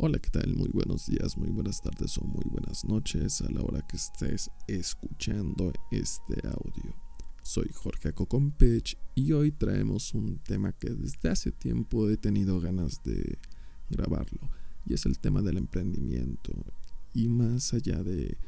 Hola, 0.00 0.20
¿qué 0.20 0.30
tal? 0.30 0.54
Muy 0.54 0.68
buenos 0.68 1.06
días, 1.06 1.36
muy 1.36 1.48
buenas 1.48 1.82
tardes 1.82 2.18
o 2.18 2.24
muy 2.24 2.44
buenas 2.44 2.84
noches 2.84 3.40
a 3.40 3.50
la 3.50 3.62
hora 3.62 3.84
que 3.84 3.96
estés 3.96 4.48
escuchando 4.68 5.72
este 5.90 6.34
audio. 6.46 6.94
Soy 7.42 7.68
Jorge 7.74 8.10
Acocompech 8.10 8.96
y 9.16 9.32
hoy 9.32 9.50
traemos 9.50 10.14
un 10.14 10.38
tema 10.38 10.72
que 10.72 10.90
desde 10.90 11.28
hace 11.28 11.50
tiempo 11.50 12.08
he 12.08 12.16
tenido 12.16 12.60
ganas 12.60 13.02
de 13.02 13.38
grabarlo 13.90 14.48
y 14.86 14.94
es 14.94 15.04
el 15.04 15.18
tema 15.18 15.42
del 15.42 15.56
emprendimiento. 15.56 16.52
Y 17.12 17.26
más 17.26 17.74
allá 17.74 18.00
de 18.04 18.38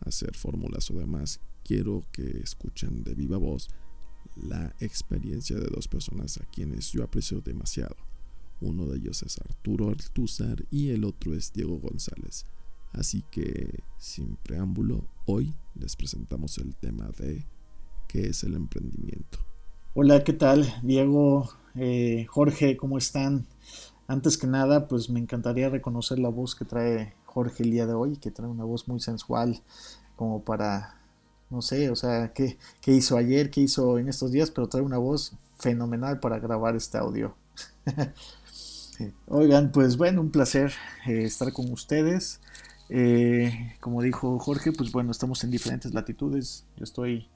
hacer 0.00 0.36
fórmulas 0.36 0.90
o 0.90 0.98
demás, 0.98 1.40
quiero 1.64 2.04
que 2.12 2.40
escuchen 2.44 3.04
de 3.04 3.14
viva 3.14 3.38
voz 3.38 3.70
la 4.36 4.76
experiencia 4.80 5.56
de 5.56 5.68
dos 5.68 5.88
personas 5.88 6.36
a 6.36 6.44
quienes 6.44 6.92
yo 6.92 7.02
aprecio 7.04 7.40
demasiado 7.40 7.96
uno 8.64 8.86
de 8.86 8.98
ellos 8.98 9.22
es 9.22 9.38
Arturo 9.38 9.90
Altúzar 9.90 10.64
y 10.70 10.90
el 10.90 11.04
otro 11.04 11.34
es 11.34 11.52
Diego 11.52 11.78
González. 11.78 12.46
Así 12.92 13.24
que, 13.30 13.82
sin 13.98 14.36
preámbulo, 14.36 15.04
hoy 15.26 15.54
les 15.74 15.96
presentamos 15.96 16.58
el 16.58 16.74
tema 16.76 17.10
de 17.18 17.46
qué 18.08 18.28
es 18.28 18.42
el 18.44 18.54
emprendimiento. 18.54 19.38
Hola, 19.94 20.24
¿qué 20.24 20.32
tal? 20.32 20.72
Diego, 20.82 21.50
eh, 21.74 22.26
Jorge, 22.28 22.76
¿cómo 22.76 22.96
están? 22.98 23.46
Antes 24.06 24.38
que 24.38 24.46
nada, 24.46 24.88
pues 24.88 25.10
me 25.10 25.20
encantaría 25.20 25.68
reconocer 25.68 26.18
la 26.18 26.28
voz 26.28 26.54
que 26.54 26.64
trae 26.64 27.14
Jorge 27.26 27.64
el 27.64 27.70
día 27.70 27.86
de 27.86 27.94
hoy, 27.94 28.16
que 28.16 28.30
trae 28.30 28.48
una 28.48 28.64
voz 28.64 28.88
muy 28.88 29.00
sensual, 29.00 29.62
como 30.16 30.42
para, 30.44 31.00
no 31.50 31.62
sé, 31.62 31.90
o 31.90 31.96
sea, 31.96 32.32
qué, 32.32 32.58
qué 32.80 32.92
hizo 32.92 33.16
ayer, 33.16 33.50
qué 33.50 33.62
hizo 33.62 33.98
en 33.98 34.08
estos 34.08 34.30
días, 34.30 34.50
pero 34.50 34.68
trae 34.68 34.82
una 34.82 34.98
voz 34.98 35.36
fenomenal 35.58 36.20
para 36.20 36.38
grabar 36.38 36.76
este 36.76 36.98
audio. 36.98 37.34
Oigan, 39.26 39.72
pues 39.72 39.96
bueno, 39.96 40.20
un 40.20 40.30
placer 40.30 40.72
eh, 41.06 41.24
estar 41.24 41.52
con 41.52 41.70
ustedes. 41.72 42.40
Eh, 42.88 43.74
como 43.80 44.02
dijo 44.02 44.38
Jorge, 44.38 44.72
pues 44.72 44.92
bueno, 44.92 45.10
estamos 45.10 45.42
en 45.44 45.50
diferentes 45.50 45.94
latitudes. 45.94 46.66
Yo 46.76 46.84
estoy 46.84 47.28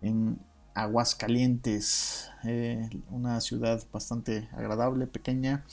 en 0.00 0.38
Aguascalientes, 0.74 2.30
eh, 2.44 2.88
una 3.10 3.40
ciudad 3.40 3.82
bastante 3.92 4.48
agradable, 4.52 5.06
pequeña. 5.06 5.64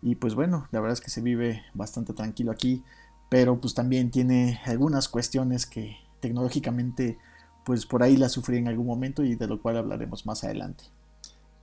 Y 0.00 0.16
pues 0.16 0.34
bueno, 0.34 0.66
la 0.70 0.80
verdad 0.80 0.94
es 0.94 1.00
que 1.00 1.10
se 1.10 1.20
vive 1.20 1.62
bastante 1.74 2.12
tranquilo 2.12 2.50
aquí, 2.50 2.82
pero 3.28 3.60
pues 3.60 3.74
también 3.74 4.10
tiene 4.10 4.60
algunas 4.64 5.08
cuestiones 5.08 5.66
que 5.66 5.96
tecnológicamente 6.20 7.18
pues 7.64 7.86
por 7.86 8.02
ahí 8.02 8.16
la 8.16 8.28
sufrí 8.28 8.56
en 8.56 8.66
algún 8.66 8.86
momento 8.86 9.22
y 9.22 9.36
de 9.36 9.46
lo 9.46 9.62
cual 9.62 9.76
hablaremos 9.76 10.26
más 10.26 10.42
adelante. 10.42 10.84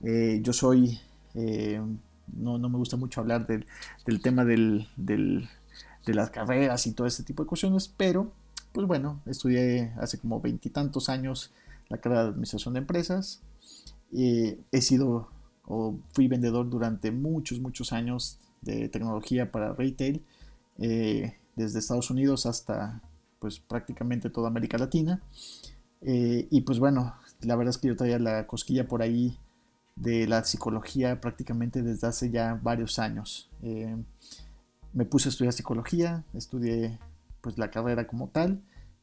yo 0.00 0.52
soy 0.54 0.98
no, 2.34 2.58
me 2.58 2.78
gusta 2.78 2.96
mucho 2.96 3.20
hablar 3.20 3.46
del, 3.46 3.66
tema 4.22 4.44
de 4.44 4.86
las 6.06 6.30
carreras 6.30 6.86
y 6.86 6.92
todo 6.92 7.06
ese 7.06 7.22
tipo 7.22 7.42
de 7.42 7.48
cuestiones, 7.48 7.88
pero 7.88 8.32
pues 8.72 8.86
bueno, 8.86 9.20
estudié 9.26 9.92
hace 9.98 10.18
como 10.18 10.40
veintitantos 10.40 11.08
años 11.08 11.52
la 11.88 11.98
carrera 11.98 12.22
de 12.22 12.28
administración 12.30 12.74
de 12.74 12.80
empresas. 12.80 13.40
he 14.12 14.80
sido 14.80 15.28
o 15.70 15.96
fui 16.12 16.26
vendedor 16.26 16.68
durante 16.68 17.12
muchos, 17.12 17.60
muchos 17.60 17.92
años 17.92 18.38
de 18.60 18.88
tecnología 18.88 19.52
para 19.52 19.72
retail, 19.72 20.22
eh, 20.78 21.36
desde 21.54 21.78
Estados 21.78 22.10
Unidos 22.10 22.44
hasta 22.46 23.00
pues 23.38 23.60
prácticamente 23.60 24.30
toda 24.30 24.48
América 24.48 24.78
Latina. 24.78 25.22
Eh, 26.02 26.48
y 26.50 26.62
pues 26.62 26.78
bueno, 26.78 27.14
la 27.42 27.56
verdad 27.56 27.70
es 27.70 27.78
que 27.78 27.88
yo 27.88 27.96
traía 27.96 28.18
la 28.18 28.46
cosquilla 28.46 28.88
por 28.88 29.00
ahí 29.00 29.38
de 30.00 30.26
la 30.26 30.42
psicología 30.44 31.20
prácticamente 31.20 31.82
desde 31.82 32.06
hace 32.06 32.30
ya 32.30 32.58
varios 32.62 32.98
años. 32.98 33.50
Eh, 33.62 33.96
me 34.92 35.04
puse 35.04 35.28
a 35.28 35.30
estudiar 35.30 35.52
psicología, 35.52 36.24
estudié 36.34 36.98
pues 37.42 37.58
la 37.58 37.70
carrera 37.70 38.06
como 38.06 38.28
tal 38.28 38.62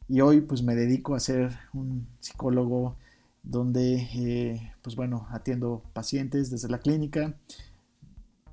y 0.09 0.21
hoy 0.21 0.41
pues 0.41 0.63
me 0.63 0.75
dedico 0.75 1.15
a 1.15 1.19
ser 1.19 1.55
un 1.73 2.07
psicólogo 2.19 2.97
donde 3.43 3.95
eh, 4.15 4.73
pues 4.81 4.95
bueno 4.95 5.27
atiendo 5.31 5.83
pacientes 5.93 6.49
desde 6.49 6.67
la 6.67 6.79
clínica. 6.79 7.35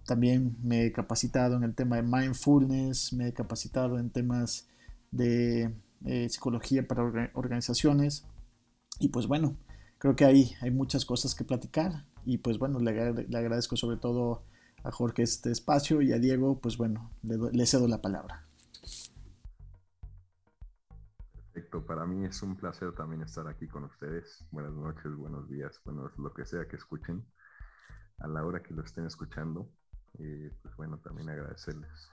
También 0.06 0.54
me 0.62 0.84
he 0.84 0.92
capacitado 0.92 1.56
en 1.56 1.64
el 1.64 1.74
tema 1.74 1.96
de 1.96 2.02
mindfulness, 2.02 3.14
me 3.14 3.28
he 3.28 3.32
capacitado 3.32 3.98
en 3.98 4.10
temas 4.10 4.68
de 5.10 5.74
eh, 6.04 6.28
psicología 6.28 6.86
para 6.86 7.30
organizaciones 7.32 8.26
y 8.98 9.08
pues 9.08 9.26
bueno, 9.26 9.56
creo 9.96 10.14
que 10.14 10.26
hay, 10.26 10.52
hay 10.60 10.70
muchas 10.70 11.06
cosas 11.06 11.34
que 11.34 11.44
platicar. 11.44 12.04
Y 12.24 12.38
pues 12.38 12.58
bueno, 12.58 12.78
le, 12.80 12.90
agradezco 13.36 13.76
sobre 13.76 13.96
todo 13.98 14.42
a 14.82 14.90
Jorge 14.90 15.22
este 15.22 15.50
espacio 15.50 16.00
y 16.02 16.12
a 16.12 16.18
Diego, 16.18 16.58
pues 16.60 16.76
bueno, 16.76 17.10
le, 17.22 17.66
cedo 17.66 17.86
la 17.86 18.00
palabra. 18.00 18.42
Perfecto, 21.52 21.84
para 21.84 22.06
mí 22.06 22.24
es 22.24 22.42
un 22.42 22.56
placer 22.56 22.92
también 22.92 23.22
estar 23.22 23.46
aquí 23.46 23.66
con 23.68 23.84
ustedes. 23.84 24.44
Buenas 24.50 24.72
noches, 24.72 25.14
buenos 25.16 25.48
días, 25.48 25.80
bueno, 25.84 26.10
lo 26.16 26.32
que 26.32 26.44
sea 26.44 26.66
que 26.66 26.76
escuchen, 26.76 27.24
a 28.18 28.26
la 28.26 28.44
hora 28.44 28.62
que 28.62 28.74
lo 28.74 28.82
estén 28.82 29.06
escuchando. 29.06 29.68
Eh, 30.18 30.50
pues 30.62 30.74
bueno, 30.76 30.98
también 30.98 31.28
agradecerles 31.28 32.10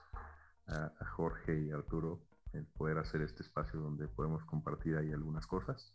a, 0.68 0.92
Jorge 1.16 1.62
y 1.62 1.72
Arturo 1.72 2.20
el 2.54 2.66
poder 2.66 2.98
hacer 2.98 3.22
este 3.22 3.44
espacio 3.44 3.80
donde 3.80 4.08
podemos 4.08 4.44
compartir 4.46 4.98
ahí 4.98 5.12
algunas 5.12 5.48
cosas. 5.48 5.94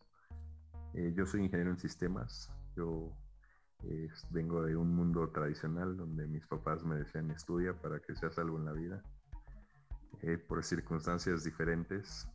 Eh, 0.94 1.12
yo 1.15 1.27
soy 1.27 1.43
ingeniero 1.43 1.71
en 1.71 1.78
sistemas, 1.78 2.50
yo 2.75 3.12
vengo 4.31 4.62
de 4.62 4.76
un 4.76 4.94
mundo 4.94 5.28
tradicional 5.31 5.97
donde 5.97 6.26
mis 6.26 6.47
papás 6.47 6.84
me 6.84 6.97
decían 6.97 7.31
estudia 7.31 7.75
para 7.75 8.00
que 8.00 8.14
seas 8.14 8.38
algo 8.38 8.59
en 8.59 8.64
la 8.64 8.72
vida. 8.72 9.03
Eh, 10.22 10.38
por 10.38 10.64
circunstancias 10.64 11.44
diferentes 11.44 12.28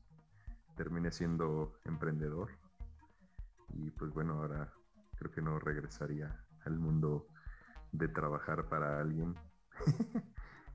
terminé 0.75 1.11
siendo 1.11 1.73
emprendedor 1.85 2.49
y 3.73 3.89
pues 3.91 4.11
bueno, 4.13 4.33
ahora 4.33 4.71
creo 5.17 5.31
que 5.31 5.41
no 5.41 5.59
regresaría 5.59 6.43
al 6.65 6.79
mundo 6.79 7.27
de 7.91 8.07
trabajar 8.07 8.67
para 8.69 8.99
alguien. 8.99 9.35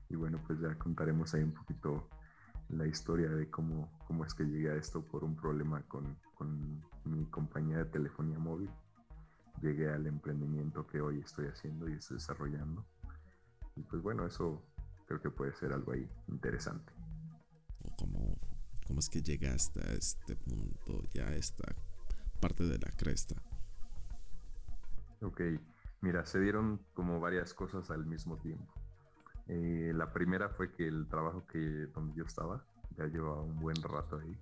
y 0.09 0.15
bueno, 0.15 0.41
pues 0.45 0.59
ya 0.59 0.77
contaremos 0.77 1.33
ahí 1.33 1.43
un 1.43 1.53
poquito 1.53 2.09
la 2.69 2.85
historia 2.85 3.29
de 3.29 3.49
cómo, 3.49 3.97
cómo 4.05 4.25
es 4.25 4.33
que 4.33 4.43
llegué 4.43 4.69
a 4.71 4.75
esto 4.75 5.05
por 5.05 5.23
un 5.23 5.35
problema 5.35 5.81
con, 5.83 6.17
con 6.35 6.83
mi 7.05 7.25
compañía 7.27 7.77
de 7.77 7.85
telefonía 7.85 8.37
móvil 8.37 8.69
llegué 9.61 9.89
al 9.89 10.07
emprendimiento 10.07 10.85
que 10.87 11.01
hoy 11.01 11.19
estoy 11.19 11.47
haciendo 11.47 11.89
y 11.89 11.93
estoy 11.93 12.17
desarrollando. 12.17 12.85
Y 13.75 13.81
pues 13.83 14.01
bueno, 14.01 14.25
eso 14.25 14.63
creo 15.07 15.21
que 15.21 15.29
puede 15.29 15.53
ser 15.53 15.73
algo 15.73 15.91
ahí 15.91 16.09
interesante. 16.27 16.93
¿Cómo, 17.97 18.37
cómo 18.85 18.99
es 18.99 19.09
que 19.09 19.21
llegaste 19.21 19.79
a 19.81 19.93
este 19.93 20.35
punto, 20.35 21.03
ya 21.11 21.27
a 21.27 21.35
esta 21.35 21.75
parte 22.39 22.63
de 22.63 22.77
la 22.77 22.91
cresta? 22.91 23.35
Ok, 25.21 25.41
mira, 26.01 26.25
se 26.25 26.39
dieron 26.39 26.85
como 26.93 27.19
varias 27.19 27.53
cosas 27.53 27.89
al 27.89 28.05
mismo 28.05 28.37
tiempo. 28.37 28.73
Eh, 29.47 29.93
la 29.95 30.11
primera 30.11 30.49
fue 30.49 30.71
que 30.73 30.87
el 30.87 31.07
trabajo 31.07 31.47
que 31.47 31.59
donde 31.59 32.15
yo 32.15 32.25
estaba 32.25 32.65
ya 32.97 33.05
llevaba 33.05 33.41
un 33.41 33.59
buen 33.59 33.81
rato 33.81 34.19
ahí. 34.19 34.37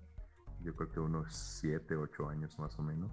Yo 0.62 0.74
creo 0.74 0.90
que 0.90 1.00
unos 1.00 1.32
7, 1.32 1.96
8 1.96 2.28
años 2.28 2.58
más 2.58 2.78
o 2.78 2.82
menos. 2.82 3.12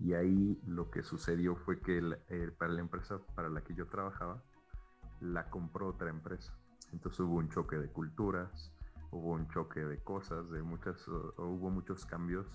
Y 0.00 0.14
ahí 0.14 0.60
lo 0.66 0.90
que 0.90 1.02
sucedió 1.02 1.56
fue 1.56 1.80
que 1.80 1.98
eh, 2.28 2.52
para 2.56 2.72
la 2.72 2.80
empresa 2.80 3.18
para 3.34 3.48
la 3.48 3.62
que 3.62 3.74
yo 3.74 3.86
trabajaba, 3.86 4.42
la 5.20 5.50
compró 5.50 5.88
otra 5.88 6.10
empresa. 6.10 6.52
Entonces 6.92 7.20
hubo 7.20 7.36
un 7.36 7.48
choque 7.48 7.76
de 7.76 7.88
culturas, 7.88 8.72
hubo 9.10 9.32
un 9.32 9.48
choque 9.48 9.80
de 9.80 9.98
cosas, 10.02 10.50
de 10.50 10.62
muchas, 10.62 11.06
hubo 11.08 11.70
muchos 11.70 12.06
cambios 12.06 12.46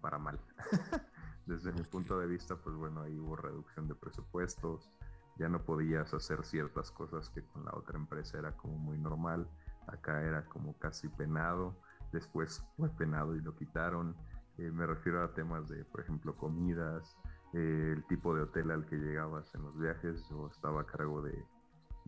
para 0.00 0.18
mal. 0.18 0.38
Desde 1.46 1.72
mi 1.72 1.82
punto 1.82 2.18
de 2.18 2.26
vista, 2.26 2.56
pues 2.56 2.76
bueno, 2.76 3.02
ahí 3.02 3.18
hubo 3.18 3.36
reducción 3.36 3.88
de 3.88 3.94
presupuestos, 3.94 4.90
ya 5.38 5.48
no 5.48 5.60
podías 5.60 6.12
hacer 6.14 6.44
ciertas 6.44 6.90
cosas 6.90 7.28
que 7.30 7.42
con 7.42 7.64
la 7.64 7.72
otra 7.72 7.98
empresa 7.98 8.38
era 8.38 8.52
como 8.56 8.78
muy 8.78 8.98
normal, 8.98 9.48
acá 9.86 10.22
era 10.22 10.44
como 10.46 10.76
casi 10.78 11.08
penado, 11.08 11.76
después 12.12 12.64
fue 12.76 12.88
penado 12.90 13.36
y 13.36 13.40
lo 13.40 13.54
quitaron, 13.54 14.16
eh, 14.58 14.70
me 14.70 14.86
refiero 14.86 15.22
a 15.22 15.34
temas 15.34 15.68
de, 15.68 15.84
por 15.84 16.00
ejemplo, 16.00 16.36
comidas, 16.36 17.16
eh, 17.52 17.94
el 17.96 18.04
tipo 18.06 18.34
de 18.34 18.42
hotel 18.42 18.70
al 18.70 18.86
que 18.86 18.96
llegabas 18.96 19.54
en 19.54 19.62
los 19.62 19.78
viajes. 19.78 20.26
Yo 20.28 20.48
estaba 20.48 20.82
a 20.82 20.86
cargo 20.86 21.22
de 21.22 21.44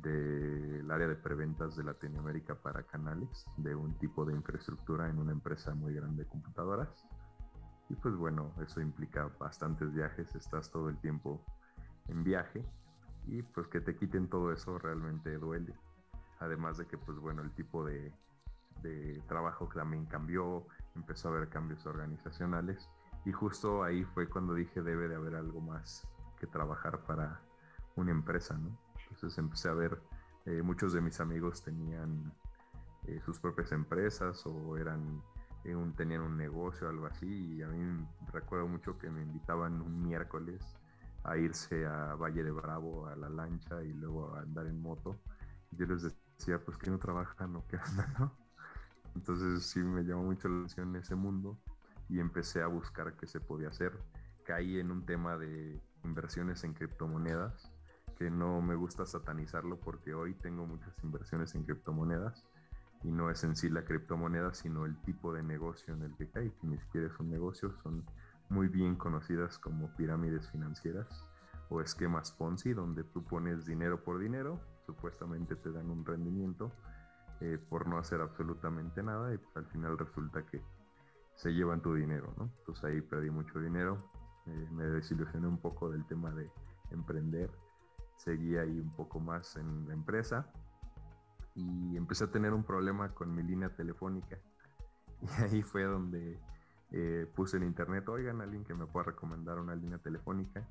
del 0.03 0.89
área 0.91 1.09
de 1.09 1.17
preventas 1.17 1.77
de 1.77 1.83
Latinoamérica 1.83 2.55
para 2.55 2.85
canales, 2.85 3.47
de 3.57 3.75
un 3.75 3.99
tipo 3.99 4.25
de 4.25 4.33
infraestructura 4.33 5.09
en 5.09 5.19
una 5.19 5.33
empresa 5.33 5.75
muy 5.75 5.93
grande 5.95 6.23
de 6.23 6.29
computadoras. 6.29 7.05
Y 7.89 7.97
pues 7.97 8.15
bueno, 8.15 8.53
eso 8.63 8.81
implica 8.81 9.31
bastantes 9.41 9.93
viajes, 9.93 10.35
estás 10.35 10.71
todo 10.71 10.89
el 10.89 10.99
tiempo 10.99 11.45
en 12.09 12.23
viaje 12.23 12.65
y 13.27 13.43
pues 13.43 13.67
que 13.67 13.81
te 13.81 13.97
quiten 13.97 14.29
todo 14.29 14.53
eso 14.53 14.79
realmente 14.79 15.37
duele. 15.39 15.75
Además 16.39 16.79
de 16.79 16.87
que 16.87 16.97
pues 16.97 17.19
bueno, 17.19 17.43
el 17.43 17.51
tipo 17.53 17.85
de, 17.85 18.13
de 18.83 19.21
trabajo 19.27 19.69
también 19.75 20.07
cambió, 20.07 20.67
empezó 20.99 21.29
a 21.29 21.33
haber 21.33 21.49
cambios 21.49 21.87
organizacionales 21.87 22.89
y 23.25 23.33
justo 23.33 23.83
ahí 23.83 24.05
fue 24.05 24.29
cuando 24.29 24.55
dije 24.55 24.83
debe 24.83 25.09
de 25.09 25.17
haber 25.17 25.35
algo 25.37 25.61
más 25.61 26.07
que 26.39 26.47
trabajar 26.47 26.95
para 27.07 27.41
una 27.97 28.13
empresa, 28.13 28.57
¿no? 28.59 28.71
Entonces 29.11 29.39
empecé 29.39 29.69
a 29.71 29.75
ver 29.75 29.95
Eh, 30.49 30.63
muchos 30.63 30.93
de 30.95 31.01
mis 31.03 31.21
amigos 31.21 31.61
tenían 31.63 32.33
eh, 33.07 33.21
sus 33.27 33.39
propias 33.39 33.71
empresas 33.73 34.47
o 34.47 34.77
eran 34.79 35.23
un, 35.65 35.93
tenían 35.95 36.23
un 36.23 36.37
negocio 36.37 36.87
o 36.87 36.91
algo 36.91 37.07
así 37.07 37.27
y 37.57 37.63
a 37.63 37.69
mí 37.69 38.07
recuerdo 38.33 38.67
mucho 38.69 38.97
que 38.99 39.11
me 39.11 39.21
invitaban 39.23 39.83
un 39.83 40.03
miércoles 40.03 40.63
a 41.25 41.37
irse 41.37 41.85
a 41.87 42.15
Valle 42.17 42.43
de 42.45 42.51
Bravo 42.51 43.07
a 43.09 43.17
la 43.17 43.29
lancha 43.29 43.83
y 43.83 43.93
luego 43.93 44.35
a 44.35 44.41
andar 44.41 44.67
en 44.67 44.81
moto. 44.81 45.21
Yo 45.71 45.87
les 45.87 46.03
decía, 46.03 46.59
pues 46.65 46.79
que 46.79 46.91
no 46.91 46.99
trabajan 46.99 47.57
o 47.57 47.67
qué 47.69 47.77
andan, 47.77 48.15
¿no? 48.19 48.33
Entonces 49.19 49.65
sí 49.65 49.81
me 49.81 50.05
llamó 50.05 50.23
mucho 50.23 50.49
la 50.49 50.59
atención 50.59 50.95
ese 50.95 51.17
mundo 51.17 51.59
y 52.09 52.21
empecé 52.21 52.63
a 52.63 52.69
buscar 52.69 53.17
qué 53.17 53.27
se 53.27 53.41
podía 53.41 53.67
hacer. 53.67 53.93
Caí 54.45 54.79
en 54.79 54.93
un 54.93 55.05
tema 55.07 55.37
de 55.37 55.83
inversiones 56.05 56.63
en 56.63 56.73
criptomonedas, 56.73 57.69
que 58.17 58.31
no 58.31 58.63
me 58.63 58.77
gusta 58.77 59.07
satanizarlo 59.07 59.81
porque 59.81 60.15
hoy 60.15 60.35
tengo 60.35 60.67
muchas 60.67 60.95
inversiones 61.03 61.53
en 61.57 61.65
criptomonedas 61.65 62.47
y 63.03 63.11
no 63.11 63.29
es 63.29 63.43
en 63.43 63.57
sí 63.57 63.69
la 63.69 63.85
criptomoneda, 63.85 64.55
sino 64.55 64.87
el 64.87 64.97
tipo 65.03 65.33
de 65.33 65.43
negocio 65.43 65.95
en 65.95 66.03
el 66.03 66.15
que 66.15 66.31
cae, 66.31 66.53
que 66.53 66.67
ni 66.69 66.79
siquiera 66.79 67.09
es 67.09 67.19
un 67.19 67.29
negocio, 67.29 67.75
son 67.83 68.05
muy 68.51 68.69
bien 68.69 68.95
conocidas 68.95 69.59
como 69.59 69.93
pirámides 69.97 70.49
financieras 70.49 71.09
o 71.71 71.81
esquemas 71.81 72.31
Ponzi, 72.31 72.73
donde 72.73 73.03
tú 73.03 73.25
pones 73.25 73.67
dinero 73.67 74.05
por 74.05 74.21
dinero, 74.21 74.61
supuestamente 74.87 75.57
te 75.57 75.73
dan 75.73 75.91
un 75.91 76.07
rendimiento 76.07 76.73
eh, 77.41 77.59
por 77.69 77.87
no 77.87 77.99
hacer 77.99 78.21
absolutamente 78.21 79.03
nada 79.03 79.35
y 79.35 79.39
al 79.55 79.67
final 79.67 79.99
resulta 79.99 80.45
que 80.47 80.63
se 81.35 81.53
llevan 81.55 81.81
tu 81.81 81.95
dinero, 81.95 82.35
¿no? 82.37 82.51
Entonces 82.59 82.85
ahí 82.85 83.01
perdí 83.01 83.31
mucho 83.31 83.61
dinero, 83.61 84.11
eh, 84.47 84.69
me 84.73 84.85
desilusioné 84.85 85.47
un 85.47 85.59
poco 85.59 85.91
del 85.91 86.05
tema 86.07 86.33
de 86.33 86.51
emprender, 86.91 87.51
seguí 88.17 88.57
ahí 88.57 88.81
un 88.81 88.91
poco 88.97 89.21
más 89.21 89.57
en 89.57 89.87
la 89.87 89.95
empresa 89.95 90.51
y 91.55 91.97
empecé 91.97 92.25
a 92.25 92.31
tener 92.31 92.53
un 92.53 92.65
problema 92.65 93.15
con 93.15 93.35
mi 93.35 93.43
línea 93.43 93.69
telefónica 93.71 94.39
y 95.23 95.43
ahí 95.43 95.63
fue 95.63 95.85
donde 95.85 96.39
eh, 96.91 97.27
puse 97.35 97.59
en 97.59 97.65
internet, 97.65 98.09
oigan, 98.09 98.41
alguien 98.41 98.65
que 98.65 98.75
me 98.75 98.87
pueda 98.87 99.07
recomendar 99.07 99.59
una 99.59 99.75
línea 99.75 99.99
telefónica. 99.99 100.67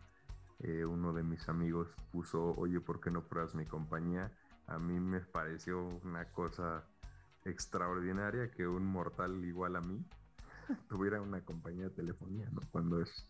Eh, 0.60 0.84
uno 0.86 1.14
de 1.14 1.22
mis 1.22 1.48
amigos 1.50 1.88
puso, 2.12 2.56
oye, 2.56 2.80
¿por 2.80 3.00
qué 3.00 3.12
no 3.12 3.24
pruebas 3.24 3.54
mi 3.54 3.66
compañía? 3.66 4.32
A 4.68 4.78
mí 4.80 5.00
me 5.00 5.22
pareció 5.22 5.84
una 6.04 6.26
cosa 6.32 6.86
extraordinaria 7.46 8.52
que 8.52 8.68
un 8.68 8.86
mortal 8.86 9.44
igual 9.46 9.76
a 9.76 9.82
mí 9.82 10.06
tuviera 10.90 11.22
una 11.22 11.42
compañía 11.42 11.86
de 11.86 11.92
telefonía, 11.92 12.50
¿no? 12.52 12.62
Cuando 12.72 13.02
es, 13.02 13.26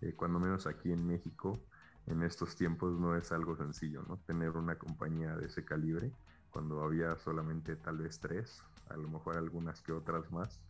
eh, 0.00 0.14
cuando 0.14 0.38
menos 0.38 0.66
aquí 0.66 0.92
en 0.92 1.06
México, 1.06 1.58
en 2.06 2.22
estos 2.22 2.56
tiempos 2.56 2.98
no 2.98 3.14
es 3.16 3.30
algo 3.32 3.56
sencillo, 3.56 4.02
¿no? 4.08 4.16
Tener 4.26 4.50
una 4.50 4.76
compañía 4.76 5.36
de 5.36 5.46
ese 5.46 5.64
calibre, 5.64 6.12
cuando 6.50 6.82
había 6.82 7.16
solamente 7.18 7.76
tal 7.76 7.98
vez 7.98 8.18
tres, 8.18 8.62
a 8.88 8.96
lo 8.96 9.08
mejor 9.08 9.36
algunas 9.36 9.82
que 9.82 9.92
otras 9.92 10.30
más, 10.32 10.60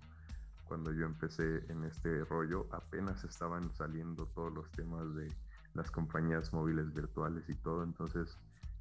cuando 0.65 0.93
yo 0.93 1.07
empecé 1.07 1.65
en 1.71 1.85
este 1.85 2.25
rollo, 2.25 2.67
apenas 2.71 3.25
estaban 3.25 3.73
saliendo 3.75 4.27
todos 4.27 4.53
los 4.53 4.71
temas 4.71 5.15
de 5.15 5.29
las 5.75 5.91
compañías 5.91 6.53
móviles 6.53 6.93
virtuales 6.93 7.49
y 7.49 7.55
todo, 7.55 7.83
entonces 7.83 8.37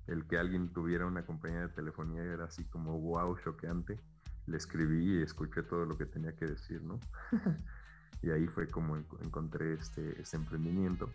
el 0.10 0.26
que 0.26 0.38
alguien 0.38 0.74
tuviera 0.74 1.06
una 1.06 1.24
compañía 1.24 1.62
de 1.62 1.70
telefonía 1.70 2.24
era 2.24 2.46
así 2.46 2.64
como 2.66 3.00
wow, 3.00 3.38
choqueante. 3.38 4.00
Le 4.48 4.58
escribí 4.58 5.20
y 5.20 5.22
escuché 5.22 5.62
todo 5.64 5.86
lo 5.86 5.98
que 5.98 6.06
tenía 6.06 6.36
que 6.36 6.46
decir, 6.46 6.82
¿no? 6.82 7.00
y 8.24 8.32
ahí 8.32 8.48
fue 8.48 8.68
como 8.68 8.98
encontré 8.98 9.74
este, 9.74 10.20
este 10.20 10.38
emprendimiento. 10.38 11.10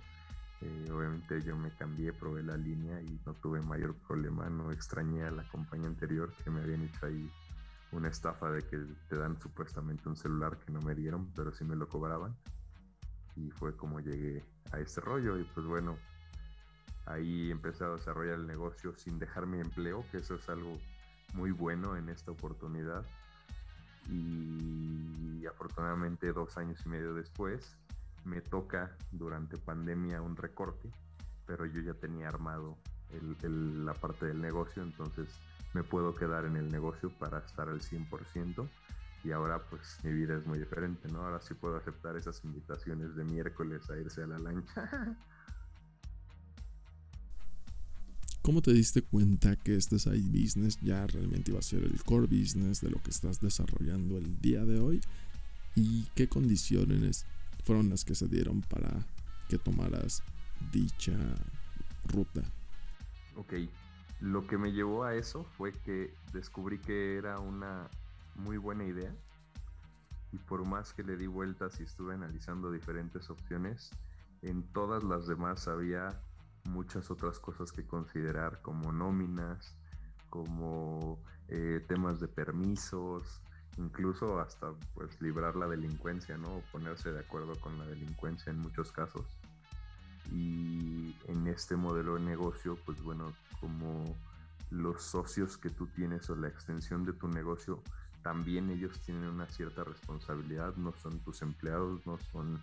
Eh, 0.61 0.91
obviamente 0.93 1.43
yo 1.43 1.57
me 1.57 1.71
cambié, 1.73 2.13
probé 2.13 2.43
la 2.45 2.57
línea 2.57 3.01
y 3.03 3.21
no 3.27 3.35
tuve 3.35 3.61
mayor 3.61 3.95
problema, 4.07 4.49
no 4.49 4.71
extrañé 4.71 5.25
a 5.25 5.31
la 5.31 5.47
compañía 5.49 5.89
anterior 5.89 6.33
que 6.43 6.51
me 6.51 6.63
habían 6.63 6.83
hecho 6.83 7.07
ahí 7.07 7.31
una 7.91 8.09
estafa 8.09 8.51
de 8.51 8.63
que 8.63 8.79
te 9.09 9.17
dan 9.17 9.41
supuestamente 9.41 10.09
un 10.09 10.17
celular 10.17 10.59
que 10.59 10.73
no 10.73 10.81
me 10.81 10.95
dieron, 10.95 11.33
pero 11.35 11.53
sí 11.53 11.65
me 11.65 11.77
lo 11.77 11.89
cobraban. 11.89 12.37
Y 13.37 13.51
fue 13.51 13.77
como 13.77 13.99
llegué 13.99 14.45
a 14.71 14.79
este 14.79 15.01
rollo 15.01 15.39
y 15.39 15.45
pues 15.45 15.67
bueno, 15.67 15.99
ahí 17.07 17.51
empecé 17.51 17.85
a 17.85 17.89
desarrollar 17.89 18.35
el 18.37 18.47
negocio 18.47 18.95
sin 18.97 19.19
dejar 19.19 19.47
mi 19.47 19.61
empleo, 19.61 20.05
que 20.11 20.19
eso 20.19 20.35
es 20.35 20.49
algo 20.49 20.79
muy 21.35 21.51
bueno 21.51 21.97
en 21.97 22.09
esta 22.09 22.31
oportunidad. 22.31 23.05
Y 24.11 25.45
afortunadamente 25.47 26.33
dos 26.33 26.57
años 26.57 26.81
y 26.85 26.89
medio 26.89 27.15
después 27.15 27.77
me 28.25 28.41
toca 28.41 28.97
durante 29.13 29.59
pandemia 29.59 30.23
un 30.23 30.37
recorte, 30.37 30.91
pero 31.47 31.67
yo 31.67 31.81
ya 31.81 31.95
tenía 31.95 32.29
armado 32.29 32.77
la 33.43 33.95
parte 33.95 34.27
del 34.27 34.41
negocio, 34.41 34.83
entonces 34.83 35.29
me 35.73 35.83
puedo 35.83 36.15
quedar 36.15 36.45
en 36.45 36.57
el 36.57 36.71
negocio 36.71 37.11
para 37.11 37.39
estar 37.39 37.69
al 37.69 37.81
100% 37.81 38.69
y 39.25 39.33
ahora 39.33 39.59
pues 39.71 39.99
mi 40.03 40.13
vida 40.13 40.37
es 40.37 40.47
muy 40.47 40.59
diferente, 40.59 41.09
¿no? 41.09 41.23
Ahora 41.23 41.41
sí 41.41 41.55
puedo 41.55 41.77
aceptar 41.77 42.17
esas 42.17 42.45
invitaciones 42.45 43.15
de 43.17 43.25
miércoles 43.25 43.89
a 43.91 43.97
irse 43.97 44.23
a 44.23 44.27
la 44.27 44.39
lancha. 44.39 45.17
¿Cómo 48.45 48.61
te 48.61 48.75
diste 48.75 49.01
cuenta 49.01 49.57
que 49.57 49.75
este 49.75 49.99
side 49.99 50.29
business 50.29 50.79
ya 50.83 51.07
realmente 51.07 51.51
iba 51.51 51.61
a 51.61 51.63
ser 51.63 51.83
el 51.83 52.05
core 52.05 52.27
business 52.27 52.83
de 52.83 52.91
lo 52.91 53.03
que 53.03 53.09
estás 53.09 53.41
desarrollando 53.41 54.19
el 54.19 54.39
día 54.39 54.67
de 54.67 54.81
hoy? 54.81 55.01
¿Y 55.75 56.05
qué 56.15 56.29
condiciones 56.29 57.25
fueron 57.65 57.89
las 57.89 58.05
que 58.05 58.15
se 58.15 58.29
dieron 58.29 58.61
para 58.61 59.07
que 59.49 59.57
tomaras 59.57 60.23
dicha 60.71 61.17
ruta? 62.07 62.43
Ok, 63.35 63.55
lo 64.21 64.47
que 64.47 64.59
me 64.59 64.73
llevó 64.73 65.05
a 65.05 65.15
eso 65.15 65.45
fue 65.57 65.73
que 65.73 66.13
descubrí 66.35 66.79
que 66.79 67.17
era 67.17 67.39
una 67.39 67.89
muy 68.35 68.59
buena 68.59 68.85
idea 68.85 69.17
y 70.33 70.37
por 70.37 70.67
más 70.67 70.93
que 70.93 71.03
le 71.03 71.17
di 71.17 71.29
vueltas 71.29 71.81
y 71.81 71.85
estuve 71.85 72.13
analizando 72.13 72.71
diferentes 72.71 73.31
opciones, 73.31 73.91
en 74.43 74.65
todas 74.75 75.03
las 75.03 75.27
demás 75.27 75.67
había 75.67 76.21
muchas 76.65 77.11
otras 77.11 77.39
cosas 77.39 77.73
que 77.73 77.87
considerar 77.87 78.61
como 78.63 78.93
nóminas, 78.93 79.75
como 80.31 81.19
eh, 81.49 81.85
temas 81.87 82.21
de 82.21 82.29
permisos, 82.29 83.41
incluso 83.79 84.41
hasta 84.41 84.73
pues 84.95 85.21
librar 85.21 85.57
la 85.57 85.67
delincuencia, 85.67 86.37
¿no? 86.37 86.63
Ponerse 86.73 87.13
de 87.13 87.21
acuerdo 87.21 87.55
con 87.61 87.79
la 87.79 87.87
delincuencia 87.87 88.51
en 88.51 88.59
muchos 88.59 88.93
casos. 88.93 89.27
Y 90.33 91.15
en 91.29 91.47
este 91.49 91.77
modelo 91.77 92.15
de 92.15 92.23
negocio, 92.23 92.79
pues 92.85 93.03
bueno, 93.03 93.33
como 93.61 94.05
los 94.71 95.03
socios 95.03 95.59
que 95.59 95.71
tú 95.71 95.87
tienes 95.87 96.29
o 96.31 96.37
la 96.37 96.49
extensión 96.49 97.05
de 97.05 97.13
tu 97.13 97.29
negocio, 97.29 97.83
también 98.23 98.71
ellos 98.71 98.99
tienen 99.01 99.29
una 99.29 99.47
cierta 99.47 99.85
responsabilidad, 99.85 100.75
no 100.77 100.93
son 100.95 101.19
tus 101.21 101.43
empleados, 101.43 102.07
no 102.07 102.19
son 102.33 102.59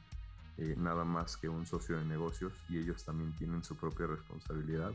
eh, 0.62 0.76
nada 0.78 1.04
más 1.04 1.38
que 1.38 1.50
un 1.50 1.66
socio 1.66 1.98
de 1.98 2.06
negocios 2.06 2.54
y 2.70 2.78
ellos 2.78 3.04
también 3.04 3.34
tienen 3.34 3.64
su 3.64 3.76
propia 3.76 4.06
responsabilidad, 4.06 4.92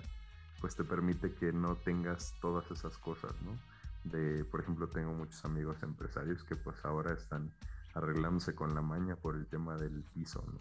pues 0.61 0.77
te 0.77 0.85
permite 0.85 1.35
que 1.35 1.53
no 1.53 1.75
tengas 1.75 2.35
todas 2.41 2.71
esas 2.71 2.97
cosas, 2.99 3.33
¿no? 3.43 3.59
De, 4.05 4.45
por 4.45 4.61
ejemplo, 4.61 4.87
tengo 4.87 5.13
muchos 5.13 5.45
amigos 5.45 5.83
empresarios 5.83 6.45
que 6.45 6.55
pues 6.55 6.77
ahora 6.85 7.13
están 7.13 7.51
arreglándose 7.95 8.55
con 8.55 8.77
la 8.77 8.81
maña 8.81 9.17
por 9.17 9.35
el 9.35 9.47
tema 9.47 9.77
del 9.77 10.05
piso, 10.15 10.45
¿no? 10.47 10.61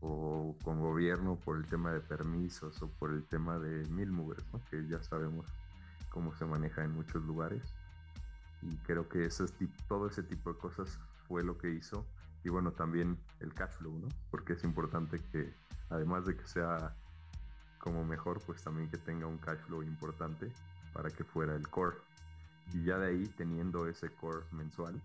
o 0.00 0.56
con 0.64 0.80
gobierno 0.80 1.36
por 1.36 1.58
el 1.58 1.66
tema 1.66 1.92
de 1.92 2.00
permisos 2.00 2.80
o 2.80 2.88
por 2.88 3.12
el 3.12 3.24
tema 3.24 3.58
de 3.58 3.86
mil 3.90 4.10
mugres, 4.10 4.42
¿no? 4.50 4.60
que 4.70 4.86
ya 4.88 5.02
sabemos 5.02 5.44
cómo 6.08 6.34
se 6.34 6.46
maneja 6.46 6.82
en 6.82 6.92
muchos 6.92 7.22
lugares. 7.24 7.62
Y 8.62 8.76
creo 8.78 9.08
que 9.08 9.26
ese, 9.26 9.44
todo 9.88 10.06
ese 10.06 10.22
tipo 10.22 10.52
de 10.54 10.58
cosas 10.58 10.98
fue 11.28 11.44
lo 11.44 11.58
que 11.58 11.70
hizo. 11.70 12.06
Y 12.44 12.48
bueno, 12.48 12.72
también 12.72 13.18
el 13.40 13.54
cash 13.54 13.72
flow, 13.78 13.98
¿no? 13.98 14.08
Porque 14.30 14.54
es 14.54 14.64
importante 14.64 15.20
que, 15.30 15.54
además 15.90 16.26
de 16.26 16.36
que 16.36 16.46
sea 16.46 16.94
como 17.78 18.04
mejor, 18.04 18.40
pues 18.40 18.62
también 18.62 18.88
que 18.90 18.98
tenga 18.98 19.26
un 19.26 19.38
cash 19.38 19.58
flow 19.66 19.82
importante 19.82 20.50
para 20.92 21.10
que 21.10 21.24
fuera 21.24 21.54
el 21.54 21.68
core. 21.68 21.96
Y 22.72 22.84
ya 22.84 22.98
de 22.98 23.08
ahí, 23.08 23.26
teniendo 23.36 23.86
ese 23.86 24.08
core 24.08 24.44
mensual, 24.52 25.00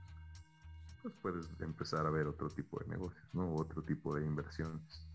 pues 1.01 1.13
puedes 1.21 1.47
empezar 1.59 2.05
a 2.05 2.09
ver 2.09 2.27
otro 2.27 2.49
tipo 2.49 2.79
de 2.79 2.87
negocios, 2.87 3.25
¿no? 3.33 3.53
Otro 3.55 3.81
tipo 3.83 4.15
de 4.15 4.25
inversiones. 4.25 5.07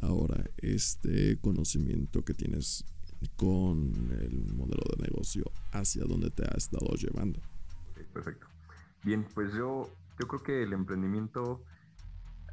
Ahora, 0.00 0.42
este 0.56 1.38
conocimiento 1.40 2.24
que 2.24 2.34
tienes 2.34 2.84
con 3.36 3.92
el 4.20 4.54
modelo 4.54 4.82
de 4.96 5.02
negocio, 5.08 5.44
¿hacia 5.72 6.04
dónde 6.04 6.30
te 6.30 6.44
ha 6.44 6.56
estado 6.56 6.94
llevando? 6.94 7.40
perfecto. 8.12 8.46
Bien, 9.04 9.24
pues 9.34 9.52
yo, 9.54 9.88
yo 10.18 10.28
creo 10.28 10.42
que 10.42 10.62
el 10.62 10.72
emprendimiento, 10.72 11.64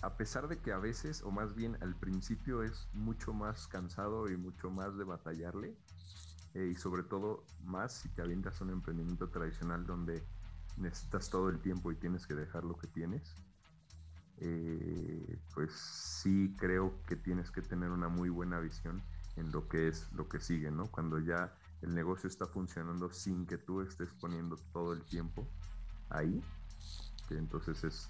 a 0.01 0.15
pesar 0.17 0.47
de 0.47 0.57
que 0.57 0.71
a 0.71 0.77
veces, 0.77 1.21
o 1.23 1.31
más 1.31 1.55
bien 1.55 1.77
al 1.81 1.95
principio, 1.95 2.63
es 2.63 2.87
mucho 2.93 3.33
más 3.33 3.67
cansado 3.67 4.29
y 4.29 4.37
mucho 4.37 4.69
más 4.69 4.97
de 4.97 5.03
batallarle, 5.03 5.75
eh, 6.55 6.71
y 6.71 6.75
sobre 6.75 7.03
todo 7.03 7.43
más 7.63 7.93
si 7.93 8.09
te 8.09 8.21
avientas 8.21 8.59
un 8.61 8.71
emprendimiento 8.71 9.29
tradicional 9.29 9.85
donde 9.85 10.23
necesitas 10.77 11.29
todo 11.29 11.49
el 11.49 11.59
tiempo 11.59 11.91
y 11.91 11.95
tienes 11.95 12.25
que 12.25 12.33
dejar 12.33 12.63
lo 12.63 12.77
que 12.77 12.87
tienes, 12.87 13.35
eh, 14.37 15.37
pues 15.53 15.73
sí 15.73 16.55
creo 16.57 16.93
que 17.05 17.15
tienes 17.17 17.51
que 17.51 17.61
tener 17.61 17.91
una 17.91 18.07
muy 18.07 18.29
buena 18.29 18.59
visión 18.59 19.01
en 19.35 19.51
lo 19.51 19.67
que 19.67 19.89
es 19.89 20.11
lo 20.13 20.27
que 20.29 20.39
sigue, 20.39 20.71
¿no? 20.71 20.89
Cuando 20.89 21.19
ya 21.19 21.53
el 21.81 21.93
negocio 21.93 22.27
está 22.27 22.47
funcionando 22.47 23.11
sin 23.11 23.45
que 23.45 23.57
tú 23.57 23.81
estés 23.81 24.09
poniendo 24.13 24.55
todo 24.73 24.93
el 24.93 25.03
tiempo 25.03 25.47
ahí, 26.09 26.41
entonces 27.37 27.83
es 27.83 28.09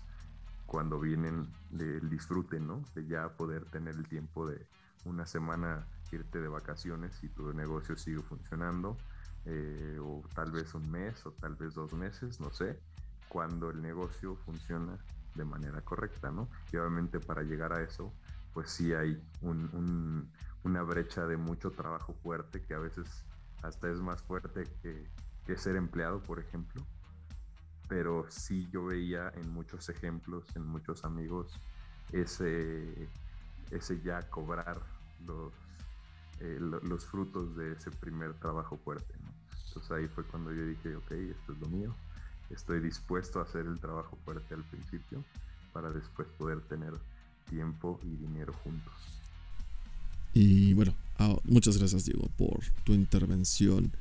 cuando 0.66 1.00
vienen 1.00 1.48
del 1.72 2.10
disfrute, 2.10 2.60
¿no? 2.60 2.84
De 2.94 3.06
ya 3.06 3.30
poder 3.30 3.66
tener 3.66 3.96
el 3.96 4.08
tiempo 4.08 4.48
de 4.48 4.66
una 5.06 5.26
semana 5.26 5.88
irte 6.12 6.40
de 6.40 6.48
vacaciones 6.48 7.24
y 7.24 7.30
tu 7.30 7.54
negocio 7.54 7.98
sigue 7.98 8.22
funcionando, 8.22 8.98
eh, 9.46 9.98
o 10.02 10.24
tal 10.34 10.52
vez 10.52 10.74
un 10.74 10.90
mes, 10.92 11.26
o 11.26 11.32
tal 11.32 11.56
vez 11.56 11.74
dos 11.74 11.94
meses, 11.94 12.40
no 12.40 12.52
sé, 12.52 12.80
cuando 13.30 13.70
el 13.70 13.82
negocio 13.82 14.36
funciona 14.36 14.98
de 15.36 15.46
manera 15.46 15.82
correcta, 15.82 16.32
¿no? 16.32 16.48
Y 16.72 16.78
obviamente 16.78 17.20
para 17.20 17.44
llegar 17.44 17.74
a 17.74 17.82
eso, 17.82 18.14
pues 18.54 18.70
sí 18.70 18.94
hay 18.94 19.22
una 20.64 20.84
brecha 20.84 21.26
de 21.26 21.38
mucho 21.38 21.72
trabajo 21.72 22.14
fuerte 22.14 22.62
que 22.62 22.74
a 22.74 22.80
veces 22.80 23.08
hasta 23.62 23.90
es 23.90 24.00
más 24.00 24.22
fuerte 24.22 24.64
que 24.82 25.58
ser 25.58 25.76
empleado, 25.76 26.22
por 26.22 26.40
ejemplo. 26.40 26.86
Pero 27.90 28.26
sí 28.30 28.70
yo 28.72 28.86
veía 28.86 29.34
en 29.36 29.50
muchos 29.50 29.90
ejemplos, 29.90 30.46
en 30.56 30.66
muchos 30.66 31.04
amigos, 31.04 31.52
ese, 32.14 33.10
ese 33.72 34.02
ya 34.02 34.22
cobrar 34.30 34.80
los, 35.26 35.52
eh, 36.40 36.58
los 36.60 37.06
frutos 37.06 37.56
de 37.58 37.74
ese 37.74 37.92
primer 37.92 38.34
trabajo 38.36 38.78
fuerte. 38.78 39.14
Entonces 39.68 39.92
ahí 39.92 40.08
fue 40.08 40.24
cuando 40.24 40.54
yo 40.54 40.66
dije, 40.66 40.96
ok, 40.96 41.12
esto 41.12 41.54
es 41.54 41.60
lo 41.60 41.68
mío, 41.68 41.96
estoy 42.50 42.80
dispuesto 42.80 43.40
a 43.40 43.44
hacer 43.44 43.66
el 43.66 43.80
trabajo 43.80 44.18
fuerte 44.24 44.54
al 44.54 44.64
principio 44.64 45.24
para 45.74 45.92
después 45.92 46.28
poder 46.38 46.62
tener 46.62 46.94
tiempo 47.50 48.00
y 48.04 48.16
dinero 48.16 48.54
juntos. 48.64 48.94
Y 50.34 50.74
bueno, 50.74 50.94
ah, 51.18 51.36
muchas 51.44 51.78
gracias 51.78 52.06
Diego 52.06 52.30
por 52.38 52.60
tu 52.84 52.94
intervención. 52.94 53.92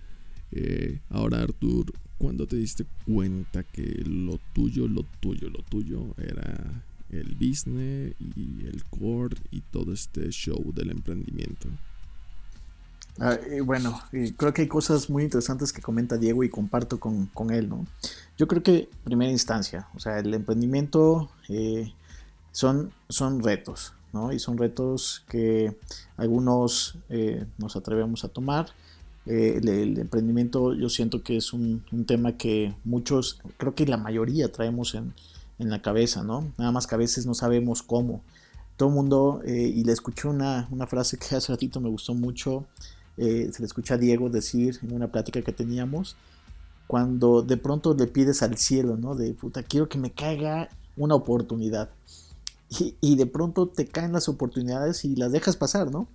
Eh, 0.52 1.00
ahora 1.10 1.42
Artur, 1.42 1.92
¿cuándo 2.18 2.46
te 2.46 2.56
diste 2.56 2.86
cuenta 3.06 3.62
que 3.62 4.02
lo 4.06 4.38
tuyo, 4.52 4.88
lo 4.88 5.04
tuyo, 5.20 5.50
lo 5.50 5.62
tuyo 5.62 6.14
era 6.16 6.82
el 7.10 7.34
business 7.34 8.14
y 8.18 8.66
el 8.66 8.84
core 8.84 9.36
y 9.50 9.60
todo 9.60 9.92
este 9.92 10.30
show 10.30 10.72
del 10.74 10.90
emprendimiento? 10.90 11.68
Ah, 13.20 13.36
bueno, 13.64 14.00
creo 14.36 14.54
que 14.54 14.62
hay 14.62 14.68
cosas 14.68 15.10
muy 15.10 15.24
interesantes 15.24 15.72
que 15.72 15.82
comenta 15.82 16.16
Diego 16.16 16.44
y 16.44 16.48
comparto 16.48 17.00
con, 17.00 17.50
él, 17.50 17.68
¿no? 17.68 17.84
Yo 18.36 18.46
creo 18.46 18.62
que, 18.62 18.88
primera 19.02 19.30
instancia, 19.30 19.88
o 19.96 19.98
sea, 19.98 20.20
el 20.20 20.32
emprendimiento 20.34 21.28
eh, 21.48 21.92
son, 22.52 22.92
son 23.08 23.42
retos, 23.42 23.92
¿no? 24.12 24.32
Y 24.32 24.38
son 24.38 24.56
retos 24.56 25.24
que 25.28 25.76
algunos 26.16 26.96
eh, 27.08 27.44
nos 27.58 27.74
atrevemos 27.74 28.24
a 28.24 28.28
tomar. 28.28 28.68
Eh, 29.28 29.60
el, 29.62 29.98
emprendimiento 29.98 30.74
yo 30.74 30.88
siento 30.88 31.22
que 31.22 31.36
es 31.36 31.52
un, 31.52 31.84
tema 32.06 32.36
que 32.36 32.74
muchos, 32.84 33.40
creo 33.58 33.74
que 33.74 33.86
la 33.86 33.98
mayoría 33.98 34.50
traemos 34.50 34.94
en, 34.94 35.12
en, 35.58 35.70
la 35.70 35.82
cabeza, 35.82 36.24
¿no? 36.24 36.50
Nada 36.56 36.72
más 36.72 36.86
que 36.86 36.94
a 36.94 36.98
veces 36.98 37.26
no 37.26 37.34
sabemos 37.34 37.82
cómo. 37.82 38.22
Todo 38.76 38.88
el 38.88 38.94
mundo, 38.94 39.42
y 39.44 39.84
le 39.84 39.92
escuché 39.92 40.28
una, 40.28 40.68
una 40.70 40.86
frase 40.86 41.18
que 41.18 41.34
hace 41.36 41.52
ratito 41.52 41.80
me 41.80 41.88
gustó 41.88 42.14
mucho, 42.14 42.66
eh, 43.18 43.50
se 43.52 43.62
le 43.62 43.66
escucha 43.66 43.94
a 43.94 43.98
Diego 43.98 44.30
decir 44.30 44.78
en 44.82 44.92
una 44.92 45.08
plática 45.08 45.42
que 45.42 45.52
teníamos, 45.52 46.16
cuando 46.86 47.42
de 47.42 47.56
pronto 47.56 47.92
le 47.92 48.06
pides 48.06 48.42
al 48.42 48.56
cielo, 48.56 48.96
¿no? 48.96 49.16
De 49.16 49.34
puta, 49.34 49.64
quiero 49.64 49.88
que 49.88 49.98
me 49.98 50.12
caiga 50.12 50.68
una 50.96 51.16
oportunidad. 51.16 51.90
Y, 53.00 53.16
de 53.16 53.26
pronto 53.26 53.66
te 53.68 53.86
caen 53.86 54.12
las 54.12 54.28
oportunidades 54.28 55.04
y 55.04 55.16
las 55.16 55.32
dejas 55.32 55.56
pasar, 55.56 55.90
¿no? 55.90 56.06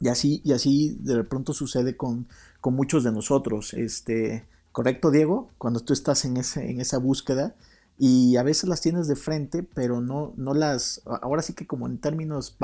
Y 0.00 0.08
así, 0.08 0.40
y 0.44 0.52
así 0.52 0.96
de 1.00 1.22
pronto 1.24 1.52
sucede 1.52 1.96
con, 1.96 2.26
con 2.60 2.74
muchos 2.74 3.04
de 3.04 3.12
nosotros. 3.12 3.74
Este, 3.74 4.46
¿Correcto, 4.72 5.10
Diego? 5.10 5.50
Cuando 5.58 5.80
tú 5.80 5.92
estás 5.92 6.24
en, 6.24 6.36
ese, 6.36 6.70
en 6.70 6.80
esa 6.80 6.98
búsqueda 6.98 7.54
y 7.98 8.36
a 8.36 8.42
veces 8.42 8.68
las 8.68 8.80
tienes 8.80 9.08
de 9.08 9.16
frente, 9.16 9.62
pero 9.62 10.00
no, 10.00 10.32
no 10.36 10.54
las, 10.54 11.02
ahora 11.04 11.42
sí 11.42 11.52
que 11.52 11.66
como 11.66 11.86
en 11.86 11.98
términos 11.98 12.56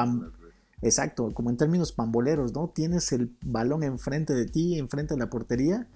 Exacto, 0.83 1.33
como 1.33 1.51
en 1.51 1.57
términos 1.57 1.93
pamboleros, 1.93 2.53
¿no? 2.53 2.69
Tienes 2.69 3.11
el 3.13 3.35
balón 3.43 3.83
enfrente 3.83 4.35
de 4.35 4.47
ti, 4.47 4.79
enfrente 4.79 5.15
de 5.15 5.21
la 5.21 5.31
portería, 5.31 5.87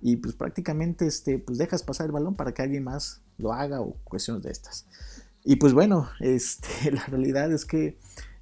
y 0.00 0.16
pues 0.16 0.34
prácticamente 0.34 1.06
este, 1.06 1.38
pues 1.38 1.58
dejas 1.58 1.82
pasar 1.82 2.06
el 2.06 2.12
balón 2.12 2.34
para 2.34 2.52
que 2.52 2.62
alguien 2.62 2.84
más 2.84 3.20
lo 3.38 3.52
haga 3.52 3.80
o 3.80 3.92
cuestiones 4.04 4.42
de 4.42 4.50
estas. 4.50 4.86
Y 5.44 5.56
pues 5.56 5.72
bueno, 5.72 6.08
este, 6.20 6.90
la 6.90 7.04
realidad 7.06 7.52
es 7.52 7.64
que 7.64 7.98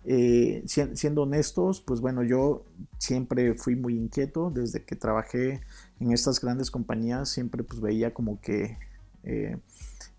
eh, 0.09 0.63
siendo 0.67 1.23
honestos, 1.23 1.81
pues 1.81 2.01
bueno, 2.01 2.23
yo 2.23 2.65
siempre 2.99 3.55
fui 3.55 3.77
muy 3.77 3.97
inquieto 3.97 4.51
desde 4.51 4.85
que 4.85 4.97
trabajé 4.97 5.61
en 6.01 6.13
estas 6.13 6.41
grandes 6.41 6.71
compañías, 6.71 7.29
siempre 7.29 7.63
pues 7.63 7.81
veía 7.81 8.15
como 8.15 8.41
que 8.41 8.79
eh, 9.25 9.59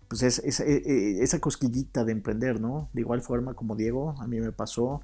pues 0.08 0.22
es, 0.22 0.60
eh, 0.60 1.22
esa 1.22 1.40
cosquillita 1.40 2.04
de 2.04 2.12
emprender, 2.12 2.60
¿no? 2.60 2.88
De 2.92 3.00
igual 3.00 3.22
forma 3.22 3.54
como 3.54 3.76
Diego, 3.76 4.14
a 4.18 4.26
mí 4.26 4.40
me 4.40 4.52
pasó 4.52 5.00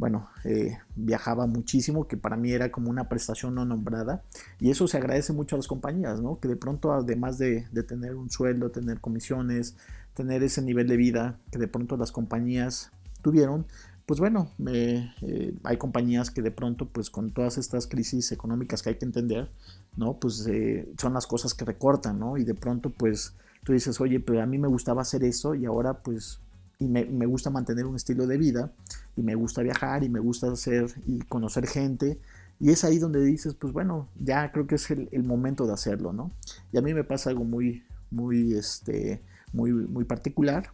bueno, 0.00 0.30
eh, 0.44 0.78
viajaba 0.96 1.46
muchísimo, 1.46 2.08
que 2.08 2.16
para 2.16 2.38
mí 2.38 2.52
era 2.52 2.72
como 2.72 2.88
una 2.88 3.10
prestación 3.10 3.54
no 3.54 3.66
nombrada. 3.66 4.22
Y 4.58 4.70
eso 4.70 4.88
se 4.88 4.96
agradece 4.96 5.34
mucho 5.34 5.56
a 5.56 5.58
las 5.58 5.68
compañías, 5.68 6.22
¿no? 6.22 6.40
Que 6.40 6.48
de 6.48 6.56
pronto, 6.56 6.94
además 6.94 7.36
de, 7.36 7.66
tener 7.86 8.14
un 8.14 8.30
sueldo, 8.30 8.70
tener 8.70 8.98
comisiones, 8.98 9.76
tener 10.14 10.42
ese 10.42 10.62
nivel 10.62 10.88
de 10.88 10.96
vida 10.96 11.38
que 11.52 11.58
de 11.58 11.68
pronto 11.68 11.98
las 11.98 12.12
compañías 12.12 12.92
tuvieron, 13.20 13.66
pues 14.10 14.18
bueno, 14.18 14.50
eh, 14.66 15.54
hay 15.62 15.76
compañías 15.76 16.32
que 16.32 16.42
de 16.42 16.50
pronto, 16.50 16.88
pues 16.88 17.10
con 17.10 17.30
todas 17.30 17.58
estas 17.58 17.86
crisis 17.86 18.32
económicas 18.32 18.82
que 18.82 18.88
hay 18.88 18.94
que 18.96 19.04
entender, 19.04 19.48
¿no? 19.96 20.14
Pues 20.14 20.44
eh, 20.48 20.88
son 20.98 21.14
las 21.14 21.28
cosas 21.28 21.54
que 21.54 21.64
recortan, 21.64 22.18
¿no? 22.18 22.36
Y 22.36 22.42
de 22.42 22.54
pronto, 22.54 22.90
pues 22.90 23.34
tú 23.62 23.72
dices, 23.72 24.00
oye, 24.00 24.18
pero 24.18 24.42
a 24.42 24.46
mí 24.46 24.58
me 24.58 24.66
gustaba 24.66 25.02
hacer 25.02 25.22
eso 25.22 25.54
y 25.54 25.64
ahora 25.64 26.02
pues 26.02 26.40
y 26.80 26.88
me, 26.88 27.04
gusta 27.26 27.50
mantener 27.50 27.86
un 27.86 27.94
estilo 27.94 28.26
de 28.26 28.36
vida 28.36 28.72
y 29.16 29.22
me 29.22 29.36
gusta 29.36 29.62
viajar 29.62 30.02
y 30.02 30.08
me 30.08 30.18
gusta 30.18 30.50
hacer 30.50 30.92
y 31.06 31.20
conocer 31.20 31.68
gente. 31.68 32.18
Y 32.58 32.70
es 32.70 32.82
ahí 32.82 32.98
donde 32.98 33.22
dices, 33.22 33.54
pues 33.54 33.72
bueno, 33.72 34.08
ya 34.18 34.50
creo 34.50 34.66
que 34.66 34.74
es 34.74 34.90
el, 34.90 35.22
momento 35.22 35.68
de 35.68 35.72
hacerlo, 35.72 36.12
¿no? 36.12 36.32
Y 36.72 36.78
a 36.78 36.82
mí 36.82 36.94
me 36.94 37.04
pasa 37.04 37.30
algo 37.30 37.44
muy, 37.44 37.84
muy, 38.10 38.54
este, 38.54 39.22
muy, 39.52 39.70
muy 39.70 40.04
particular. 40.04 40.72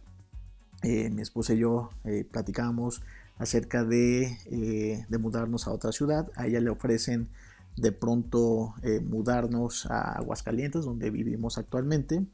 Eh, 0.81 1.11
mi 1.11 1.21
esposa 1.21 1.53
y 1.53 1.59
yo 1.59 1.91
eh, 2.03 2.23
platicamos 2.23 3.03
acerca 3.37 3.83
de, 3.83 4.37
eh, 4.45 5.05
de, 5.07 5.17
mudarnos 5.17 5.67
a 5.67 5.71
otra 5.71 5.91
ciudad. 5.91 6.31
A 6.35 6.47
ella 6.47 6.59
le 6.59 6.69
ofrecen 6.69 7.29
de 7.75 7.91
pronto 7.91 8.73
mudarnos 9.03 9.85
a 9.85 10.13
Aguascalientes, 10.13 10.83
donde 10.83 11.11
vivimos 11.11 11.59
actualmente. 11.59 12.25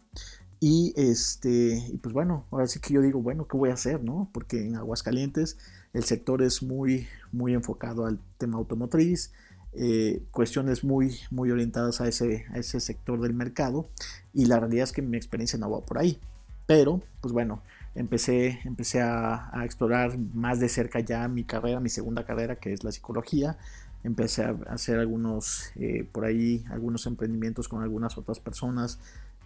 Y 0.66 0.94
este, 0.96 1.90
y 1.92 1.98
pues 1.98 2.14
bueno, 2.14 2.46
ahora 2.50 2.68
sí 2.68 2.80
que 2.80 2.94
yo 2.94 3.02
digo, 3.02 3.22
bueno, 3.22 3.50
¿qué 3.50 3.58
voy 3.58 3.70
a 3.70 3.74
hacer? 3.74 4.02
¿no? 4.02 4.30
Porque 4.32 4.66
en 4.66 4.78
Aguascalientes 4.78 5.58
el 5.92 6.06
sector 6.06 6.42
es 6.42 6.64
muy, 6.64 7.06
muy 7.34 7.54
enfocado 7.54 8.06
al 8.06 8.18
tema 8.38 8.60
automotriz, 8.60 9.34
eh, 9.74 10.24
cuestiones 10.32 10.86
muy, 10.86 11.18
muy 11.32 11.52
orientadas 11.52 12.00
a 12.00 12.08
ese, 12.08 12.46
a 12.54 12.60
ese 12.60 12.80
sector 12.80 13.20
del 13.20 13.34
mercado. 13.34 13.90
Y 14.34 14.46
la 14.46 14.58
realidad 14.58 14.86
es 14.86 14.94
que 14.94 15.02
mi 15.02 15.18
experiencia 15.18 15.60
no 15.60 15.70
va 15.70 15.82
por 15.82 15.98
ahí. 15.98 16.18
Pero, 16.66 17.02
pues 17.22 17.34
bueno, 17.34 17.62
empecé, 17.96 18.60
empecé 18.64 19.02
a, 19.02 19.52
explorar 19.64 20.18
más 20.18 20.60
de 20.60 20.70
cerca 20.70 21.00
ya 21.00 21.28
mi 21.28 21.44
carrera, 21.44 21.80
mi 21.80 21.90
segunda 21.90 22.26
carrera, 22.26 22.56
que 22.56 22.74
es 22.74 22.84
la 22.84 22.92
psicología. 22.92 23.58
Empecé 24.04 24.44
a 24.44 24.56
hacer 24.70 25.00
algunos, 25.00 25.72
eh, 25.76 26.08
por 26.12 26.26
ahí, 26.26 26.66
algunos 26.70 27.06
emprendimientos 27.06 27.68
con 27.68 27.82
algunas 27.84 28.18
otras 28.18 28.40
personas 28.40 29.00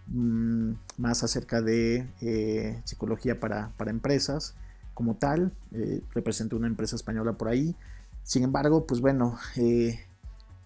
Mm, 0.10 0.74
más 0.98 1.24
acerca 1.24 1.62
de 1.62 2.08
eh, 2.22 2.82
psicología 2.86 3.40
para, 3.40 3.74
empresas 3.88 4.56
como 4.94 5.16
tal. 5.16 5.52
Eh, 5.74 6.02
represento 6.14 6.56
una 6.56 6.68
empresa 6.68 6.96
española 6.96 7.34
por 7.34 7.50
ahí. 7.50 7.76
Sin 8.24 8.44
embargo, 8.44 8.86
pues 8.86 9.02
bueno, 9.02 9.38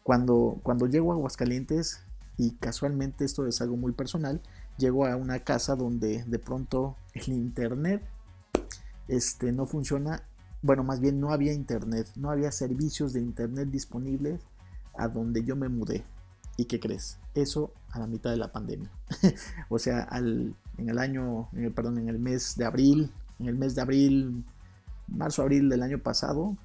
cuando, 0.04 0.60
cuando 0.64 0.88
llego 0.88 1.12
a 1.12 1.16
Aguascalientes, 1.16 2.04
y 2.38 2.52
casualmente 2.56 3.24
esto 3.24 3.46
es 3.46 3.62
algo 3.62 3.78
muy 3.78 3.92
personal, 3.92 4.42
llego 4.82 5.06
a 5.06 5.16
una 5.16 5.40
casa 5.40 5.76
donde 5.76 6.24
de 6.26 6.40
pronto 6.40 6.98
el 7.14 7.30
internet 7.30 8.04
este, 9.08 9.52
no 9.52 9.66
funciona. 9.66 10.24
Bueno, 10.62 10.84
más 10.84 11.00
bien 11.00 11.20
no 11.20 11.32
había 11.32 11.54
internet, 11.54 12.08
no 12.16 12.30
había 12.30 12.52
servicios 12.52 13.14
de 13.14 13.22
internet 13.22 13.70
disponibles 13.70 14.42
a 14.98 15.08
donde 15.08 15.44
yo 15.44 15.56
me 15.56 15.70
mudé. 15.70 16.04
¿Y 16.58 16.66
qué 16.66 16.80
crees? 16.80 17.18
Eso 17.34 17.72
a 17.92 18.00
la 18.00 18.08
mitad 18.08 18.32
de 18.32 18.38
la 18.38 18.52
pandemia. 18.52 18.92
o 19.70 19.80
sea, 19.80 20.02
al, 20.02 20.54
en 20.78 20.90
el 20.90 21.00
año, 21.00 21.50
perdón, 21.74 22.00
en 22.00 22.10
el 22.10 22.20
mes 22.20 22.56
de 22.58 22.66
abril, 22.66 23.12
en 23.40 23.48
el 23.48 23.56
mes 23.56 23.76
de 23.76 23.82
abril, 23.82 24.44
marzo, 25.08 25.42
abril 25.42 25.70
del 25.70 25.82
año 25.82 26.00
pasado, 26.00 26.58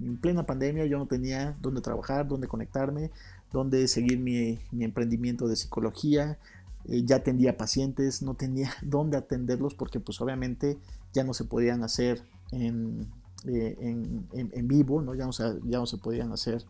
en 0.00 0.16
plena 0.16 0.44
pandemia 0.44 0.86
yo 0.86 0.98
no 0.98 1.06
tenía 1.06 1.56
dónde 1.60 1.80
trabajar, 1.80 2.28
dónde 2.28 2.48
conectarme, 2.48 3.10
dónde 3.52 3.88
seguir 3.88 4.18
mi, 4.18 4.58
emprendimiento 4.84 5.48
de 5.48 5.56
psicología, 5.56 6.38
eh, 6.88 7.02
ya 7.04 7.16
atendía 7.16 7.56
pacientes, 7.56 8.22
no 8.22 8.34
tenía 8.34 8.70
dónde 8.82 9.16
atenderlos 9.16 9.74
porque 9.74 10.00
pues 10.00 10.20
obviamente 10.20 10.78
ya 11.12 11.24
no 11.24 11.34
se 11.34 11.44
podían 11.44 11.82
hacer 11.82 12.22
en, 12.52 13.08
eh, 13.44 14.62
vivo, 14.62 15.02
¿no? 15.02 15.14
Ya 15.14 15.26
no 15.26 15.32
se, 15.32 15.44
ya 15.64 15.78
no 15.78 15.86
se 15.86 15.98
podían 15.98 16.32
hacer 16.32 16.64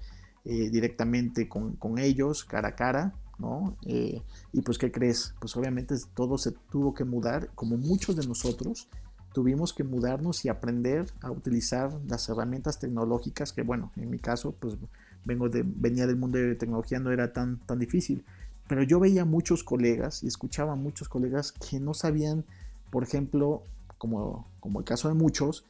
eh, 0.44 0.70
directamente 0.70 1.48
con, 1.48 1.76
con, 1.76 1.98
ellos, 1.98 2.44
cara 2.44 2.68
a 2.68 2.74
cara, 2.76 3.14
¿no? 3.38 3.76
y 3.82 4.62
pues, 4.62 4.78
¿qué 4.78 4.90
crees? 4.90 5.34
Pues 5.40 5.56
obviamente 5.56 5.94
todo 6.14 6.38
se 6.38 6.52
tuvo 6.70 6.94
que 6.94 7.04
mudar, 7.04 7.50
como 7.54 7.76
muchos 7.76 8.16
de 8.16 8.26
nosotros, 8.26 8.88
tuvimos 9.36 9.74
que 9.74 9.84
mudarnos 9.84 10.46
y 10.46 10.48
aprender 10.48 11.12
a 11.20 11.30
utilizar 11.30 11.92
las 12.08 12.26
herramientas 12.30 12.78
tecnológicas 12.78 13.52
que, 13.52 13.60
bueno, 13.60 13.92
en 13.96 14.08
mi 14.08 14.18
caso, 14.18 14.54
pues 14.58 14.78
vengo 15.26 15.50
de, 15.50 15.62
venía 15.62 16.06
del 16.06 16.16
mundo 16.16 16.38
de 16.38 16.54
tecnología, 16.54 17.00
no 17.00 17.10
era 17.10 17.34
tan, 17.34 17.58
tan 17.66 17.78
difícil. 17.78 18.24
Pero 18.68 18.82
yo 18.82 18.98
veía 19.00 19.24
muchos 19.24 19.62
colegas 19.62 20.22
y 20.22 20.26
escuchaba 20.26 20.72
a 20.72 20.76
muchos 20.76 21.08
colegas 21.08 21.52
que 21.52 21.78
no 21.78 21.94
sabían, 21.94 22.44
por 22.90 23.02
ejemplo, 23.02 23.62
como, 23.98 24.46
como 24.60 24.80
el 24.80 24.84
caso 24.84 25.08
de 25.08 25.14
muchos, 25.14 25.64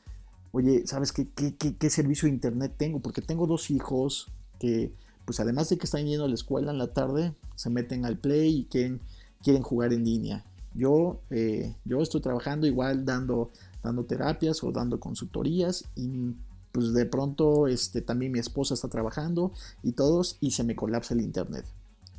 oye, 0.53 0.87
¿sabes 0.87 1.13
qué, 1.13 1.29
qué, 1.29 1.91
servicio 1.91 2.27
de 2.27 2.35
internet 2.35 2.75
tengo? 2.77 3.01
Porque 3.01 3.21
tengo 3.21 3.47
dos 3.47 3.71
hijos 3.71 4.33
que, 4.59 4.93
pues 5.25 5.41
además 5.41 5.69
de 5.69 5.77
que 5.77 5.85
están 5.85 6.07
yendo 6.07 6.25
a 6.25 6.29
la 6.29 6.35
escuela 6.35 6.73
en 6.73 6.79
la 6.79 6.93
tarde, 6.93 7.35
se 7.55 7.69
meten 7.69 8.05
al 8.05 8.19
play 8.19 8.61
y 8.61 8.65
quieren, 8.65 9.01
quieren 9.43 9.63
jugar 9.63 9.93
en 9.93 10.05
línea. 10.05 10.45
Yo, 10.75 11.21
eh, 11.31 11.75
yo 11.85 12.01
estoy 12.01 12.21
trabajando 12.21 12.67
igual 12.67 13.05
dando, 13.05 13.51
dando 13.83 14.05
terapias 14.05 14.63
o 14.65 14.73
dando 14.73 14.99
consultorías 15.01 15.85
y 15.95 16.35
pues 16.73 16.93
de 16.93 17.07
pronto 17.07 17.67
este, 17.67 18.03
también 18.03 18.33
mi 18.33 18.39
esposa 18.39 18.75
está 18.75 18.89
trabajando 18.89 19.53
y 19.83 19.93
todos 19.93 20.37
y 20.41 20.51
se 20.51 20.65
me 20.65 20.77
colapsa 20.77 21.15
el 21.15 21.21
internet. 21.21 21.65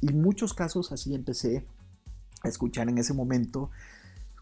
Y 0.01 0.13
muchos 0.13 0.54
casos 0.54 0.92
así 0.92 1.13
empecé 1.13 1.66
a 2.44 2.48
escuchar 2.48 2.89
en 2.89 2.98
ese 2.98 3.13
momento 3.13 3.70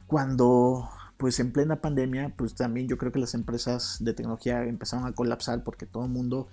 cuando 0.07 0.89
pues 1.17 1.39
en 1.39 1.53
plena 1.53 1.81
pandemia 1.81 2.33
pues 2.35 2.55
también 2.55 2.87
yo 2.87 2.97
creo 2.97 3.11
que 3.11 3.19
las 3.19 3.33
empresas 3.33 3.97
de 4.01 4.13
tecnología 4.13 4.63
empezaron 4.63 5.07
a 5.07 5.13
colapsar 5.13 5.63
porque 5.63 5.85
todo 5.85 6.03
el 6.03 6.11
mundo 6.11 6.47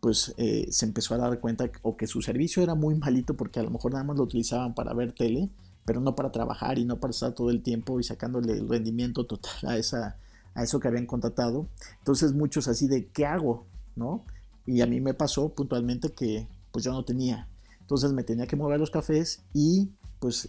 pues 0.00 0.34
eh, 0.36 0.68
se 0.70 0.84
empezó 0.84 1.14
a 1.14 1.18
dar 1.18 1.40
cuenta 1.40 1.70
o 1.82 1.96
que 1.96 2.06
su 2.06 2.20
servicio 2.20 2.62
era 2.62 2.74
muy 2.74 2.94
malito 2.94 3.34
porque 3.34 3.60
a 3.60 3.62
lo 3.62 3.70
mejor 3.70 3.92
nada 3.92 4.04
más 4.04 4.16
lo 4.16 4.24
utilizaban 4.24 4.74
para 4.74 4.92
ver 4.92 5.12
tele 5.12 5.48
pero 5.84 6.00
no 6.00 6.14
para 6.14 6.30
trabajar 6.30 6.78
y 6.78 6.84
no 6.84 6.98
para 7.00 7.10
estar 7.10 7.32
todo 7.32 7.50
el 7.50 7.62
tiempo 7.62 7.98
y 7.98 8.04
sacándole 8.04 8.52
el 8.54 8.68
rendimiento 8.68 9.26
total 9.26 9.70
a, 9.70 9.76
esa, 9.76 10.16
a 10.54 10.62
eso 10.62 10.80
que 10.80 10.88
habían 10.88 11.06
contratado. 11.06 11.66
Entonces 11.98 12.32
muchos 12.32 12.68
así 12.68 12.86
de, 12.86 13.06
¿qué 13.06 13.26
hago? 13.26 13.66
¿No? 13.96 14.24
Y 14.66 14.80
a 14.80 14.86
mí 14.86 15.00
me 15.00 15.14
pasó 15.14 15.48
puntualmente 15.50 16.12
que 16.12 16.46
pues 16.70 16.84
yo 16.84 16.92
no 16.92 17.04
tenía. 17.04 17.48
Entonces 17.82 18.12
me 18.12 18.24
tenía 18.24 18.46
que 18.46 18.56
mover 18.56 18.80
los 18.80 18.90
cafés 18.90 19.42
y 19.52 19.90
pues 20.18 20.48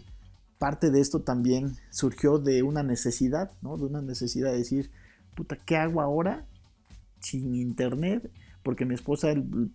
parte 0.58 0.90
de 0.90 1.00
esto 1.00 1.20
también 1.20 1.76
surgió 1.90 2.38
de 2.38 2.62
una 2.62 2.82
necesidad, 2.82 3.50
¿no? 3.60 3.76
De 3.76 3.84
una 3.84 4.00
necesidad 4.00 4.50
de 4.50 4.58
decir, 4.58 4.90
puta, 5.34 5.56
¿qué 5.56 5.76
hago 5.76 6.00
ahora 6.00 6.46
sin 7.20 7.54
internet? 7.54 8.30
Porque 8.62 8.86
mi 8.86 8.94
esposa, 8.94 9.30
el, 9.30 9.70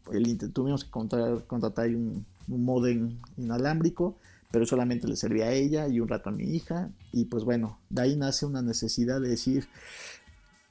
tuvimos 0.52 0.86
que 0.86 0.90
contratar, 0.90 1.46
contratar 1.46 1.88
un, 1.90 2.26
un 2.48 2.66
modem 2.66 3.20
inalámbrico 3.38 4.18
pero 4.52 4.66
solamente 4.66 5.08
le 5.08 5.16
servía 5.16 5.46
a 5.46 5.54
ella 5.54 5.88
y 5.88 6.00
un 6.00 6.08
rato 6.08 6.30
a 6.30 6.32
mi 6.32 6.44
hija. 6.44 6.90
Y 7.12 7.26
pues 7.26 7.44
bueno, 7.44 7.80
de 7.90 8.02
ahí 8.02 8.16
nace 8.16 8.46
una 8.46 8.62
necesidad 8.62 9.22
de 9.22 9.30
decir, 9.30 9.68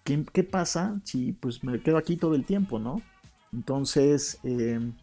¿qué, 0.04 0.25
qué 0.33 0.45
pasa 0.45 1.00
si 1.04 1.33
pues 1.33 1.62
me 1.62 1.80
quedo 1.80 1.97
aquí 1.97 2.16
todo 2.16 2.35
el 2.35 2.45
tiempo, 2.45 2.78
no? 2.78 3.00
Entonces 3.52 4.38
em, 4.42 4.95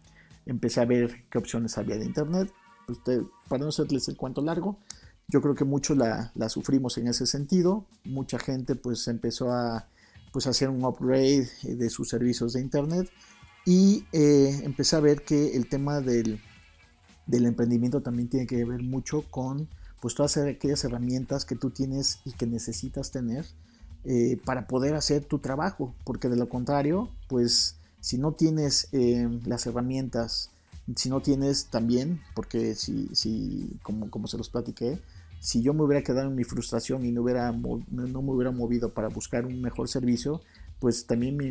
empecé 0.45 0.81
a 0.81 0.85
ver 0.85 1.25
qué 1.29 1.37
opciones 1.37 1.77
había 1.77 1.97
de 1.97 2.05
internet. 2.05 2.51
Usted, 2.87 3.21
para 3.47 3.63
no 3.63 3.69
hacerles 3.69 4.07
el 4.07 4.17
cuento 4.17 4.41
largo, 4.41 4.79
yo 5.27 5.41
creo 5.41 5.55
que 5.55 5.65
muchos 5.65 5.97
la, 5.97 6.31
la, 6.35 6.49
sufrimos 6.49 6.97
en 6.97 7.07
ese 7.07 7.25
sentido. 7.25 7.85
Mucha 8.03 8.37
gente 8.37 8.75
pues 8.75 9.07
empezó 9.07 9.51
a 9.51 9.87
pues, 10.31 10.47
hacer 10.47 10.69
un 10.69 10.83
upgrade 10.83 11.49
de 11.63 11.89
sus 11.89 12.09
servicios 12.09 12.53
de 12.53 12.61
internet 12.61 13.09
y 13.65 14.05
eh, 14.11 14.61
empecé 14.63 14.95
a 14.95 14.99
ver 14.99 15.23
que 15.23 15.55
el 15.55 15.67
tema 15.67 15.99
del 15.99 16.39
del 17.25 17.45
emprendimiento 17.45 18.01
también 18.01 18.29
tiene 18.29 18.47
que 18.47 18.63
ver 18.65 18.83
mucho 18.83 19.23
con 19.29 19.67
pues 20.01 20.15
todas 20.15 20.37
aquellas 20.37 20.83
herramientas 20.83 21.45
que 21.45 21.55
tú 21.55 21.71
tienes 21.71 22.19
y 22.25 22.33
que 22.33 22.45
necesitas 22.45 23.11
tener 23.11 23.45
eh, 24.03 24.39
para 24.45 24.67
poder 24.67 24.93
hacer 24.93 25.25
tu 25.25 25.39
trabajo, 25.39 25.95
porque 26.03 26.29
de 26.29 26.35
lo 26.35 26.47
contrario, 26.47 27.09
pues 27.27 27.77
si 28.05 28.19
no 28.19 28.33
tienes 28.33 28.87
eh, 28.91 29.27
las 29.45 29.65
herramientas, 29.65 30.51
si 30.95 31.09
no 31.09 31.21
tienes 31.21 31.65
también, 31.71 32.21
porque 32.35 32.75
si, 32.75 33.07
si 33.15 33.79
como, 33.81 34.11
como 34.11 34.27
se 34.27 34.37
los 34.37 34.47
platiqué, 34.47 34.99
si 35.39 35.63
yo 35.63 35.73
me 35.73 35.81
hubiera 35.81 36.03
quedado 36.03 36.29
en 36.29 36.35
mi 36.35 36.43
frustración 36.43 37.03
y 37.03 37.11
no, 37.11 37.23
hubiera, 37.23 37.51
no 37.51 38.21
me 38.21 38.31
hubiera 38.31 38.51
movido 38.51 38.93
para 38.93 39.07
buscar 39.07 39.47
un 39.47 39.59
mejor 39.59 39.89
servicio, 39.89 40.39
pues 40.79 41.07
también 41.07 41.35
mi, 41.35 41.47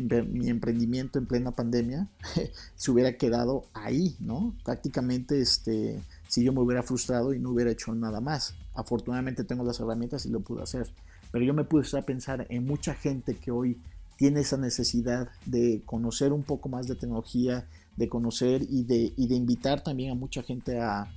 emprendimiento 0.47 1.19
en 1.19 1.25
plena 1.25 1.51
pandemia 1.51 2.07
se 2.77 2.89
hubiera 2.89 3.17
quedado 3.17 3.65
ahí, 3.73 4.15
¿no? 4.21 4.55
Prácticamente, 4.63 5.41
este, 5.41 5.99
si 6.29 6.41
yo 6.41 6.53
me 6.53 6.61
hubiera 6.61 6.83
frustrado 6.83 7.33
y 7.33 7.39
no 7.39 7.49
hubiera 7.49 7.71
hecho 7.71 7.93
nada 7.93 8.21
más. 8.21 8.55
Afortunadamente 8.75 9.43
tengo 9.43 9.65
las 9.65 9.81
herramientas 9.81 10.25
y 10.25 10.29
lo 10.29 10.39
pude 10.39 10.63
hacer. 10.63 10.89
Pero 11.33 11.43
yo 11.43 11.53
me 11.53 11.65
puse 11.65 11.97
a 11.97 12.03
pensar 12.03 12.47
en 12.49 12.63
mucha 12.63 12.93
gente 12.93 13.35
que 13.35 13.51
hoy 13.51 13.77
tiene 14.17 14.41
esa 14.41 14.57
necesidad 14.57 15.29
de 15.45 15.81
conocer 15.85 16.33
un 16.33 16.43
poco 16.43 16.69
más 16.69 16.87
de 16.87 16.95
tecnología, 16.95 17.67
de 17.95 18.09
conocer 18.09 18.61
y 18.69 18.83
de, 18.83 19.13
invitar 19.17 19.83
también 19.83 20.11
a 20.11 20.15
mucha 20.15 20.43
gente 20.43 20.79
a, 20.79 21.07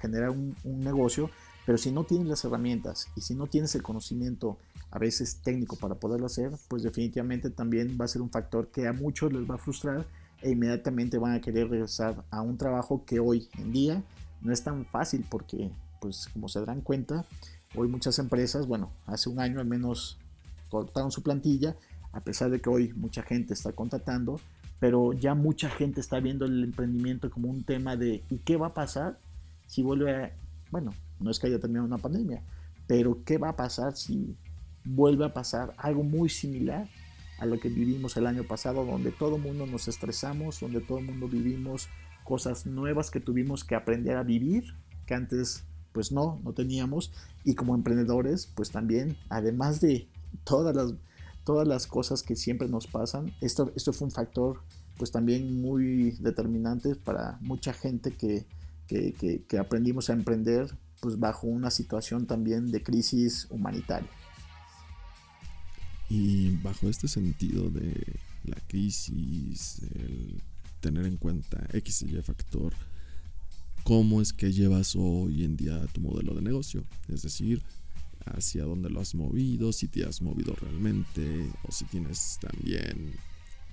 generar 0.00 0.30
un, 0.30 0.54
un 0.64 0.80
negocio. 0.80 1.30
Pero 1.64 1.78
si 1.78 1.90
no 1.90 2.04
tienes 2.04 2.28
las 2.28 2.44
herramientas 2.44 3.08
y 3.16 3.22
si 3.22 3.34
no 3.34 3.46
tienes 3.46 3.74
el 3.74 3.82
conocimiento 3.82 4.58
a 4.90 4.98
veces 4.98 5.40
técnico 5.42 5.76
para 5.76 5.96
poderlo 5.96 6.26
hacer, 6.26 6.52
pues 6.68 6.82
definitivamente 6.82 7.50
también 7.50 7.98
va 8.00 8.04
a 8.04 8.08
ser 8.08 8.22
un 8.22 8.30
factor 8.30 8.68
que 8.68 8.86
a 8.86 8.92
muchos 8.92 9.32
les 9.32 9.50
va 9.50 9.56
a 9.56 9.58
frustrar 9.58 10.06
e 10.42 10.50
inmediatamente 10.50 11.18
van 11.18 11.34
a 11.34 11.40
querer 11.40 11.68
regresar 11.68 12.24
a 12.30 12.40
un 12.40 12.56
trabajo 12.56 13.04
que 13.04 13.18
hoy 13.18 13.48
en 13.58 13.72
día 13.72 14.02
no 14.42 14.52
es 14.52 14.62
tan 14.62 14.86
fácil 14.86 15.26
porque, 15.28 15.70
pues 16.00 16.28
como 16.32 16.48
se 16.48 16.60
darán 16.60 16.82
cuenta, 16.82 17.24
hoy 17.74 17.88
muchas 17.88 18.18
empresas, 18.18 18.66
bueno, 18.66 18.92
hace 19.06 19.28
un 19.28 19.40
año 19.40 19.60
al 19.60 19.66
menos 19.66 20.18
cortaron 20.70 21.10
su 21.10 21.22
plantilla, 21.22 21.76
a 22.12 22.20
pesar 22.20 22.50
de 22.50 22.60
que 22.60 22.70
hoy 22.70 22.92
mucha 22.94 23.22
gente 23.22 23.54
está 23.54 23.72
contratando, 23.72 24.40
pero 24.78 25.12
ya 25.12 25.34
mucha 25.34 25.70
gente 25.70 26.00
está 26.00 26.20
viendo 26.20 26.44
el 26.44 26.64
emprendimiento 26.64 27.30
como 27.30 27.48
un 27.48 27.64
tema 27.64 27.96
de 27.96 28.22
¿y 28.30 28.38
qué 28.38 28.56
va 28.56 28.68
a 28.68 28.74
pasar 28.74 29.18
si 29.66 29.82
vuelve 29.82 30.14
a, 30.14 30.32
bueno, 30.70 30.92
no 31.20 31.30
es 31.30 31.38
que 31.38 31.46
haya 31.46 31.58
terminado 31.58 31.86
una 31.86 31.98
pandemia, 31.98 32.42
pero 32.86 33.22
qué 33.24 33.38
va 33.38 33.50
a 33.50 33.56
pasar 33.56 33.96
si 33.96 34.36
vuelve 34.84 35.24
a 35.24 35.32
pasar 35.32 35.74
algo 35.76 36.02
muy 36.02 36.28
similar 36.28 36.88
a 37.38 37.46
lo 37.46 37.58
que 37.58 37.68
vivimos 37.68 38.16
el 38.16 38.26
año 38.26 38.44
pasado, 38.44 38.84
donde 38.84 39.10
todo 39.12 39.36
el 39.36 39.42
mundo 39.42 39.66
nos 39.66 39.88
estresamos, 39.88 40.60
donde 40.60 40.80
todo 40.80 40.98
el 40.98 41.04
mundo 41.04 41.28
vivimos 41.28 41.88
cosas 42.24 42.66
nuevas 42.66 43.10
que 43.10 43.20
tuvimos 43.20 43.64
que 43.64 43.74
aprender 43.74 44.16
a 44.16 44.22
vivir, 44.22 44.74
que 45.06 45.14
antes 45.14 45.64
pues 45.92 46.12
no, 46.12 46.40
no 46.44 46.52
teníamos, 46.52 47.12
y 47.44 47.54
como 47.54 47.74
emprendedores 47.74 48.46
pues 48.54 48.70
también, 48.70 49.16
además 49.28 49.80
de 49.80 50.08
todas 50.44 50.74
las, 50.74 50.94
todas 51.44 51.66
las 51.66 51.86
cosas 51.86 52.22
que 52.22 52.36
siempre 52.36 52.68
nos 52.68 52.86
pasan, 52.86 53.32
esto, 53.40 53.72
esto 53.76 53.92
fue 53.92 54.06
un 54.06 54.12
factor 54.12 54.60
pues 54.96 55.10
también 55.10 55.60
muy 55.60 56.12
determinante 56.20 56.94
para 56.94 57.38
mucha 57.40 57.72
gente 57.72 58.12
que, 58.12 58.46
que, 58.86 59.44
que 59.46 59.58
aprendimos 59.58 60.08
a 60.08 60.14
emprender 60.14 60.74
pues 61.00 61.18
bajo 61.18 61.46
una 61.46 61.70
situación 61.70 62.26
también 62.26 62.70
de 62.70 62.82
crisis 62.82 63.46
humanitaria. 63.50 64.08
Y 66.08 66.56
bajo 66.62 66.88
este 66.88 67.08
sentido 67.08 67.68
de 67.68 68.20
la 68.44 68.56
crisis, 68.68 69.80
el 69.94 70.40
tener 70.80 71.06
en 71.06 71.16
cuenta 71.16 71.66
X 71.72 72.02
y 72.02 72.16
Y 72.16 72.22
factor, 72.22 72.72
¿cómo 73.82 74.22
es 74.22 74.32
que 74.32 74.52
llevas 74.52 74.94
hoy 74.96 75.44
en 75.44 75.56
día 75.56 75.84
tu 75.92 76.00
modelo 76.00 76.34
de 76.34 76.42
negocio? 76.42 76.84
Es 77.08 77.22
decir, 77.22 77.62
hacia 78.26 78.64
dónde 78.64 78.90
lo 78.90 79.00
has 79.00 79.14
movido, 79.14 79.72
si 79.72 79.88
te 79.88 80.04
has 80.04 80.20
movido 80.22 80.54
realmente, 80.54 81.50
o 81.62 81.72
si 81.72 81.84
tienes 81.86 82.38
también 82.40 83.14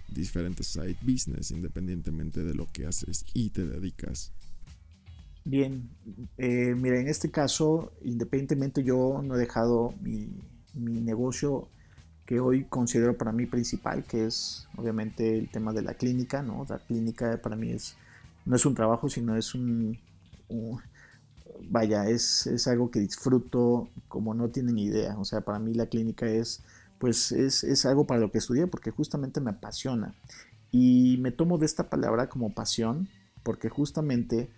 diferentes 0.07 0.67
side 0.67 0.97
business 1.01 1.51
independientemente 1.51 2.43
de 2.43 2.53
lo 2.53 2.67
que 2.71 2.85
haces 2.85 3.25
y 3.33 3.49
te 3.49 3.65
dedicas. 3.65 4.31
Bien, 5.45 5.89
eh, 6.37 6.73
mira, 6.77 6.99
en 6.99 7.09
este 7.09 7.29
caso, 7.29 7.91
independientemente 8.03 8.83
yo 8.83 9.21
no 9.23 9.35
he 9.35 9.39
dejado 9.39 9.93
mi, 10.01 10.29
mi 10.73 11.01
negocio 11.01 11.67
que 12.25 12.39
hoy 12.39 12.65
considero 12.65 13.17
para 13.17 13.31
mí 13.31 13.45
principal, 13.45 14.03
que 14.03 14.25
es 14.25 14.67
obviamente 14.77 15.37
el 15.37 15.49
tema 15.49 15.73
de 15.73 15.81
la 15.81 15.95
clínica, 15.95 16.41
¿no? 16.41 16.65
La 16.69 16.79
clínica 16.79 17.39
para 17.41 17.55
mí 17.55 17.71
es, 17.71 17.95
no 18.45 18.55
es 18.55 18.65
un 18.65 18.75
trabajo, 18.75 19.09
sino 19.09 19.35
es 19.35 19.53
un, 19.53 19.99
vaya, 21.61 22.09
es, 22.09 22.47
es, 22.47 22.67
algo 22.67 22.91
que 22.91 22.99
disfruto 22.99 23.89
como 24.07 24.33
no 24.33 24.49
tienen 24.49 24.77
idea, 24.77 25.17
o 25.17 25.25
sea, 25.25 25.41
para 25.41 25.59
mí 25.59 25.73
la 25.73 25.87
clínica 25.87 26.27
es, 26.27 26.63
pues 26.99 27.31
es, 27.31 27.63
es 27.63 27.85
algo 27.85 28.05
para 28.05 28.21
lo 28.21 28.31
que 28.31 28.37
estudié, 28.37 28.67
porque 28.67 28.91
justamente 28.91 29.41
me 29.41 29.51
apasiona. 29.51 30.15
Y 30.71 31.17
me 31.19 31.31
tomo 31.31 31.57
de 31.57 31.65
esta 31.65 31.89
palabra 31.89 32.29
como 32.29 32.53
pasión, 32.53 33.07
porque 33.43 33.69
justamente 33.69 34.49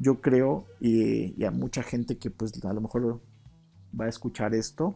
yo 0.00 0.22
creo, 0.22 0.66
y, 0.80 1.44
a 1.44 1.50
mucha 1.50 1.82
gente 1.82 2.16
que 2.16 2.30
pues 2.30 2.64
a 2.64 2.72
lo 2.72 2.80
mejor 2.80 3.20
va 3.98 4.06
a 4.06 4.08
escuchar 4.08 4.54
esto, 4.54 4.94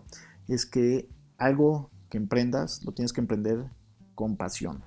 es 0.49 0.65
que 0.65 1.11
algo 1.37 1.91
que 2.09 2.17
emprendas, 2.17 2.83
lo 2.85 2.93
tienes 2.93 3.13
que 3.13 3.21
emprender 3.21 3.67
con 4.15 4.37
pasión. 4.37 4.83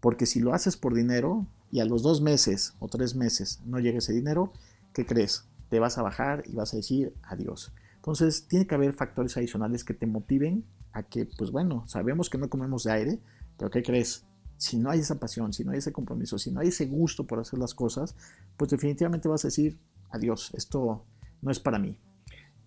Porque 0.00 0.26
si 0.26 0.40
lo 0.40 0.52
haces 0.52 0.76
por 0.76 0.94
dinero 0.94 1.46
y 1.70 1.78
a 1.78 1.84
los 1.84 2.02
dos 2.02 2.20
meses 2.20 2.74
o 2.80 2.88
tres 2.88 3.14
meses 3.14 3.60
no 3.64 3.78
llega 3.78 3.98
ese 3.98 4.12
dinero, 4.12 4.52
¿qué 4.92 5.06
crees? 5.06 5.44
Te 5.72 5.80
vas 5.80 5.96
a 5.96 6.02
bajar 6.02 6.42
y 6.46 6.54
vas 6.54 6.74
a 6.74 6.76
decir 6.76 7.14
adiós. 7.22 7.72
Entonces, 7.96 8.46
tiene 8.46 8.66
que 8.66 8.74
haber 8.74 8.92
factores 8.92 9.38
adicionales 9.38 9.84
que 9.84 9.94
te 9.94 10.06
motiven 10.06 10.66
a 10.92 11.02
que, 11.02 11.24
pues 11.24 11.50
bueno, 11.50 11.88
sabemos 11.88 12.28
que 12.28 12.36
no 12.36 12.50
comemos 12.50 12.84
de 12.84 12.92
aire, 12.92 13.18
pero 13.56 13.70
¿qué 13.70 13.82
crees? 13.82 14.26
Si 14.58 14.76
no 14.76 14.90
hay 14.90 15.00
esa 15.00 15.18
pasión, 15.18 15.54
si 15.54 15.64
no 15.64 15.72
hay 15.72 15.78
ese 15.78 15.90
compromiso, 15.90 16.36
si 16.36 16.50
no 16.50 16.60
hay 16.60 16.68
ese 16.68 16.84
gusto 16.84 17.26
por 17.26 17.38
hacer 17.38 17.58
las 17.58 17.72
cosas, 17.72 18.14
pues 18.58 18.70
definitivamente 18.70 19.28
vas 19.28 19.46
a 19.46 19.48
decir, 19.48 19.78
adiós, 20.10 20.50
esto 20.52 21.06
no 21.40 21.50
es 21.50 21.58
para 21.58 21.78
mí. 21.78 21.96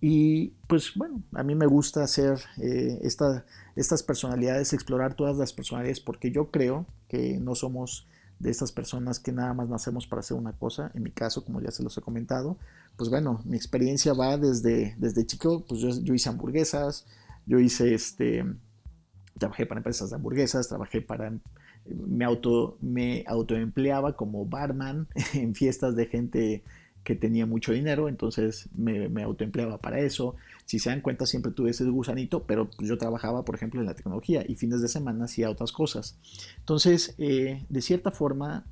Y 0.02 0.56
pues 0.68 0.94
bueno, 0.96 1.22
a 1.34 1.44
mí 1.44 1.54
me 1.54 1.68
gusta 1.68 2.04
hacer 2.04 2.40
eh, 2.60 3.02
estas 3.04 4.02
personalidades, 4.02 4.74
explorar 4.74 5.14
todas 5.14 5.38
las 5.38 5.54
personalidades, 5.54 6.00
porque 6.00 6.32
yo 6.32 6.50
creo 6.50 6.88
que 7.08 7.38
no 7.40 7.54
somos 7.54 8.08
de 8.40 8.52
estas 8.52 8.72
personas 8.72 9.20
que 9.20 9.32
nada 9.32 9.54
más 9.54 9.70
nacemos 9.70 10.08
para 10.08 10.20
hacer 10.20 10.38
una 10.38 10.54
cosa. 10.54 10.92
En 10.94 11.04
mi 11.04 11.12
caso, 11.12 11.44
como 11.44 11.62
ya 11.62 11.72
se 11.72 11.84
los 11.84 11.98
he 11.98 12.02
comentado, 12.02 12.58
pues 12.98 13.10
bueno, 13.10 13.42
mi 13.46 13.58
experiencia 13.58 14.14
va 14.14 14.38
desde, 14.38 14.96
desde 14.98 15.26
chico, 15.26 15.66
pues 15.68 15.82
yo, 15.82 15.90
yo 16.02 16.14
hice 16.14 16.30
hamburguesas, 16.30 17.06
yo 17.46 17.60
hice 17.60 17.94
este, 17.94 18.46
trabajé 19.38 19.66
para 19.66 19.80
empresas 19.80 20.10
de 20.10 20.16
hamburguesas, 20.16 20.68
trabajé 20.68 21.02
para, 21.02 21.34
me 21.86 22.26
auto, 22.26 22.78
me 22.82 23.24
autoempleaba 23.28 24.16
como 24.16 24.46
barman 24.46 25.08
en 25.34 25.56
fiestas 25.56 25.96
de 25.96 26.06
gente 26.08 26.64
que 27.06 27.16
tenía 27.16 27.46
mucho 27.46 27.72
dinero, 27.72 28.10
entonces 28.10 28.68
me, 28.76 29.24
autoempleaba 29.24 29.78
para 29.78 30.00
eso. 30.00 30.36
Si 30.66 30.80
se 30.80 30.90
dan 30.90 31.02
cuenta, 31.02 31.28
siempre 31.28 31.52
tuve 31.52 31.70
ese 31.70 31.86
gusanito, 31.86 32.44
pero 32.44 32.70
pues, 32.70 32.90
yo 32.90 32.98
trabajaba, 32.98 33.46
por 33.46 33.56
ejemplo, 33.56 33.80
en 33.80 33.86
la 33.86 33.94
tecnología 33.94 34.44
y 34.46 34.56
fines 34.56 34.82
de 34.82 34.88
semana 34.88 35.26
hacía 35.26 35.52
otras 35.52 35.72
cosas. 35.72 36.18
Entonces, 36.58 37.14
eh, 37.20 37.64
de 37.70 37.82
cierta 37.82 38.10
forma 38.10 38.66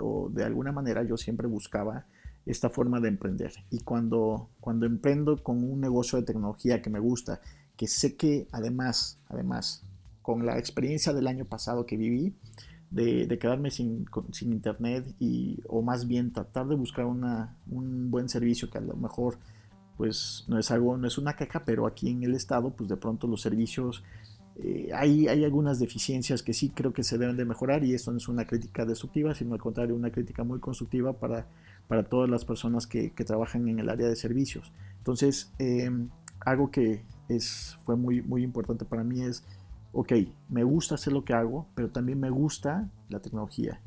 o 0.00 0.30
de 0.30 0.44
alguna 0.44 0.72
manera, 0.72 1.02
yo 1.04 1.16
siempre 1.16 1.46
buscaba 1.46 2.06
esta 2.46 2.70
forma 2.70 3.00
de 3.00 3.08
emprender. 3.08 3.52
Y 3.70 3.80
cuando, 3.80 4.48
cuando 4.58 4.86
emprendo 4.86 5.42
con 5.42 5.62
un 5.62 5.78
negocio 5.78 6.18
de 6.18 6.24
tecnología 6.24 6.80
que 6.80 6.88
me 6.88 7.00
gusta, 7.00 7.42
que 7.76 7.86
sé 7.86 8.16
que 8.16 8.48
además, 8.50 9.18
además, 9.28 9.84
con 10.22 10.46
la 10.46 10.58
experiencia 10.58 11.12
del 11.12 11.26
año 11.26 11.44
pasado 11.44 11.84
que 11.84 11.98
viví, 11.98 12.34
de, 12.92 13.38
quedarme 13.38 13.70
sin, 13.70 14.06
sin, 14.32 14.52
internet 14.52 15.06
y, 15.18 15.60
o 15.66 15.82
más 15.82 16.06
bien 16.06 16.32
tratar 16.32 16.68
de 16.68 16.74
buscar 16.74 17.06
una, 17.06 17.56
un 17.70 18.10
buen 18.10 18.28
servicio 18.28 18.70
que 18.70 18.78
a 18.78 18.82
lo 18.82 18.94
mejor 18.94 19.38
pues 19.96 20.44
no 20.48 20.58
es 20.58 20.70
algo, 20.70 20.96
no 20.96 21.06
es 21.06 21.16
una 21.16 21.34
caca, 21.34 21.64
pero 21.64 21.86
aquí 21.86 22.10
en 22.10 22.22
el 22.22 22.34
estado 22.34 22.70
pues 22.70 22.88
de 22.88 22.96
pronto 22.96 23.26
los 23.26 23.40
servicios 23.40 24.02
eh, 24.56 24.90
hay, 24.94 25.28
hay 25.28 25.44
algunas 25.44 25.78
deficiencias 25.78 26.42
que 26.42 26.52
sí 26.52 26.70
creo 26.70 26.92
que 26.92 27.02
se 27.02 27.16
deben 27.16 27.36
de 27.36 27.46
mejorar 27.46 27.82
y 27.84 27.94
esto 27.94 28.10
no 28.10 28.18
es 28.18 28.28
una 28.28 28.46
crítica 28.46 28.84
destructiva, 28.84 29.34
sino 29.34 29.54
al 29.54 29.60
contrario 29.60 29.94
una 29.94 30.10
crítica 30.10 30.44
muy 30.44 30.60
constructiva 30.60 31.14
para, 31.14 31.46
para 31.88 32.04
todas 32.04 32.28
las 32.28 32.44
personas 32.44 32.86
que, 32.86 33.10
trabajan 33.10 33.68
en 33.68 33.78
el 33.78 33.88
área 33.88 34.08
de 34.08 34.16
servicios. 34.16 34.72
Entonces, 34.98 35.50
em, 35.58 36.10
algo 36.40 36.70
que 36.70 37.02
es, 37.28 37.78
fue 37.84 37.96
muy, 37.96 38.20
muy 38.20 38.42
importante 38.42 38.84
para 38.84 39.04
mí 39.04 39.22
es 39.22 39.44
ok, 39.92 40.12
me 40.48 40.64
gusta 40.64 40.94
hacer 40.94 41.12
lo 41.12 41.24
que 41.24 41.34
hago, 41.34 41.66
pero 41.74 41.90
también 41.90 42.18
me 42.18 42.30
gusta 42.30 42.90
la 43.08 43.20
tecnología. 43.20 43.80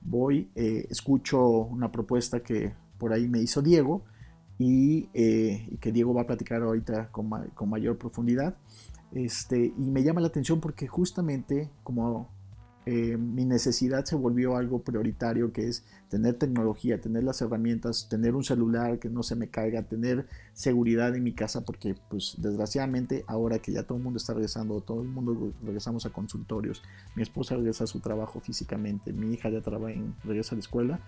Voy, 0.00 0.50
eh, 0.54 0.86
escucho 0.90 1.46
una 1.46 1.92
propuesta 1.92 2.40
que 2.40 2.74
por 2.98 3.12
ahí 3.12 3.28
me 3.28 3.40
hizo 3.40 3.62
Diego 3.62 4.02
y, 4.58 5.08
eh, 5.14 5.76
que 5.80 5.92
Diego 5.92 6.14
va 6.14 6.22
a 6.22 6.26
platicar 6.26 6.62
ahorita 6.62 7.10
con, 7.10 7.28
mayor 7.68 7.98
profundidad. 7.98 8.56
Este, 9.12 9.72
y 9.76 9.90
me 9.90 10.02
llama 10.02 10.20
la 10.20 10.28
atención 10.28 10.60
porque 10.60 10.86
justamente 10.86 11.70
como 11.82 12.30
eh, 12.92 13.16
mi 13.16 13.44
necesidad 13.44 14.04
se 14.04 14.16
volvió 14.16 14.56
algo 14.56 14.82
prioritario, 14.82 15.52
que 15.52 15.68
es 15.68 15.84
tener 16.08 16.34
tecnología, 16.34 17.00
tener 17.00 17.22
las 17.22 17.40
herramientas, 17.40 18.08
tener 18.08 18.34
un 18.34 18.42
celular 18.42 18.98
que 18.98 19.08
no 19.08 19.22
se 19.22 19.36
me 19.36 19.48
caiga, 19.48 19.84
tener 19.84 20.26
seguridad 20.54 21.14
en 21.14 21.22
mi 21.22 21.32
casa, 21.32 21.64
porque 21.64 21.94
pues 22.08 22.34
desgraciadamente 22.38 23.24
ahora 23.28 23.60
que 23.60 23.70
ya 23.70 23.84
todo 23.84 23.98
el 23.98 24.02
mundo 24.02 24.16
está 24.16 24.34
regresando, 24.34 24.80
todo 24.80 25.02
el 25.02 25.08
mundo 25.08 25.52
regresamos 25.62 26.04
a 26.04 26.10
consultorios, 26.10 26.82
mi 27.14 27.22
esposa 27.22 27.54
regresa 27.54 27.84
a 27.84 27.86
su 27.86 28.00
trabajo 28.00 28.40
físicamente, 28.40 29.12
mi 29.12 29.34
hija 29.34 29.50
ya 29.50 29.60
trabaja 29.60 29.92
en, 29.94 30.16
regresa 30.24 30.56
a 30.56 30.58
la 30.58 30.60
escuela, 30.60 31.00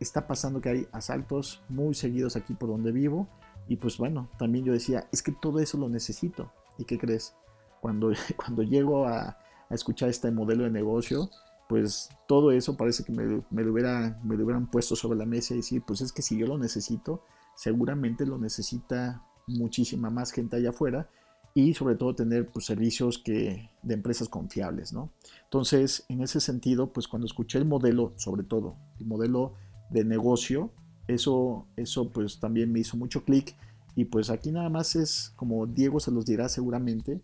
está 0.00 0.26
pasando 0.26 0.60
que 0.60 0.68
hay 0.68 0.88
asaltos 0.92 1.62
muy 1.70 1.94
seguidos 1.94 2.36
aquí 2.36 2.52
por 2.52 2.68
donde 2.68 2.92
vivo, 2.92 3.26
y 3.68 3.76
pues 3.76 3.96
bueno, 3.96 4.28
también 4.38 4.66
yo 4.66 4.74
decía, 4.74 5.08
es 5.10 5.22
que 5.22 5.32
todo 5.32 5.60
eso 5.60 5.78
lo 5.78 5.88
necesito, 5.88 6.52
¿y 6.76 6.84
qué 6.84 6.98
crees? 6.98 7.34
Cuando, 7.80 8.12
cuando 8.36 8.62
llego 8.62 9.06
a 9.06 9.38
a 9.72 9.74
escuchar 9.74 10.10
este 10.10 10.30
modelo 10.30 10.64
de 10.64 10.70
negocio, 10.70 11.30
pues 11.68 12.10
todo 12.28 12.52
eso 12.52 12.76
parece 12.76 13.02
que 13.02 13.12
me, 13.12 13.42
me, 13.50 13.62
lo 13.64 13.72
hubiera, 13.72 14.20
me 14.22 14.36
lo 14.36 14.44
hubieran 14.44 14.70
puesto 14.70 14.94
sobre 14.94 15.18
la 15.18 15.24
mesa 15.24 15.54
y 15.54 15.58
decir, 15.58 15.82
pues 15.86 16.02
es 16.02 16.12
que 16.12 16.20
si 16.20 16.36
yo 16.36 16.46
lo 16.46 16.58
necesito, 16.58 17.24
seguramente 17.56 18.26
lo 18.26 18.38
necesita 18.38 19.24
muchísima 19.46 20.10
más 20.10 20.30
gente 20.30 20.56
allá 20.56 20.70
afuera 20.70 21.08
y 21.54 21.72
sobre 21.72 21.96
todo 21.96 22.14
tener 22.14 22.50
pues, 22.50 22.66
servicios 22.66 23.18
que, 23.18 23.70
de 23.82 23.94
empresas 23.94 24.28
confiables, 24.28 24.92
¿no? 24.92 25.10
Entonces, 25.44 26.04
en 26.08 26.22
ese 26.22 26.40
sentido, 26.40 26.92
pues 26.92 27.08
cuando 27.08 27.26
escuché 27.26 27.58
el 27.58 27.64
modelo, 27.64 28.12
sobre 28.16 28.42
todo, 28.42 28.76
el 29.00 29.06
modelo 29.06 29.54
de 29.90 30.04
negocio, 30.04 30.70
eso, 31.08 31.66
eso 31.76 32.10
pues 32.10 32.40
también 32.40 32.70
me 32.72 32.80
hizo 32.80 32.96
mucho 32.98 33.24
clic 33.24 33.56
y 33.96 34.04
pues 34.04 34.28
aquí 34.28 34.52
nada 34.52 34.68
más 34.68 34.96
es, 34.96 35.32
como 35.36 35.66
Diego 35.66 36.00
se 36.00 36.10
los 36.10 36.26
dirá 36.26 36.48
seguramente, 36.48 37.22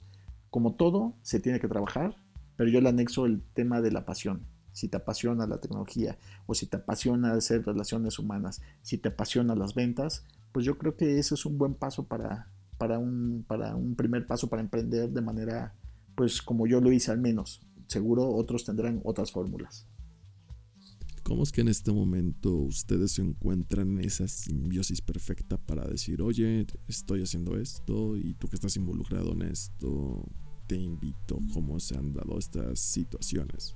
como 0.51 0.75
todo, 0.75 1.15
se 1.23 1.41
tiene 1.41 1.61
que 1.61 1.69
trabajar, 1.69 2.17
pero 2.59 2.71
yo 2.71 2.81
le 2.81 2.89
anexo 2.89 3.25
el 3.25 3.41
tema 3.55 3.81
de 3.81 3.93
la 3.93 4.05
pasión. 4.05 4.45
Si 4.73 4.89
te 4.89 4.97
apasiona 4.97 5.47
la 5.47 5.61
tecnología 5.61 6.19
o 6.47 6.55
si 6.55 6.67
te 6.67 6.77
apasiona 6.77 7.33
hacer 7.33 7.65
relaciones 7.65 8.19
humanas, 8.19 8.61
si 8.83 8.99
te 8.99 9.11
apasiona 9.11 9.55
las 9.55 9.77
ventas, 9.77 10.27
pues 10.51 10.67
yo 10.67 10.77
creo 10.77 10.97
que 10.97 11.21
ese 11.21 11.37
es 11.37 11.47
un 11.47 11.57
buen 11.57 11.75
paso 11.75 12.09
para, 12.09 12.51
para, 12.77 12.99
un, 12.99 13.45
para 13.47 13.77
un 13.77 13.95
primer 13.95 14.27
paso 14.27 14.49
para 14.49 14.61
emprender 14.61 15.09
de 15.11 15.21
manera, 15.21 15.73
pues 16.17 16.43
como 16.43 16.67
yo 16.67 16.81
lo 16.81 16.91
hice 16.91 17.13
al 17.13 17.21
menos. 17.21 17.61
Seguro 17.87 18.29
otros 18.29 18.65
tendrán 18.65 19.01
otras 19.05 19.31
fórmulas. 19.31 19.87
¿Cómo 21.23 21.45
es 21.45 21.53
que 21.53 21.61
en 21.61 21.69
este 21.69 21.93
momento 21.93 22.57
ustedes 22.57 23.13
se 23.13 23.23
encuentran 23.23 23.99
en 23.99 24.05
esa 24.05 24.27
simbiosis 24.27 25.01
perfecta 25.01 25.59
para 25.59 25.87
decir, 25.87 26.23
oye, 26.23 26.67
estoy 26.89 27.23
haciendo 27.23 27.57
esto 27.57 28.17
y 28.17 28.35
tú 28.35 28.49
que 28.49 28.57
estás 28.57 28.75
involucrado 28.77 29.33
en 29.33 29.43
esto, 29.43 30.27
te 30.69 30.77
invito 30.77 31.39
cómo 31.53 31.81
se 31.81 31.97
han 31.97 32.13
dado 32.13 32.39
estas 32.39 32.79
situaciones. 32.79 33.75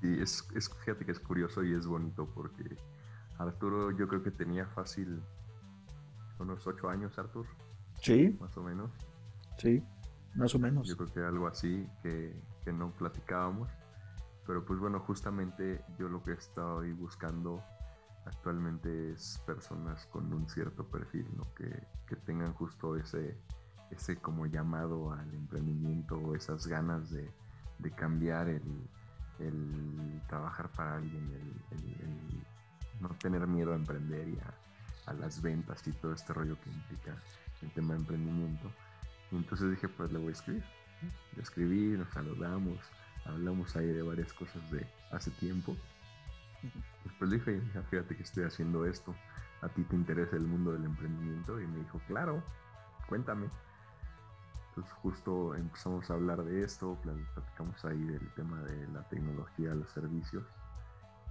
Sí, 0.00 0.16
es, 0.20 0.48
es, 0.54 0.70
fíjate 0.70 1.04
que 1.04 1.12
es 1.12 1.20
curioso 1.20 1.62
y 1.64 1.74
es 1.74 1.86
bonito 1.86 2.26
porque 2.34 2.76
Arturo 3.38 3.90
yo 3.90 4.06
creo 4.06 4.22
que 4.22 4.30
tenía 4.30 4.66
fácil 4.68 5.20
unos 6.38 6.66
ocho 6.66 6.88
años, 6.88 7.18
Arturo. 7.18 7.48
Sí. 8.00 8.36
Más 8.40 8.56
o 8.56 8.62
menos. 8.62 8.90
Sí, 9.58 9.82
más 10.36 10.54
o 10.54 10.58
menos. 10.58 10.86
Yo 10.86 10.96
creo 10.96 11.12
que 11.12 11.20
algo 11.20 11.46
así 11.48 11.86
que, 12.02 12.40
que 12.64 12.72
no 12.72 12.92
platicábamos. 12.92 13.70
Pero 14.46 14.64
pues 14.64 14.78
bueno, 14.78 15.00
justamente 15.00 15.82
yo 15.98 16.08
lo 16.08 16.22
que 16.22 16.32
he 16.32 16.34
estado 16.34 16.80
ahí 16.80 16.92
buscando 16.92 17.62
actualmente 18.26 19.12
es 19.12 19.42
personas 19.46 20.06
con 20.06 20.32
un 20.32 20.48
cierto 20.48 20.86
perfil, 20.86 21.26
¿no? 21.36 21.42
Que, 21.54 21.86
que 22.06 22.16
tengan 22.16 22.52
justo 22.52 22.96
ese, 22.96 23.38
ese 23.94 24.16
como 24.16 24.46
llamado 24.46 25.12
al 25.12 25.32
emprendimiento 25.34 26.18
o 26.18 26.34
esas 26.34 26.66
ganas 26.66 27.10
de, 27.10 27.30
cambiar 27.96 28.48
el, 28.48 28.62
trabajar 30.28 30.70
para 30.70 30.96
alguien, 30.96 31.30
el, 31.70 32.44
no 33.00 33.08
tener 33.20 33.46
miedo 33.46 33.72
a 33.72 33.76
emprender 33.76 34.28
y 34.28 34.38
a, 34.38 35.12
las 35.14 35.42
ventas 35.42 35.86
y 35.86 35.92
todo 35.92 36.14
este 36.14 36.32
rollo 36.32 36.58
que 36.62 36.70
implica 36.70 37.14
el 37.60 37.70
tema 37.72 37.92
de 37.92 38.00
emprendimiento. 38.00 38.72
Y 39.30 39.36
entonces 39.36 39.70
dije, 39.70 39.86
pues 39.88 40.10
le 40.12 40.18
voy 40.18 40.28
a 40.28 40.32
escribir. 40.32 40.64
Le 41.36 41.42
escribí, 41.42 41.98
nos 41.98 42.08
saludamos, 42.08 42.78
hablamos 43.26 43.76
ahí 43.76 43.86
de 43.86 44.02
varias 44.02 44.32
cosas 44.32 44.70
de 44.70 44.86
hace 45.12 45.30
tiempo. 45.32 45.76
Después 47.04 47.30
le 47.30 47.36
dije, 47.36 47.60
fíjate 47.90 48.16
que 48.16 48.22
estoy 48.22 48.44
haciendo 48.44 48.86
esto, 48.86 49.14
¿a 49.60 49.68
ti 49.68 49.82
te 49.84 49.94
interesa 49.94 50.36
el 50.36 50.44
mundo 50.44 50.72
del 50.72 50.84
emprendimiento? 50.84 51.60
Y 51.60 51.66
me 51.66 51.80
dijo, 51.80 52.00
claro, 52.06 52.42
cuéntame. 53.06 53.48
Entonces 54.74 54.92
justo 55.02 55.54
empezamos 55.54 56.10
a 56.10 56.14
hablar 56.14 56.42
de 56.42 56.64
esto, 56.64 56.98
platicamos 57.00 57.84
ahí 57.84 58.02
del 58.06 58.28
tema 58.34 58.60
de 58.62 58.88
la 58.88 59.08
tecnología, 59.08 59.72
los 59.72 59.88
servicios. 59.90 60.42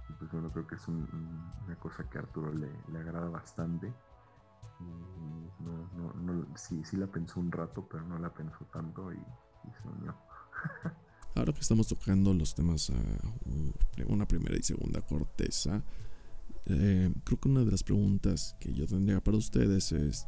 Y 0.08 0.14
pues 0.14 0.32
bueno, 0.32 0.50
creo 0.50 0.66
que 0.66 0.76
es 0.76 0.88
una 0.88 1.76
cosa 1.78 2.08
que 2.08 2.16
a 2.16 2.22
Arturo 2.22 2.54
le, 2.54 2.98
agrada 2.98 3.28
bastante. 3.28 3.92
sí, 6.54 6.82
sí 6.86 6.96
la 6.96 7.06
pensó 7.06 7.38
un 7.38 7.52
rato, 7.52 7.86
pero 7.86 8.02
no 8.06 8.18
la 8.18 8.32
pensó 8.32 8.64
tanto 8.72 9.12
y, 9.12 9.16
se 9.16 9.88
unió. 9.88 10.14
Ahora 11.34 11.52
que 11.52 11.60
estamos 11.60 11.86
tocando 11.88 12.32
los 12.32 12.54
temas 12.54 12.88
a 12.88 12.94
una 14.06 14.26
primera 14.26 14.56
y 14.56 14.62
segunda 14.62 15.02
corteza, 15.02 15.82
eh, 16.64 17.12
creo 17.24 17.38
que 17.38 17.48
una 17.48 17.62
de 17.62 17.70
las 17.70 17.82
preguntas 17.82 18.56
que 18.58 18.72
yo 18.72 18.86
tendría 18.86 19.20
para 19.20 19.36
ustedes 19.36 19.92
es, 19.92 20.26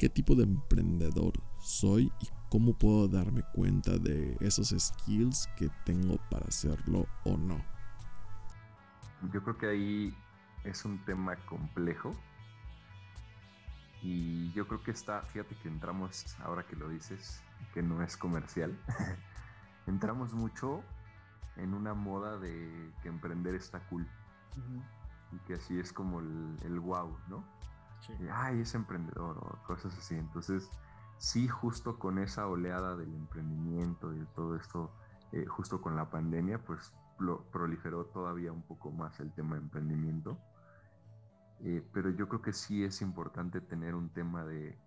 qué 0.00 0.08
tipo 0.08 0.34
de 0.34 0.44
emprendedor 0.44 1.34
soy 1.58 2.10
y 2.22 2.28
¿cómo 2.48 2.72
puedo 2.72 3.06
darme 3.06 3.42
cuenta 3.52 3.98
de 3.98 4.34
esos 4.40 4.70
skills 4.70 5.46
que 5.58 5.68
tengo 5.84 6.16
para 6.30 6.46
hacerlo 6.46 7.06
o 7.24 7.36
no? 7.36 7.62
Yo 9.30 9.42
creo 9.42 9.58
que 9.58 9.66
ahí 9.66 10.16
es 10.64 10.86
un 10.86 11.04
tema 11.04 11.36
complejo. 11.44 12.16
Y 14.02 14.50
yo 14.54 14.66
creo 14.66 14.82
que 14.82 14.92
está, 14.92 15.20
fíjate 15.20 15.54
que 15.56 15.68
entramos, 15.68 16.34
ahora 16.44 16.66
que 16.66 16.76
lo 16.76 16.88
dices, 16.88 17.42
que 17.74 17.82
no 17.82 18.02
es 18.02 18.16
comercial, 18.16 18.74
entramos 19.86 20.32
mucho 20.32 20.82
en 21.56 21.74
una 21.74 21.92
moda 21.92 22.38
de 22.38 22.90
que 23.02 23.08
emprender 23.08 23.54
está 23.54 23.80
cool. 23.90 24.08
Y 25.30 25.38
que 25.46 25.56
así 25.56 25.78
es 25.78 25.92
como 25.92 26.20
el, 26.20 26.56
el 26.64 26.80
wow, 26.80 27.14
¿no? 27.28 27.44
Ay, 28.32 28.60
es 28.60 28.74
emprendedor 28.74 29.38
o 29.38 29.66
cosas 29.66 29.96
así. 29.96 30.14
Entonces, 30.14 30.70
sí, 31.18 31.48
justo 31.48 31.98
con 31.98 32.18
esa 32.18 32.46
oleada 32.46 32.96
del 32.96 33.14
emprendimiento 33.14 34.12
y 34.14 34.20
de 34.20 34.26
todo 34.26 34.56
esto, 34.56 34.90
eh, 35.32 35.46
justo 35.46 35.80
con 35.80 35.96
la 35.96 36.10
pandemia, 36.10 36.58
pues 36.64 36.92
proliferó 37.52 38.06
todavía 38.06 38.50
un 38.50 38.62
poco 38.62 38.90
más 38.90 39.20
el 39.20 39.32
tema 39.32 39.56
de 39.56 39.62
emprendimiento. 39.62 40.38
Eh, 41.60 41.86
pero 41.92 42.08
yo 42.10 42.28
creo 42.28 42.40
que 42.40 42.54
sí 42.54 42.82
es 42.82 43.02
importante 43.02 43.60
tener 43.60 43.94
un 43.94 44.08
tema 44.08 44.44
de, 44.44 44.78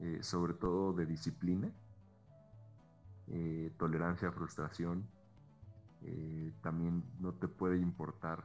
eh, 0.00 0.18
sobre 0.22 0.54
todo 0.54 0.92
de 0.92 1.06
disciplina, 1.06 1.70
tolerancia 3.78 4.28
a 4.28 4.32
frustración. 4.32 5.08
también 6.60 7.02
no 7.20 7.32
te 7.32 7.48
puede 7.48 7.78
importar 7.78 8.44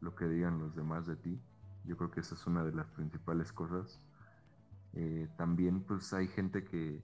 lo 0.00 0.14
que 0.14 0.26
digan 0.26 0.58
los 0.58 0.74
demás 0.74 1.06
de 1.06 1.16
ti. 1.16 1.40
Yo 1.86 1.96
creo 1.96 2.10
que 2.10 2.20
esa 2.20 2.34
es 2.34 2.46
una 2.46 2.64
de 2.64 2.72
las 2.72 2.86
principales 2.88 3.52
cosas. 3.52 4.00
Eh, 4.94 5.28
también 5.36 5.82
pues 5.82 6.12
hay 6.12 6.26
gente 6.28 6.64
que 6.64 7.02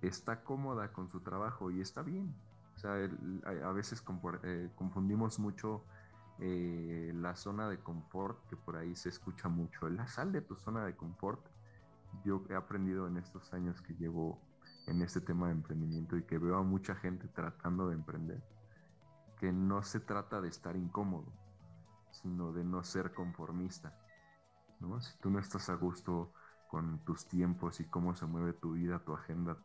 está 0.00 0.42
cómoda 0.42 0.92
con 0.92 1.08
su 1.08 1.20
trabajo 1.20 1.70
y 1.70 1.80
está 1.80 2.02
bien. 2.02 2.34
O 2.74 2.78
sea, 2.78 2.92
a, 3.44 3.72
veces 3.72 4.02
eh, 4.42 4.70
confundimos 4.74 5.38
mucho 5.38 5.84
eh, 6.38 7.12
la 7.14 7.36
zona 7.36 7.68
de 7.68 7.78
confort, 7.78 8.44
que 8.48 8.56
por 8.56 8.76
ahí 8.76 8.96
se 8.96 9.08
escucha 9.08 9.48
mucho. 9.48 9.88
La 9.88 10.06
sal 10.06 10.32
de 10.32 10.40
tu 10.40 10.56
zona 10.56 10.84
de 10.84 10.96
confort. 10.96 11.40
Yo 12.24 12.44
he 12.50 12.54
aprendido 12.54 13.06
en 13.06 13.16
estos 13.16 13.52
años 13.54 13.80
que 13.80 13.94
llevo 13.94 14.38
en 14.86 15.02
este 15.02 15.20
tema 15.20 15.46
de 15.46 15.52
emprendimiento 15.52 16.16
y 16.16 16.24
que 16.24 16.38
veo 16.38 16.56
a 16.56 16.62
mucha 16.62 16.94
gente 16.94 17.28
tratando 17.28 17.88
de 17.88 17.94
emprender, 17.94 18.42
que 19.38 19.52
no 19.52 19.82
se 19.82 20.00
trata 20.00 20.40
de 20.40 20.48
estar 20.48 20.76
incómodo, 20.76 21.26
sino 22.12 22.52
de 22.52 22.64
no 22.64 22.84
ser 22.84 23.12
conformista. 23.12 23.92
¿no? 24.80 25.00
Si 25.00 25.18
tú 25.18 25.30
no 25.30 25.38
estás 25.38 25.68
a 25.68 25.74
gusto 25.74 26.32
con 26.68 27.00
tus 27.04 27.26
tiempos 27.26 27.80
y 27.80 27.84
cómo 27.84 28.14
se 28.14 28.26
mueve 28.26 28.52
tu 28.54 28.72
vida, 28.72 29.00
tu 29.00 29.12
agenda, 29.14 29.56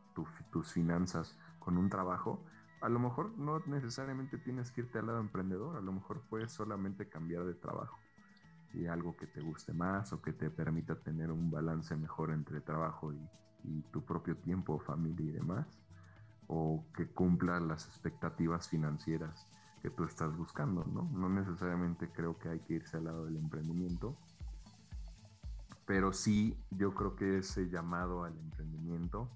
tus 0.51 0.73
finanzas 0.73 1.37
con 1.59 1.77
un 1.77 1.89
trabajo, 1.89 2.43
a 2.81 2.89
lo 2.89 2.99
mejor 2.99 3.37
no 3.37 3.59
necesariamente 3.65 4.37
tienes 4.37 4.71
que 4.71 4.81
irte 4.81 4.99
al 4.99 5.07
lado 5.07 5.19
emprendedor, 5.19 5.77
a 5.77 5.81
lo 5.81 5.91
mejor 5.91 6.21
puedes 6.29 6.51
solamente 6.51 7.09
cambiar 7.09 7.45
de 7.45 7.53
trabajo 7.53 7.97
y 8.73 8.87
algo 8.87 9.15
que 9.15 9.27
te 9.27 9.41
guste 9.41 9.73
más 9.73 10.13
o 10.13 10.21
que 10.21 10.33
te 10.33 10.49
permita 10.49 10.95
tener 10.95 11.31
un 11.31 11.49
balance 11.49 11.95
mejor 11.95 12.31
entre 12.31 12.61
trabajo 12.61 13.13
y, 13.13 13.29
y 13.63 13.81
tu 13.91 14.03
propio 14.03 14.35
tiempo, 14.37 14.79
familia 14.79 15.25
y 15.25 15.31
demás, 15.31 15.65
o 16.47 16.85
que 16.95 17.07
cumpla 17.07 17.59
las 17.59 17.87
expectativas 17.87 18.69
financieras 18.69 19.45
que 19.81 19.89
tú 19.89 20.03
estás 20.03 20.35
buscando, 20.35 20.83
¿no? 20.85 21.09
No 21.13 21.29
necesariamente 21.29 22.09
creo 22.11 22.37
que 22.37 22.49
hay 22.49 22.59
que 22.59 22.75
irse 22.75 22.97
al 22.97 23.05
lado 23.05 23.25
del 23.25 23.37
emprendimiento, 23.37 24.17
pero 25.85 26.13
sí 26.13 26.57
yo 26.71 26.93
creo 26.93 27.15
que 27.15 27.39
ese 27.39 27.69
llamado 27.69 28.23
al 28.23 28.37
emprendimiento 28.37 29.29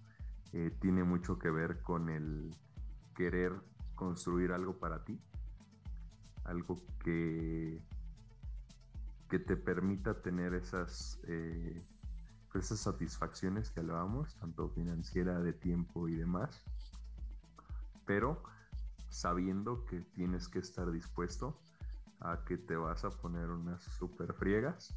eh, 0.53 0.75
tiene 0.81 1.03
mucho 1.03 1.39
que 1.39 1.49
ver 1.49 1.81
con 1.81 2.09
el 2.09 2.53
querer 3.15 3.53
construir 3.95 4.51
algo 4.51 4.77
para 4.77 5.05
ti, 5.05 5.19
algo 6.43 6.83
que, 7.03 7.81
que 9.29 9.39
te 9.39 9.55
permita 9.55 10.21
tener 10.21 10.53
esas, 10.53 11.19
eh, 11.23 11.81
esas 12.55 12.79
satisfacciones 12.79 13.69
que 13.69 13.79
hablábamos, 13.79 14.35
tanto 14.35 14.69
financiera, 14.69 15.39
de 15.39 15.53
tiempo 15.53 16.09
y 16.09 16.15
demás, 16.15 16.65
pero 18.05 18.43
sabiendo 19.11 19.85
que 19.85 20.01
tienes 20.01 20.47
que 20.47 20.59
estar 20.59 20.89
dispuesto 20.91 21.59
a 22.19 22.43
que 22.45 22.57
te 22.57 22.75
vas 22.75 23.03
a 23.03 23.09
poner 23.09 23.49
unas 23.49 23.83
super 23.83 24.33
friegas 24.33 24.95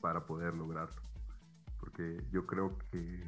para 0.00 0.26
poder 0.26 0.54
lograrlo. 0.54 1.00
Porque 1.78 2.26
yo 2.32 2.46
creo 2.46 2.78
que 2.90 3.22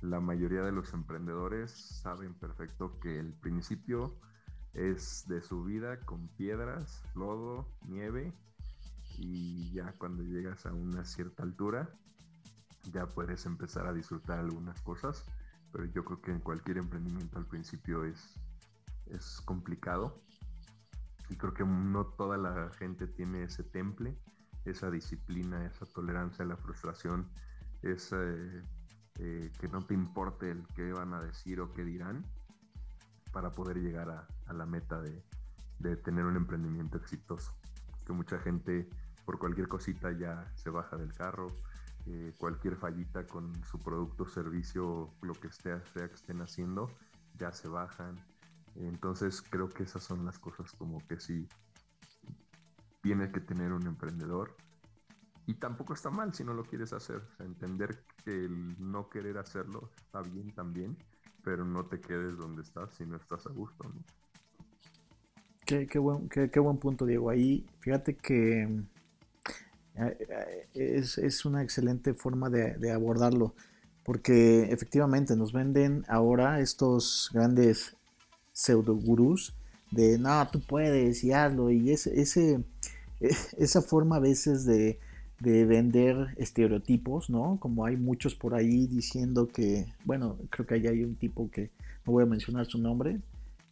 la 0.00 0.20
mayoría 0.20 0.62
de 0.62 0.72
los 0.72 0.92
emprendedores 0.94 1.70
saben 1.70 2.34
perfecto 2.34 2.98
que 3.00 3.18
el 3.18 3.34
principio 3.34 4.18
es 4.72 5.26
de 5.28 5.42
subida 5.42 6.00
con 6.00 6.28
piedras, 6.28 7.02
lodo, 7.14 7.68
nieve 7.86 8.32
y 9.18 9.70
ya 9.72 9.92
cuando 9.98 10.22
llegas 10.22 10.64
a 10.64 10.72
una 10.72 11.04
cierta 11.04 11.42
altura 11.42 11.90
ya 12.92 13.06
puedes 13.06 13.44
empezar 13.44 13.86
a 13.86 13.92
disfrutar 13.92 14.38
algunas 14.38 14.80
cosas 14.80 15.26
pero 15.72 15.84
yo 15.86 16.04
creo 16.04 16.20
que 16.20 16.30
en 16.32 16.40
cualquier 16.40 16.78
emprendimiento 16.78 17.38
al 17.38 17.46
principio 17.46 18.04
es, 18.04 18.38
es 19.06 19.40
complicado 19.42 20.22
y 21.28 21.36
creo 21.36 21.54
que 21.54 21.64
no 21.64 22.06
toda 22.06 22.36
la 22.36 22.70
gente 22.70 23.06
tiene 23.06 23.44
ese 23.44 23.62
temple, 23.62 24.18
esa 24.64 24.90
disciplina, 24.90 25.64
esa 25.64 25.86
tolerancia 25.86 26.44
a 26.44 26.48
la 26.48 26.56
frustración, 26.56 27.28
ese 27.82 28.64
eh, 29.18 29.52
que 29.60 29.68
no 29.68 29.84
te 29.86 29.94
importe 29.94 30.50
el 30.50 30.66
qué 30.74 30.92
van 30.92 31.14
a 31.14 31.20
decir 31.20 31.60
o 31.60 31.72
qué 31.72 31.84
dirán 31.84 32.24
para 33.32 33.52
poder 33.52 33.78
llegar 33.78 34.10
a, 34.10 34.26
a 34.46 34.52
la 34.52 34.66
meta 34.66 35.00
de, 35.00 35.22
de 35.78 35.96
tener 35.96 36.24
un 36.24 36.36
emprendimiento 36.36 36.98
exitoso. 36.98 37.54
Que 38.04 38.12
mucha 38.12 38.38
gente 38.38 38.88
por 39.24 39.38
cualquier 39.38 39.68
cosita 39.68 40.10
ya 40.12 40.50
se 40.56 40.70
baja 40.70 40.96
del 40.96 41.12
carro, 41.12 41.48
cualquier 42.38 42.76
fallita 42.76 43.26
con 43.26 43.52
su 43.64 43.78
producto, 43.78 44.26
servicio, 44.26 45.12
lo 45.22 45.34
que 45.34 45.50
sea, 45.50 45.82
sea 45.92 46.08
que 46.08 46.14
estén 46.14 46.40
haciendo, 46.40 46.90
ya 47.38 47.52
se 47.52 47.68
bajan. 47.68 48.16
Entonces 48.76 49.42
creo 49.42 49.68
que 49.68 49.82
esas 49.82 50.02
son 50.02 50.24
las 50.24 50.38
cosas 50.38 50.72
como 50.72 50.98
que 51.06 51.18
sí 51.20 51.48
tiene 53.02 53.30
que 53.30 53.40
tener 53.40 53.72
un 53.72 53.86
emprendedor. 53.86 54.56
Y 55.46 55.54
tampoco 55.54 55.94
está 55.94 56.10
mal 56.10 56.32
si 56.32 56.44
no 56.44 56.54
lo 56.54 56.64
quieres 56.64 56.92
hacer. 56.92 57.22
entender 57.40 58.04
que 58.24 58.44
el 58.44 58.76
no 58.78 59.08
querer 59.08 59.38
hacerlo 59.38 59.90
está 59.96 60.22
bien 60.22 60.52
también, 60.54 60.96
pero 61.42 61.64
no 61.64 61.86
te 61.86 62.00
quedes 62.00 62.36
donde 62.36 62.62
estás 62.62 62.94
si 62.94 63.04
no 63.04 63.16
estás 63.16 63.46
a 63.46 63.50
gusto. 63.50 63.90
Qué, 65.66 65.86
qué, 65.86 65.98
buen, 65.98 66.28
qué 66.28 66.60
buen 66.60 66.78
punto, 66.78 67.06
Diego. 67.06 67.30
Ahí, 67.30 67.66
fíjate 67.80 68.16
que 68.16 68.84
es, 70.74 71.44
una 71.44 71.62
excelente 71.62 72.14
forma 72.14 72.50
de, 72.50 72.90
abordarlo, 72.90 73.54
porque 74.04 74.62
efectivamente 74.70 75.36
nos 75.36 75.52
venden 75.52 76.04
ahora 76.08 76.60
estos 76.60 77.30
grandes 77.32 77.96
pseudo 78.52 78.94
gurús 78.94 79.54
de 79.90 80.18
no, 80.18 80.48
tú 80.50 80.60
puedes 80.60 81.24
y 81.24 81.32
hazlo, 81.32 81.70
y 81.70 81.90
ese, 81.90 82.20
ese, 82.20 82.62
esa 83.58 83.82
forma 83.82 84.16
a 84.16 84.20
veces 84.20 84.64
de, 84.64 84.98
de 85.40 85.64
vender 85.64 86.34
estereotipos, 86.36 87.30
¿no? 87.30 87.58
Como 87.60 87.84
hay 87.84 87.96
muchos 87.96 88.34
por 88.34 88.54
ahí 88.54 88.86
diciendo 88.86 89.48
que, 89.48 89.86
bueno, 90.04 90.38
creo 90.50 90.66
que 90.66 90.74
ahí 90.74 90.86
hay 90.86 91.02
un 91.02 91.16
tipo 91.16 91.50
que 91.50 91.70
no 92.06 92.12
voy 92.12 92.22
a 92.22 92.26
mencionar 92.26 92.66
su 92.66 92.78
nombre, 92.78 93.20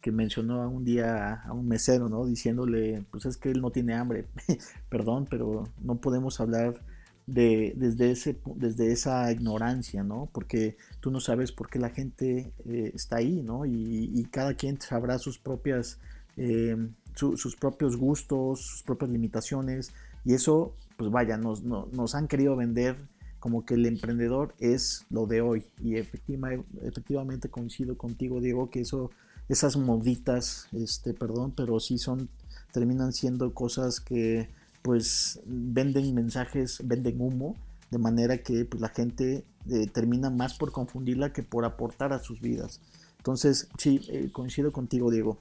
que 0.01 0.11
mencionó 0.11 0.69
un 0.69 0.85
día 0.85 1.41
a 1.43 1.53
un 1.53 1.67
mesero, 1.67 2.09
¿no? 2.09 2.25
Diciéndole, 2.25 3.03
pues 3.11 3.25
es 3.25 3.37
que 3.37 3.51
él 3.51 3.61
no 3.61 3.71
tiene 3.71 3.93
hambre. 3.93 4.27
Perdón, 4.89 5.27
pero 5.29 5.65
no 5.81 5.95
podemos 5.95 6.39
hablar 6.39 6.81
de, 7.27 7.73
desde, 7.75 8.11
ese, 8.11 8.39
desde 8.55 8.91
esa 8.91 9.31
ignorancia, 9.31 10.03
¿no? 10.03 10.29
Porque 10.31 10.77
tú 10.99 11.11
no 11.11 11.19
sabes 11.19 11.51
por 11.51 11.69
qué 11.69 11.79
la 11.79 11.89
gente 11.89 12.51
eh, 12.65 12.91
está 12.93 13.17
ahí, 13.17 13.41
¿no? 13.41 13.65
Y, 13.65 14.27
cada 14.31 14.53
quien 14.53 14.79
sabrá 14.79 15.19
sus 15.19 15.37
propias, 15.37 15.99
eh, 16.37 16.77
sus 17.13 17.55
propios 17.55 17.97
gustos, 17.97 18.61
sus 18.61 18.83
propias 18.83 19.11
limitaciones. 19.11 19.93
Y 20.23 20.33
eso, 20.33 20.75
pues 20.97 21.11
vaya, 21.11 21.37
nos, 21.37 21.63
nos 21.63 22.15
han 22.15 22.27
querido 22.27 22.55
vender 22.55 22.95
como 23.39 23.65
que 23.65 23.75
el 23.75 23.85
emprendedor 23.85 24.53
es 24.59 25.05
lo 25.09 25.25
de 25.25 25.41
hoy. 25.41 25.65
Y 25.83 25.95
efectivamente 25.95 27.49
coincido 27.49 27.97
contigo, 27.97 28.41
Diego, 28.41 28.69
que 28.69 28.81
eso 28.81 29.11
esas 29.49 29.75
moditas, 29.75 30.67
este, 30.71 31.13
perdón, 31.13 31.51
pero 31.55 31.79
sí 31.79 31.97
son, 31.97 32.29
terminan 32.71 33.11
siendo 33.11 33.53
cosas 33.53 33.99
que 33.99 34.47
pues 34.83 35.41
venden 35.45 36.13
mensajes, 36.13 36.81
venden 36.85 37.19
humo, 37.19 37.55
de 37.91 37.97
manera 37.97 38.37
que 38.37 38.65
pues, 38.65 38.79
la 38.79 38.89
gente 38.89 39.43
eh, 39.69 39.87
termina 39.87 40.29
más 40.29 40.53
por 40.53 40.71
confundirla 40.71 41.33
que 41.33 41.43
por 41.43 41.65
aportar 41.65 42.13
a 42.13 42.19
sus 42.19 42.39
vidas. 42.39 42.79
Entonces, 43.17 43.67
sí, 43.77 44.01
eh, 44.09 44.29
coincido 44.31 44.71
contigo, 44.71 45.11
Diego. 45.11 45.37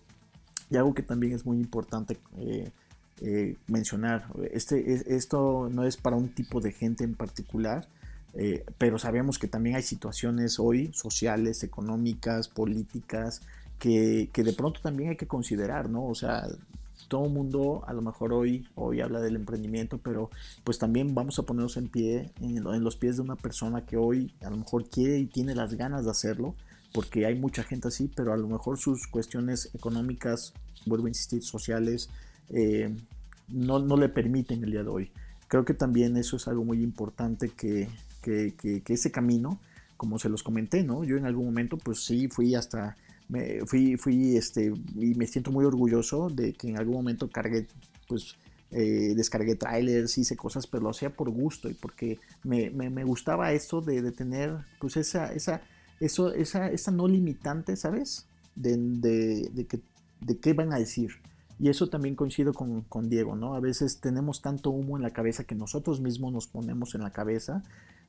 Y 0.70 0.76
algo 0.76 0.94
que 0.94 1.02
también 1.02 1.34
es 1.34 1.46
muy 1.46 1.58
importante 1.58 2.18
eh, 2.36 3.56
mencionar, 3.66 4.26
este, 4.52 5.14
esto 5.14 5.68
no 5.72 5.84
es 5.84 5.96
para 5.96 6.16
un 6.16 6.28
tipo 6.28 6.60
de 6.60 6.72
gente 6.72 7.04
en 7.04 7.14
particular, 7.14 7.88
pero 8.76 8.98
sabemos 9.00 9.40
que 9.40 9.48
también 9.48 9.74
hay 9.74 9.82
situaciones 9.82 10.60
hoy 10.60 10.92
sociales, 10.92 11.64
económicas, 11.64 12.46
políticas, 12.46 13.40
que, 13.78 14.30
de 14.34 14.52
pronto 14.52 14.80
también 14.80 15.10
hay 15.10 15.16
que 15.16 15.26
considerar, 15.26 15.88
¿no? 15.88 16.06
O 16.06 16.14
sea, 16.14 16.46
todo 17.08 17.26
el 17.26 17.32
mundo 17.32 17.84
a 17.86 17.92
lo 17.92 18.02
mejor 18.02 18.32
hoy, 18.32 18.68
hoy 18.74 19.00
habla 19.00 19.20
del 19.20 19.36
emprendimiento, 19.36 19.98
pero 19.98 20.30
pues 20.64 20.78
también 20.78 21.14
vamos 21.14 21.38
a 21.38 21.44
ponernos 21.44 21.76
en 21.76 21.88
pie, 21.88 22.30
en, 22.40 22.62
los 22.84 22.96
pies 22.96 23.16
de 23.16 23.22
una 23.22 23.36
persona 23.36 23.86
que 23.86 23.96
hoy 23.96 24.34
a 24.42 24.50
lo 24.50 24.58
mejor 24.58 24.88
quiere 24.88 25.18
y 25.18 25.26
tiene 25.26 25.54
las 25.54 25.74
ganas 25.74 26.04
de 26.04 26.10
hacerlo, 26.10 26.54
porque 26.92 27.24
hay 27.26 27.34
mucha 27.34 27.62
gente 27.62 27.88
así, 27.88 28.10
pero 28.14 28.32
a 28.32 28.36
lo 28.36 28.48
mejor 28.48 28.78
sus 28.78 29.06
cuestiones 29.06 29.70
económicas, 29.74 30.52
vuelvo 30.84 31.06
a 31.06 31.10
insistir, 31.10 31.42
sociales, 31.42 32.10
eh, 32.50 32.94
no, 33.48 33.78
no, 33.78 33.96
le 33.96 34.08
permiten 34.08 34.62
el 34.64 34.72
día 34.72 34.82
de 34.82 34.88
hoy. 34.88 35.10
Creo 35.46 35.64
que 35.64 35.74
también 35.74 36.16
eso 36.16 36.36
es 36.36 36.48
algo 36.48 36.64
muy 36.64 36.82
importante 36.82 37.48
que, 37.50 37.88
que, 38.20 38.54
que 38.54 38.92
ese 38.92 39.10
camino, 39.10 39.58
como 39.96 40.18
se 40.18 40.28
los 40.28 40.42
comenté, 40.42 40.82
¿no? 40.82 41.04
Yo 41.04 41.16
en 41.16 41.24
algún 41.24 41.46
momento 41.46 41.78
pues 41.78 42.04
sí 42.04 42.28
fui 42.28 42.54
hasta 42.54 42.96
me 43.28 43.64
fui, 43.66 43.96
fui, 43.96 44.36
este, 44.36 44.72
y 44.94 45.14
me 45.14 45.26
siento 45.26 45.50
muy 45.50 45.64
orgulloso 45.64 46.28
de 46.28 46.54
que 46.54 46.68
en 46.68 46.78
algún 46.78 46.94
momento 46.94 47.28
cargué, 47.30 47.66
pues, 48.06 48.36
eh, 48.70 49.14
descargué 49.14 49.54
trailers, 49.54 50.18
hice 50.18 50.36
cosas, 50.36 50.66
pero 50.66 50.84
lo 50.84 50.90
hacía 50.90 51.10
por 51.10 51.30
gusto 51.30 51.68
y 51.68 51.74
porque 51.74 52.18
me, 52.42 52.70
me, 52.70 52.90
me 52.90 53.04
gustaba 53.04 53.52
eso 53.52 53.80
de, 53.80 54.02
de, 54.02 54.12
tener, 54.12 54.56
pues, 54.80 54.96
esa, 54.96 55.32
esa, 55.32 55.62
eso, 56.00 56.34
esa, 56.34 56.70
esa 56.70 56.90
no 56.90 57.06
limitante, 57.06 57.76
¿sabes? 57.76 58.26
De, 58.54 58.76
de, 58.76 59.50
de, 59.52 59.66
que, 59.66 59.80
de 60.20 60.38
qué 60.38 60.54
van 60.54 60.72
a 60.72 60.78
decir. 60.78 61.10
Y 61.60 61.68
eso 61.68 61.88
también 61.88 62.14
coincido 62.14 62.54
con, 62.54 62.82
con, 62.82 63.10
Diego, 63.10 63.36
¿no? 63.36 63.54
A 63.54 63.60
veces 63.60 64.00
tenemos 64.00 64.40
tanto 64.42 64.70
humo 64.70 64.96
en 64.96 65.02
la 65.02 65.10
cabeza 65.10 65.44
que 65.44 65.54
nosotros 65.54 66.00
mismos 66.00 66.32
nos 66.32 66.46
ponemos 66.46 66.94
en 66.94 67.02
la 67.02 67.12
cabeza 67.12 67.62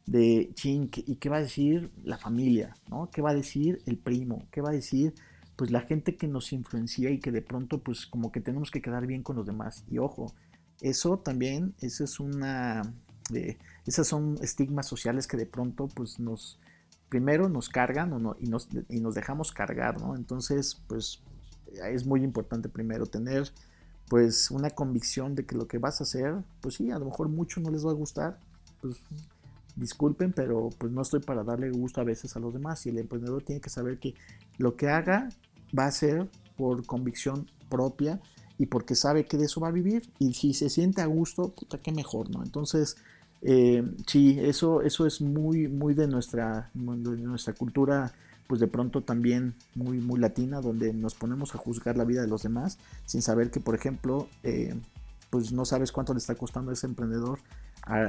de, 0.10 0.50
ching, 0.56 0.90
¿y 1.06 1.16
qué 1.18 1.30
va 1.30 1.38
a 1.38 1.42
decir 1.42 1.92
la 2.04 2.18
familia? 2.18 2.76
¿no? 2.90 3.10
¿Qué 3.12 3.22
va 3.22 3.30
a 3.30 3.36
decir 3.36 3.82
el 3.86 3.98
primo? 3.98 4.48
¿Qué 4.52 4.62
va 4.62 4.70
a 4.70 4.74
decir 4.74 5.14
pues 5.56 5.72
la 5.72 5.82
gente 5.82 6.16
que 6.16 6.28
nos 6.28 6.54
influencia 6.54 7.12
y 7.12 7.20
que 7.20 7.32
de 7.32 7.42
pronto 7.42 7.84
pues 7.84 8.08
como 8.08 8.32
que 8.32 8.40
tenemos 8.40 8.72
que 8.72 8.82
quedar 8.82 9.06
bien 9.06 9.22
con 9.22 9.36
los 9.36 9.46
demás? 9.46 9.84
Y 9.90 10.00
ojo, 10.00 10.34
eso 10.82 11.20
también, 11.20 11.76
eso 11.82 12.04
es 12.04 12.20
una, 12.20 12.82
eh, 13.34 13.58
esas 13.86 14.08
son 14.08 14.38
estigmas 14.42 14.88
sociales 14.88 15.28
que 15.28 15.38
de 15.38 15.46
pronto 15.46 15.88
pues 15.88 16.20
nos, 16.20 16.60
primero 17.10 17.48
nos 17.48 17.70
cargan 17.70 18.12
o 18.14 18.20
no, 18.20 18.36
y, 18.40 18.48
nos, 18.48 18.68
y 18.90 19.02
nos 19.02 19.14
dejamos 19.14 19.52
cargar, 19.52 20.02
¿no? 20.02 20.16
Entonces 20.16 20.82
pues 20.88 21.22
es 21.92 22.06
muy 22.06 22.24
importante 22.24 22.68
primero 22.68 23.06
tener 23.06 23.52
pues 24.08 24.50
una 24.50 24.72
convicción 24.72 25.36
de 25.36 25.46
que 25.46 25.56
lo 25.56 25.68
que 25.68 25.78
vas 25.78 26.00
a 26.00 26.04
hacer, 26.04 26.34
pues 26.62 26.76
sí, 26.76 26.90
a 26.90 26.98
lo 26.98 27.06
mejor 27.06 27.30
mucho 27.30 27.60
no 27.60 27.70
les 27.70 27.86
va 27.86 27.92
a 27.92 27.94
gustar, 27.94 28.40
pues 28.82 28.96
disculpen, 29.76 30.34
pero 30.34 30.70
pues 30.78 30.92
no 30.92 31.02
estoy 31.02 31.20
para 31.20 31.44
darle 31.44 31.70
gusto 31.72 32.02
a 32.02 32.04
veces 32.04 32.36
a 32.36 32.40
los 32.40 32.54
demás 32.54 32.86
y 32.86 32.90
el 32.90 32.98
emprendedor 32.98 33.44
tiene 33.44 33.62
que 33.62 33.70
saber 33.70 34.00
que 34.00 34.14
lo 34.58 34.76
que 34.76 34.90
haga 34.90 35.30
va 35.78 35.86
a 35.86 35.92
ser 35.92 36.30
por 36.58 36.86
convicción 36.86 37.48
propia 37.70 38.20
y 38.58 38.66
porque 38.66 38.96
sabe 38.96 39.26
que 39.26 39.38
de 39.38 39.46
eso 39.46 39.62
va 39.62 39.70
a 39.70 39.72
vivir 39.72 40.10
y 40.20 40.34
si 40.34 40.54
se 40.54 40.70
siente 40.70 41.02
a 41.02 41.06
gusto, 41.06 41.50
puta, 41.50 41.78
qué 41.78 41.92
mejor, 41.92 42.30
¿no? 42.30 42.44
Entonces, 42.44 42.98
eh, 43.42 43.84
sí, 44.06 44.38
eso, 44.40 44.82
eso 44.82 45.06
es 45.06 45.22
muy, 45.22 45.68
muy 45.68 45.94
de 45.94 46.08
nuestra, 46.08 46.70
nuestra 46.74 47.54
cultura, 47.54 48.12
pues 48.48 48.60
de 48.60 48.68
pronto 48.68 49.02
también 49.02 49.56
muy, 49.76 50.00
muy 50.00 50.20
latina, 50.20 50.60
donde 50.60 50.94
nos 50.94 51.16
ponemos 51.16 51.56
a 51.56 51.58
juzgar 51.58 51.96
la 51.96 52.04
vida 52.04 52.22
de 52.22 52.28
los 52.28 52.44
demás 52.44 52.80
sin 53.06 53.22
saber 53.22 53.50
que, 53.50 53.62
por 53.62 53.76
ejemplo, 53.76 54.28
eh, 54.44 54.76
pues 55.30 55.52
no 55.54 55.64
sabes 55.64 55.92
cuánto 55.92 56.14
le 56.14 56.20
está 56.20 56.36
costando 56.36 56.72
a 56.72 56.74
ese 56.74 56.88
emprendedor 56.88 57.40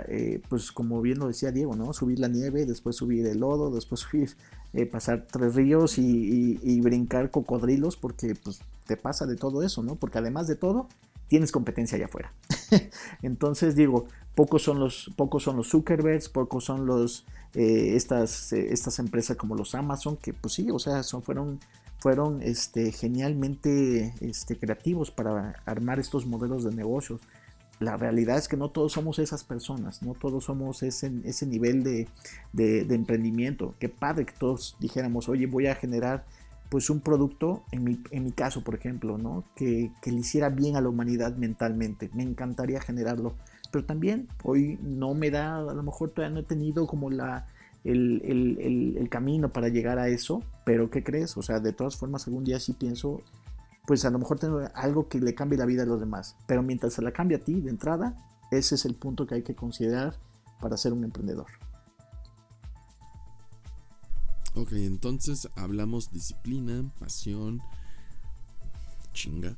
eh, 0.08 0.42
pues 0.48 0.72
como 0.72 1.00
bien 1.00 1.18
lo 1.18 1.28
decía 1.28 1.52
Diego, 1.52 1.74
¿no? 1.76 1.92
Subir 1.92 2.18
la 2.18 2.28
nieve, 2.28 2.66
después 2.66 2.96
subir 2.96 3.26
el 3.26 3.40
lodo, 3.40 3.70
después 3.70 4.00
subir, 4.00 4.36
eh, 4.72 4.86
pasar 4.86 5.26
tres 5.30 5.54
ríos 5.54 5.98
y, 5.98 6.80
brincar 6.80 7.30
cocodrilos, 7.30 7.96
porque 7.96 8.34
pues 8.34 8.60
te 8.86 8.96
pasa 8.96 9.26
de 9.26 9.36
todo 9.36 9.62
eso, 9.62 9.82
¿no? 9.82 9.96
Porque 9.96 10.18
además 10.18 10.48
de 10.48 10.56
todo, 10.56 10.88
tienes 11.28 11.52
competencia 11.52 11.96
allá 11.96 12.06
afuera. 12.06 12.32
Entonces 13.22 13.74
digo, 13.76 14.06
pocos 14.34 14.62
son 14.62 14.80
los, 14.80 15.10
pocos 15.16 15.44
son 15.44 15.56
los 15.56 15.68
Zuckerbergs, 15.68 16.28
pocos 16.28 16.64
son 16.64 16.86
los, 16.86 17.24
eh, 17.54 17.92
estas, 17.94 18.52
estas 18.52 18.98
empresas 18.98 19.36
como 19.36 19.54
los 19.54 19.74
Amazon, 19.74 20.16
que 20.16 20.34
pues 20.34 20.54
sí, 20.54 20.70
o 20.70 20.78
sea, 20.78 21.02
son, 21.02 21.22
fueron, 21.22 21.60
fueron 21.98 22.42
este, 22.42 22.92
genialmente 22.92 24.14
este, 24.20 24.58
creativos 24.58 25.10
para 25.10 25.62
armar 25.64 26.00
estos 26.00 26.26
modelos 26.26 26.64
de 26.64 26.74
negocios 26.74 27.20
la 27.80 27.96
realidad 27.96 28.36
es 28.36 28.46
que 28.46 28.58
no 28.58 28.70
todos 28.70 28.92
somos 28.92 29.18
esas 29.18 29.42
personas, 29.42 30.02
no 30.02 30.12
todos 30.12 30.44
somos 30.44 30.82
ese, 30.82 31.10
ese 31.24 31.46
nivel 31.46 31.82
de, 31.82 32.06
emprendimiento. 32.94 33.74
Qué 33.78 33.88
padre 33.88 34.26
que 34.26 34.34
todos 34.38 34.76
dijéramos, 34.78 35.30
oye, 35.30 35.46
voy 35.46 35.66
a 35.66 35.74
generar 35.74 36.26
pues 36.68 36.90
un 36.90 37.00
producto, 37.00 37.64
en 37.72 37.82
mi, 37.82 38.00
en 38.10 38.24
mi 38.24 38.32
caso, 38.32 38.62
por 38.62 38.74
ejemplo, 38.74 39.16
¿no? 39.16 39.44
Que, 39.56 39.90
le 40.04 40.12
hiciera 40.12 40.50
bien 40.50 40.76
a 40.76 40.82
la 40.82 40.90
humanidad 40.90 41.34
mentalmente. 41.36 42.10
Me 42.12 42.22
encantaría 42.22 42.80
generarlo. 42.82 43.34
Pero 43.72 43.86
también 43.86 44.28
hoy 44.44 44.78
no 44.82 45.14
me 45.14 45.30
da, 45.30 45.56
a 45.56 45.74
lo 45.74 45.82
mejor 45.82 46.10
todavía 46.10 46.34
no 46.34 46.40
he 46.40 46.44
tenido 46.44 46.86
como 46.86 47.08
la, 47.08 47.46
el, 47.82 48.94
el 48.98 49.08
camino 49.08 49.52
para 49.52 49.68
llegar 49.68 49.98
a 49.98 50.08
eso. 50.08 50.42
Pero 50.66 50.90
¿qué 50.90 51.02
crees? 51.02 51.34
O 51.38 51.42
sea, 51.42 51.60
de 51.60 51.72
todas 51.72 51.96
formas, 51.96 52.26
algún 52.26 52.44
día 52.44 52.60
sí 52.60 52.74
pienso 52.74 53.22
pues 53.90 54.04
a 54.04 54.10
lo 54.10 54.20
mejor 54.20 54.38
tener 54.38 54.70
algo 54.76 55.08
que 55.08 55.18
le 55.18 55.34
cambie 55.34 55.58
la 55.58 55.66
vida 55.66 55.82
a 55.82 55.84
los 55.84 55.98
demás. 55.98 56.36
Pero 56.46 56.62
mientras 56.62 56.92
se 56.92 57.02
la 57.02 57.10
cambie 57.10 57.38
a 57.38 57.40
ti 57.42 57.60
de 57.60 57.70
entrada, 57.70 58.16
ese 58.52 58.76
es 58.76 58.84
el 58.84 58.94
punto 58.94 59.26
que 59.26 59.34
hay 59.34 59.42
que 59.42 59.56
considerar 59.56 60.16
para 60.60 60.76
ser 60.76 60.92
un 60.92 61.02
emprendedor. 61.02 61.48
Ok, 64.54 64.70
entonces 64.74 65.48
hablamos 65.56 66.12
disciplina, 66.12 66.88
pasión, 67.00 67.60
chinga, 69.12 69.56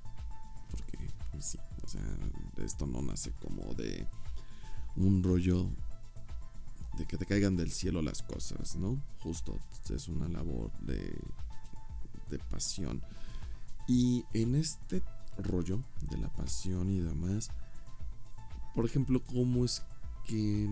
porque 0.70 1.10
pues 1.30 1.44
sí, 1.44 1.58
o 1.84 1.86
sea, 1.86 2.00
esto 2.64 2.86
no 2.86 3.02
nace 3.02 3.32
como 3.32 3.74
de 3.74 4.06
un 4.96 5.22
rollo 5.22 5.68
de 6.96 7.04
que 7.04 7.18
te 7.18 7.26
caigan 7.26 7.54
del 7.54 7.70
cielo 7.70 8.00
las 8.00 8.22
cosas, 8.22 8.76
¿no? 8.76 8.98
Justo 9.18 9.58
es 9.94 10.08
una 10.08 10.26
labor 10.26 10.72
de, 10.80 11.18
de 12.30 12.38
pasión. 12.38 13.02
Y 13.94 14.24
en 14.32 14.54
este 14.54 15.02
rollo 15.36 15.84
de 16.08 16.16
la 16.16 16.32
pasión 16.32 16.88
y 16.88 17.00
demás, 17.00 17.50
por 18.74 18.86
ejemplo, 18.86 19.22
¿cómo 19.22 19.66
es 19.66 19.82
que 20.26 20.66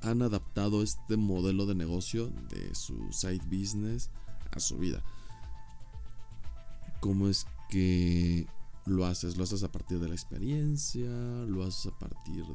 han 0.00 0.22
adaptado 0.22 0.82
este 0.82 1.18
modelo 1.18 1.66
de 1.66 1.74
negocio 1.74 2.30
de 2.48 2.74
su 2.74 3.12
side 3.12 3.44
business 3.50 4.08
a 4.50 4.60
su 4.60 4.78
vida? 4.78 5.02
¿Cómo 7.00 7.28
es 7.28 7.46
que 7.68 8.46
lo 8.86 9.04
haces? 9.04 9.36
¿Lo 9.36 9.44
haces 9.44 9.62
a 9.62 9.70
partir 9.70 9.98
de 9.98 10.08
la 10.08 10.14
experiencia? 10.14 11.10
¿Lo 11.10 11.64
haces 11.64 11.92
a 11.92 11.98
partir 11.98 12.46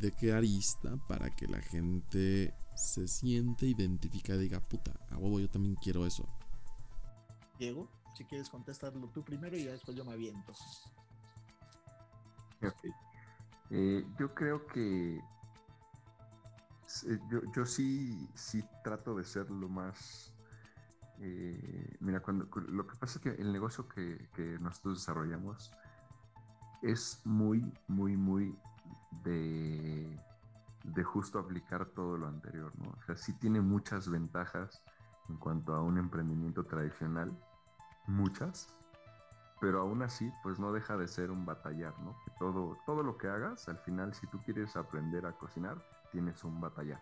de 0.00 0.10
qué 0.10 0.32
arista 0.32 0.96
para 1.06 1.30
que 1.30 1.46
la 1.46 1.60
gente 1.60 2.52
se 2.74 3.06
siente 3.06 3.68
identificada 3.68 4.40
y 4.40 4.48
diga, 4.48 4.58
puta, 4.58 4.98
a 5.12 5.16
huevo 5.16 5.38
yo 5.38 5.48
también 5.48 5.76
quiero 5.76 6.04
eso? 6.04 6.26
Diego. 7.56 8.01
Si 8.14 8.24
quieres 8.24 8.48
contestarlo 8.48 9.08
tú 9.08 9.22
primero 9.24 9.56
y 9.56 9.64
después 9.64 9.96
yo 9.96 10.04
me 10.04 10.12
aviento. 10.12 10.52
Eh, 13.70 14.06
yo 14.18 14.34
creo 14.34 14.66
que 14.66 15.18
yo, 17.54 17.64
sí, 17.64 18.28
sí 18.34 18.62
trato 18.84 19.14
de 19.14 19.24
ser 19.24 19.50
lo 19.50 19.68
más... 19.68 20.32
Eh, 21.20 21.96
mira, 22.00 22.20
cuando, 22.20 22.48
lo 22.68 22.86
que 22.86 22.96
pasa 22.96 23.18
es 23.18 23.22
que 23.22 23.40
el 23.40 23.52
negocio 23.52 23.88
que, 23.88 24.58
nosotros 24.60 24.98
desarrollamos 24.98 25.72
es 26.82 27.20
muy, 27.24 27.72
muy, 27.86 28.16
muy 28.16 28.56
de, 29.22 30.18
de 30.82 31.04
justo 31.04 31.38
aplicar 31.38 31.86
todo 31.86 32.16
lo 32.16 32.26
anterior, 32.26 32.72
¿no? 32.76 32.90
O 32.90 33.02
sea, 33.06 33.16
sí 33.16 33.34
tiene 33.34 33.60
muchas 33.60 34.08
ventajas 34.08 34.82
en 35.28 35.36
cuanto 35.36 35.74
a 35.74 35.82
un 35.82 35.96
emprendimiento 35.96 36.64
tradicional, 36.64 37.32
muchas, 38.06 38.68
pero 39.60 39.80
aún 39.80 40.02
así, 40.02 40.32
pues 40.42 40.58
no 40.58 40.72
deja 40.72 40.96
de 40.96 41.06
ser 41.06 41.30
un 41.30 41.46
batallar, 41.46 41.98
¿no? 42.00 42.16
todo, 42.38 42.76
todo 42.84 43.02
lo 43.02 43.16
que 43.16 43.28
hagas, 43.28 43.68
al 43.68 43.78
final, 43.78 44.14
si 44.14 44.26
tú 44.26 44.42
quieres 44.42 44.76
aprender 44.76 45.24
a 45.26 45.32
cocinar, 45.32 45.76
tienes 46.10 46.42
un 46.42 46.60
batallar, 46.60 47.00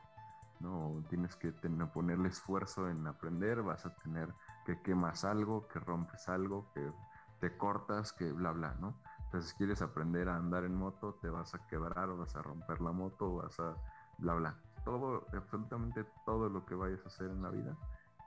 ¿no? 0.61 1.03
Tienes 1.09 1.35
que 1.37 1.53
tener, 1.53 1.89
ponerle 1.89 2.29
esfuerzo 2.29 2.91
en 2.91 3.07
aprender, 3.07 3.63
vas 3.63 3.87
a 3.87 3.95
tener 3.95 4.35
que 4.67 4.83
quemas 4.83 5.25
algo, 5.25 5.67
que 5.69 5.81
rompes 5.81 6.29
algo, 6.29 6.71
que 6.75 6.93
te 7.41 7.57
cortas, 7.57 8.13
que 8.13 8.31
bla, 8.33 8.53
bla, 8.53 8.77
¿no? 8.79 8.95
Entonces, 9.25 9.53
si 9.53 9.57
quieres 9.57 9.81
aprender 9.81 10.29
a 10.29 10.37
andar 10.37 10.65
en 10.65 10.75
moto, 10.75 11.19
te 11.23 11.31
vas 11.31 11.55
a 11.55 11.67
quebrar 11.67 12.11
o 12.11 12.19
vas 12.19 12.37
a 12.37 12.43
romper 12.43 12.81
la 12.81 12.93
moto 12.93 13.37
vas 13.37 13.59
a 13.61 13.75
bla, 14.19 14.35
bla. 14.35 14.57
Todo, 14.85 15.27
absolutamente 15.33 16.05
todo 16.27 16.49
lo 16.49 16.67
que 16.67 16.75
vayas 16.75 17.01
a 17.05 17.09
hacer 17.09 17.31
en 17.31 17.43
la 17.43 17.51
vida 17.51 17.77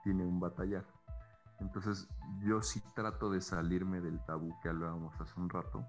tiene 0.02 0.24
un 0.24 0.40
batallar. 0.40 0.84
Entonces 1.60 2.08
yo 2.40 2.62
sí 2.62 2.82
trato 2.94 3.30
de 3.30 3.40
salirme 3.40 4.00
del 4.00 4.22
tabú 4.24 4.58
que 4.62 4.68
hablábamos 4.68 5.18
hace 5.20 5.38
un 5.40 5.48
rato, 5.48 5.84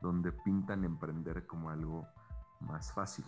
donde 0.00 0.32
pintan 0.32 0.84
emprender 0.84 1.46
como 1.46 1.70
algo 1.70 2.06
más 2.60 2.92
fácil. 2.92 3.24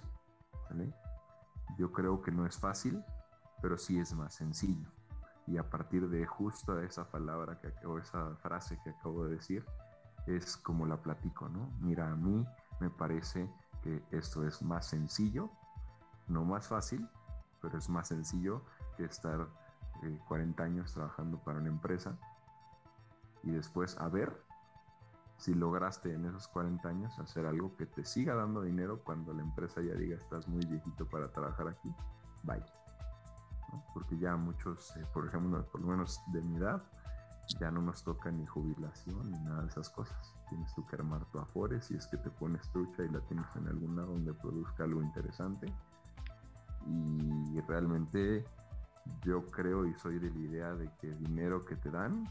Yo 1.79 1.93
creo 1.93 2.23
que 2.23 2.31
no 2.31 2.47
es 2.47 2.59
fácil, 2.59 3.03
pero 3.63 3.77
sí 3.79 3.99
es 3.99 4.15
más 4.15 4.35
sencillo. 4.35 4.89
Y 5.47 5.59
a 5.59 5.71
partir 5.71 6.09
de 6.09 6.27
justo 6.27 6.81
esa 6.81 7.11
palabra 7.11 7.61
que, 7.61 7.73
o 7.87 7.99
esa 7.99 8.35
frase 8.37 8.79
que 8.83 8.91
acabo 8.91 9.25
de 9.25 9.37
decir, 9.37 9.65
es 10.27 10.57
como 10.57 10.87
la 10.87 11.01
platico, 11.01 11.49
¿no? 11.49 11.71
Mira, 11.81 12.11
a 12.11 12.17
mí 12.17 12.45
me 12.81 12.91
parece 12.91 13.49
que 13.83 14.03
esto 14.11 14.45
es 14.47 14.63
más 14.63 14.87
sencillo, 14.87 15.51
no 16.27 16.45
más 16.45 16.67
fácil, 16.67 17.09
pero 17.61 17.79
es 17.79 17.89
más 17.89 18.09
sencillo 18.09 18.63
que 18.97 19.05
estar 19.05 19.47
40 20.29 20.63
eh, 20.63 20.67
años 20.67 20.93
trabajando 20.93 21.39
para 21.39 21.59
una 21.59 21.69
empresa 21.69 22.17
y 23.43 23.51
después 23.51 23.99
a 23.99 24.09
ver 24.09 24.47
si 25.39 25.55
lograste 25.55 26.15
en 26.15 26.25
esos 26.25 26.49
40 26.49 26.89
años 26.89 27.19
hacer 27.19 27.47
algo 27.47 27.77
que 27.77 27.87
te 27.87 28.05
siga 28.05 28.35
dando 28.35 28.63
dinero 28.63 29.01
cuando 29.05 29.33
la 29.35 29.43
empresa 29.43 29.83
ya 29.83 29.95
diga 29.95 30.17
estás 30.17 30.49
muy 30.49 30.65
viejito 30.67 31.07
para 31.07 31.31
trabajar 31.31 31.69
aquí, 31.69 31.95
bye. 32.43 32.65
Porque 33.93 34.17
ya 34.19 34.37
muchos, 34.37 34.97
eh, 34.97 35.05
por 35.13 35.27
ejemplo, 35.27 35.65
por 35.67 35.81
lo 35.81 35.89
menos 35.89 36.21
de 36.33 36.41
mi 36.41 36.57
edad, 36.57 36.83
ya 37.61 37.71
no 37.71 37.83
nos 37.83 38.03
toca 38.03 38.31
ni 38.31 38.47
jubilación 38.47 39.31
ni 39.31 39.39
nada 39.41 39.63
de 39.63 39.69
esas 39.69 39.91
cosas. 39.91 40.35
Tienes 40.49 40.75
tú 40.75 40.87
que 40.87 40.97
armar 40.97 41.25
tu 41.27 41.39
afore 41.39 41.81
si 41.81 41.95
es 41.95 42.07
que 42.07 42.17
te 42.17 42.31
pones 42.31 42.69
trucha 42.71 43.05
y 43.05 43.09
la 43.09 43.21
tienes 43.21 43.47
en 43.57 43.69
algún 43.69 43.97
lado 43.97 44.13
donde 44.13 44.33
produzca 44.35 44.85
algo 44.85 45.03
interesante. 45.03 45.73
Y 46.87 47.61
realmente 47.63 48.47
yo 49.25 49.45
creo 49.51 49.87
y 49.87 49.95
soy 49.95 50.19
de 50.19 50.31
la 50.31 50.39
idea 50.39 50.75
de 50.75 50.91
que 51.01 51.11
dinero 51.13 51.65
que 51.65 51.77
te 51.77 51.91
dan, 51.91 52.27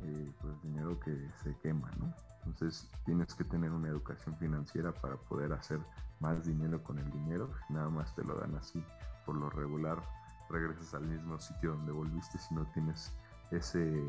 eh, 0.00 0.32
pues 0.40 0.62
dinero 0.62 0.98
que 1.00 1.30
se 1.42 1.56
quema, 1.58 1.90
¿no? 1.98 2.12
Entonces 2.46 2.90
tienes 3.04 3.34
que 3.34 3.44
tener 3.44 3.70
una 3.70 3.88
educación 3.88 4.36
financiera 4.36 4.92
para 4.92 5.16
poder 5.16 5.52
hacer 5.52 5.80
más 6.20 6.44
dinero 6.46 6.82
con 6.82 6.98
el 6.98 7.10
dinero. 7.10 7.50
Nada 7.68 7.88
más 7.90 8.14
te 8.14 8.24
lo 8.24 8.36
dan 8.36 8.54
así. 8.56 8.82
Por 9.26 9.36
lo 9.36 9.50
regular 9.50 10.00
regresas 10.48 10.94
al 10.94 11.06
mismo 11.06 11.38
sitio 11.38 11.72
donde 11.72 11.92
volviste 11.92 12.38
si 12.38 12.54
no 12.54 12.64
tienes 12.72 13.12
ese 13.50 14.06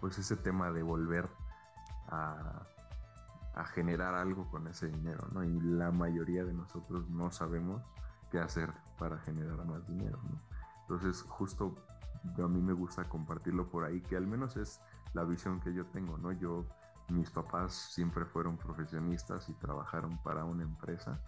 pues 0.00 0.18
ese 0.18 0.36
tema 0.36 0.70
de 0.70 0.82
volver 0.82 1.28
a, 2.08 2.62
a 3.54 3.64
generar 3.64 4.14
algo 4.14 4.48
con 4.50 4.68
ese 4.68 4.88
dinero, 4.88 5.26
¿no? 5.32 5.42
Y 5.42 5.58
la 5.60 5.90
mayoría 5.90 6.44
de 6.44 6.52
nosotros 6.52 7.08
no 7.08 7.30
sabemos 7.30 7.82
qué 8.30 8.38
hacer 8.38 8.72
para 8.98 9.18
generar 9.18 9.64
más 9.66 9.86
dinero, 9.86 10.18
¿no? 10.28 10.40
Entonces, 10.82 11.22
justo 11.22 11.74
a 12.38 12.48
mí 12.48 12.60
me 12.60 12.72
gusta 12.72 13.04
compartirlo 13.04 13.68
por 13.68 13.84
ahí, 13.84 14.00
que 14.00 14.16
al 14.16 14.26
menos 14.26 14.56
es 14.56 14.80
la 15.14 15.24
visión 15.24 15.60
que 15.60 15.72
yo 15.72 15.86
tengo, 15.86 16.18
¿no? 16.18 16.32
Yo, 16.32 16.64
mis 17.08 17.30
papás 17.30 17.72
siempre 17.72 18.24
fueron 18.24 18.56
profesionistas 18.56 19.48
y 19.48 19.52
trabajaron 19.54 20.18
para 20.22 20.44
una 20.44 20.64
empresa 20.64 21.20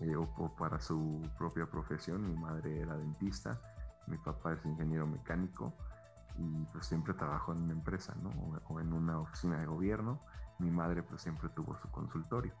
eh, 0.00 0.16
o, 0.16 0.54
para 0.56 0.80
su 0.80 1.22
propia 1.38 1.66
profesión. 1.66 2.26
Mi 2.26 2.36
madre 2.36 2.80
era 2.80 2.96
dentista, 2.96 3.60
mi 4.06 4.18
papá 4.18 4.54
es 4.54 4.64
ingeniero 4.66 5.06
mecánico 5.06 5.72
y 6.36 6.64
pues 6.72 6.86
siempre 6.86 7.14
trabajó 7.14 7.52
en 7.52 7.62
una 7.62 7.72
empresa, 7.72 8.14
¿no? 8.22 8.30
O, 8.68 8.80
en 8.80 8.92
una 8.92 9.20
oficina 9.20 9.58
de 9.58 9.66
gobierno. 9.66 10.20
Mi 10.58 10.70
madre 10.70 11.02
pues 11.02 11.22
siempre 11.22 11.48
tuvo 11.50 11.76
su 11.78 11.90
consultorio. 11.90 12.52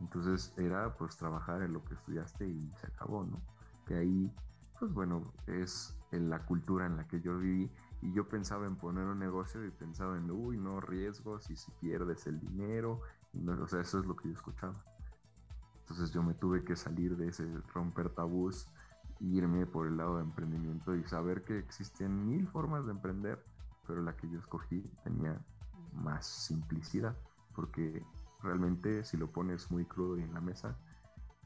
Entonces 0.00 0.52
era 0.56 0.96
pues 0.96 1.16
trabajar 1.16 1.62
en 1.62 1.72
lo 1.72 1.84
que 1.84 1.94
estudiaste 1.94 2.46
y 2.46 2.72
se 2.76 2.86
acabó, 2.86 3.24
¿no? 3.24 3.42
Que 3.86 3.96
ahí 3.96 4.32
pues 4.78 4.92
bueno, 4.92 5.32
es 5.46 5.96
en 6.12 6.30
la 6.30 6.44
cultura 6.44 6.86
en 6.86 6.96
la 6.96 7.06
que 7.06 7.20
yo 7.20 7.38
viví 7.38 7.70
y 8.00 8.12
yo 8.12 8.28
pensaba 8.28 8.66
en 8.66 8.76
poner 8.76 9.06
un 9.06 9.18
negocio 9.18 9.64
y 9.66 9.70
pensaba 9.70 10.16
en, 10.16 10.30
uy, 10.30 10.56
no 10.56 10.80
riesgos 10.80 11.50
y 11.50 11.56
si 11.56 11.70
pierdes 11.72 12.26
el 12.26 12.38
dinero, 12.38 13.00
y 13.32 13.46
o 13.48 13.66
sea, 13.66 13.80
eso 13.80 13.98
es 13.98 14.06
lo 14.06 14.14
que 14.14 14.28
yo 14.28 14.34
escuchaba. 14.34 14.84
Entonces 15.80 16.12
yo 16.12 16.22
me 16.22 16.34
tuve 16.34 16.64
que 16.64 16.76
salir 16.76 17.16
de 17.16 17.28
ese 17.28 17.44
romper 17.74 18.10
tabús, 18.10 18.68
irme 19.20 19.66
por 19.66 19.88
el 19.88 19.96
lado 19.96 20.16
de 20.18 20.22
emprendimiento 20.22 20.94
y 20.94 21.02
saber 21.04 21.44
que 21.44 21.58
existen 21.58 22.26
mil 22.26 22.46
formas 22.46 22.86
de 22.86 22.92
emprender, 22.92 23.44
pero 23.86 24.02
la 24.02 24.16
que 24.16 24.28
yo 24.28 24.38
escogí 24.38 24.82
tenía 25.02 25.40
más 25.92 26.26
simplicidad, 26.26 27.18
porque 27.54 28.04
realmente 28.42 29.04
si 29.04 29.16
lo 29.16 29.30
pones 29.30 29.70
muy 29.70 29.84
crudo 29.84 30.18
y 30.18 30.22
en 30.22 30.34
la 30.34 30.40
mesa, 30.40 30.78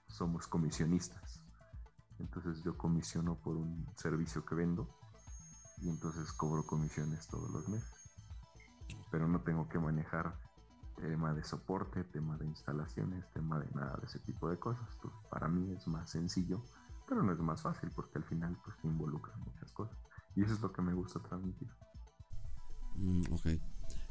somos 0.08 0.46
comisionistas. 0.46 1.42
Entonces 2.18 2.62
yo 2.62 2.76
comisiono 2.76 3.36
por 3.36 3.56
un 3.56 3.86
servicio 3.96 4.44
que 4.44 4.54
vendo 4.54 4.88
y 5.78 5.88
entonces 5.88 6.32
cobro 6.32 6.64
comisiones 6.64 7.26
todos 7.28 7.50
los 7.50 7.68
meses. 7.68 8.10
Pero 9.10 9.26
no 9.26 9.40
tengo 9.40 9.68
que 9.68 9.78
manejar 9.78 10.38
tema 10.96 11.34
de 11.34 11.42
soporte, 11.42 12.04
tema 12.04 12.36
de 12.36 12.46
instalaciones, 12.46 13.24
tema 13.32 13.58
de 13.58 13.70
nada 13.74 13.96
de 13.96 14.06
ese 14.06 14.20
tipo 14.20 14.48
de 14.48 14.58
cosas. 14.58 14.86
para 15.30 15.48
mí 15.48 15.72
es 15.72 15.88
más 15.88 16.10
sencillo, 16.10 16.62
pero 17.08 17.22
no 17.22 17.32
es 17.32 17.40
más 17.40 17.62
fácil 17.62 17.90
porque 17.94 18.18
al 18.18 18.24
final 18.24 18.56
pues 18.64 18.76
te 18.80 18.86
involucran 18.86 19.38
muchas 19.40 19.72
cosas. 19.72 19.96
Y 20.36 20.44
eso 20.44 20.54
es 20.54 20.60
lo 20.60 20.72
que 20.72 20.82
me 20.82 20.94
gusta 20.94 21.20
transmitir. 21.20 21.68
Mm, 22.94 23.22
ok. 23.32 23.46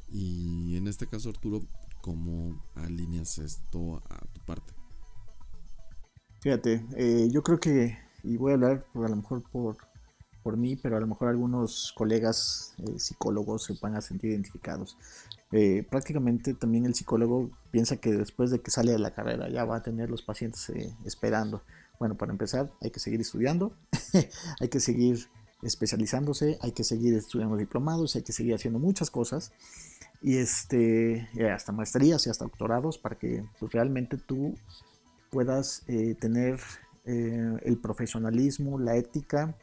Y 0.09 0.75
en 0.77 0.87
este 0.87 1.07
caso, 1.07 1.29
Arturo, 1.29 1.61
¿cómo 2.01 2.61
alineas 2.75 3.37
esto 3.37 4.01
a 4.09 4.17
tu 4.33 4.41
parte? 4.45 4.73
Fíjate, 6.41 6.85
eh, 6.95 7.29
yo 7.31 7.43
creo 7.43 7.59
que, 7.59 7.97
y 8.23 8.37
voy 8.37 8.51
a 8.51 8.55
hablar 8.55 8.85
a 8.95 9.07
lo 9.07 9.15
mejor 9.15 9.43
por, 9.51 9.77
por 10.41 10.57
mí, 10.57 10.75
pero 10.75 10.97
a 10.97 10.99
lo 10.99 11.07
mejor 11.07 11.29
algunos 11.29 11.93
colegas 11.95 12.73
eh, 12.79 12.99
psicólogos 12.99 13.65
se 13.65 13.75
van 13.79 13.95
a 13.95 14.01
sentir 14.01 14.31
identificados. 14.31 14.97
Eh, 15.51 15.85
prácticamente 15.89 16.53
también 16.53 16.85
el 16.85 16.95
psicólogo 16.95 17.49
piensa 17.69 17.97
que 17.97 18.11
después 18.11 18.49
de 18.49 18.59
que 18.61 18.71
sale 18.71 18.91
de 18.91 18.99
la 18.99 19.13
carrera 19.13 19.49
ya 19.49 19.65
va 19.65 19.77
a 19.77 19.83
tener 19.83 20.09
los 20.09 20.23
pacientes 20.23 20.71
esperando. 21.05 21.61
Bueno, 21.99 22.17
para 22.17 22.31
empezar 22.31 22.71
hay 22.81 22.89
que 22.89 22.99
seguir 22.99 23.21
estudiando, 23.21 23.73
hay 24.59 24.69
que 24.69 24.79
seguir 24.79 25.27
especializándose, 25.61 26.57
hay 26.61 26.71
que 26.71 26.83
seguir 26.83 27.13
estudiando 27.13 27.57
diplomados, 27.57 28.15
hay 28.15 28.23
que 28.23 28.33
seguir 28.33 28.55
haciendo 28.55 28.79
muchas 28.79 29.11
cosas 29.11 29.51
y 30.21 30.37
este 30.37 31.27
hasta 31.51 31.71
maestrías 31.71 32.25
y 32.27 32.29
hasta 32.29 32.45
doctorados 32.45 32.97
para 32.97 33.17
que 33.17 33.43
pues, 33.59 33.71
realmente 33.71 34.17
tú 34.17 34.55
puedas 35.31 35.83
eh, 35.87 36.15
tener 36.15 36.59
eh, 37.05 37.57
el 37.63 37.77
profesionalismo, 37.79 38.79
la 38.79 38.95
ética 38.95 39.55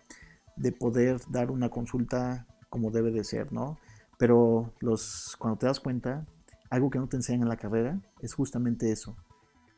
de 0.57 0.72
poder 0.72 1.20
dar 1.28 1.51
una 1.51 1.68
consulta 1.68 2.46
como 2.68 2.90
debe 2.90 3.12
de 3.12 3.22
ser, 3.22 3.53
¿no? 3.53 3.78
Pero 4.18 4.72
los, 4.80 5.36
cuando 5.38 5.59
te 5.59 5.66
das 5.66 5.78
cuenta, 5.78 6.26
algo 6.70 6.90
que 6.90 6.99
no 6.99 7.09
te 7.09 7.16
enseñan 7.16 7.42
en 7.42 7.49
la 7.49 7.57
carrera 7.57 8.01
es 8.20 8.34
justamente 8.34 8.90
eso. 8.90 9.16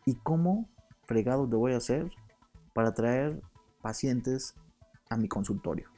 ¿Y 0.06 0.14
cómo 0.14 0.68
fregado 1.04 1.48
te 1.48 1.56
voy 1.56 1.74
a 1.74 1.76
hacer 1.76 2.10
para 2.72 2.94
traer 2.94 3.42
pacientes 3.82 4.54
a 5.10 5.16
mi 5.16 5.28
consultorio? 5.28 5.90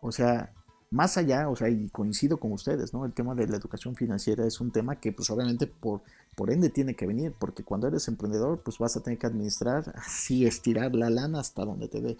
O 0.00 0.12
sea, 0.12 0.52
más 0.90 1.16
allá, 1.16 1.48
o 1.48 1.54
sea, 1.54 1.68
y 1.68 1.88
coincido 1.88 2.38
con 2.38 2.52
ustedes, 2.52 2.92
¿no? 2.92 3.04
El 3.04 3.12
tema 3.12 3.34
de 3.34 3.46
la 3.46 3.56
educación 3.56 3.94
financiera 3.94 4.44
es 4.44 4.60
un 4.60 4.72
tema 4.72 4.96
que 4.98 5.12
pues 5.12 5.30
obviamente 5.30 5.66
por, 5.68 6.02
por 6.34 6.50
ende 6.50 6.68
tiene 6.68 6.96
que 6.96 7.06
venir, 7.06 7.32
porque 7.38 7.62
cuando 7.62 7.86
eres 7.86 8.08
emprendedor 8.08 8.62
pues 8.64 8.78
vas 8.78 8.96
a 8.96 9.02
tener 9.02 9.18
que 9.18 9.26
administrar, 9.26 9.92
así 9.94 10.46
estirar 10.46 10.94
la 10.94 11.08
lana 11.08 11.40
hasta 11.40 11.64
donde 11.64 11.88
te 11.88 12.00
dé. 12.00 12.16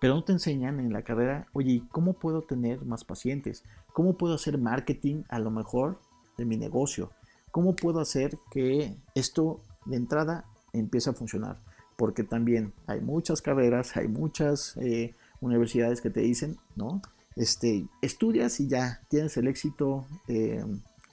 Pero 0.00 0.14
no 0.14 0.24
te 0.24 0.32
enseñan 0.32 0.78
en 0.78 0.92
la 0.92 1.02
carrera, 1.02 1.46
oye, 1.52 1.82
¿cómo 1.90 2.12
puedo 2.12 2.42
tener 2.42 2.84
más 2.84 3.04
pacientes? 3.04 3.64
¿Cómo 3.92 4.16
puedo 4.16 4.34
hacer 4.34 4.58
marketing 4.58 5.24
a 5.28 5.38
lo 5.38 5.50
mejor 5.50 5.98
de 6.36 6.44
mi 6.44 6.56
negocio? 6.56 7.10
¿Cómo 7.50 7.74
puedo 7.74 8.00
hacer 8.00 8.36
que 8.50 8.96
esto 9.14 9.60
de 9.86 9.96
entrada 9.96 10.44
empiece 10.72 11.10
a 11.10 11.14
funcionar? 11.14 11.58
Porque 11.96 12.22
también 12.22 12.74
hay 12.86 13.00
muchas 13.00 13.40
carreras, 13.40 13.96
hay 13.96 14.08
muchas 14.08 14.76
eh, 14.76 15.14
universidades 15.40 16.00
que 16.00 16.10
te 16.10 16.20
dicen, 16.20 16.58
¿no? 16.76 17.00
Este, 17.36 17.86
estudias 18.02 18.60
y 18.60 18.68
ya 18.68 19.00
tienes 19.08 19.36
el 19.36 19.48
éxito 19.48 20.06
eh, 20.28 20.64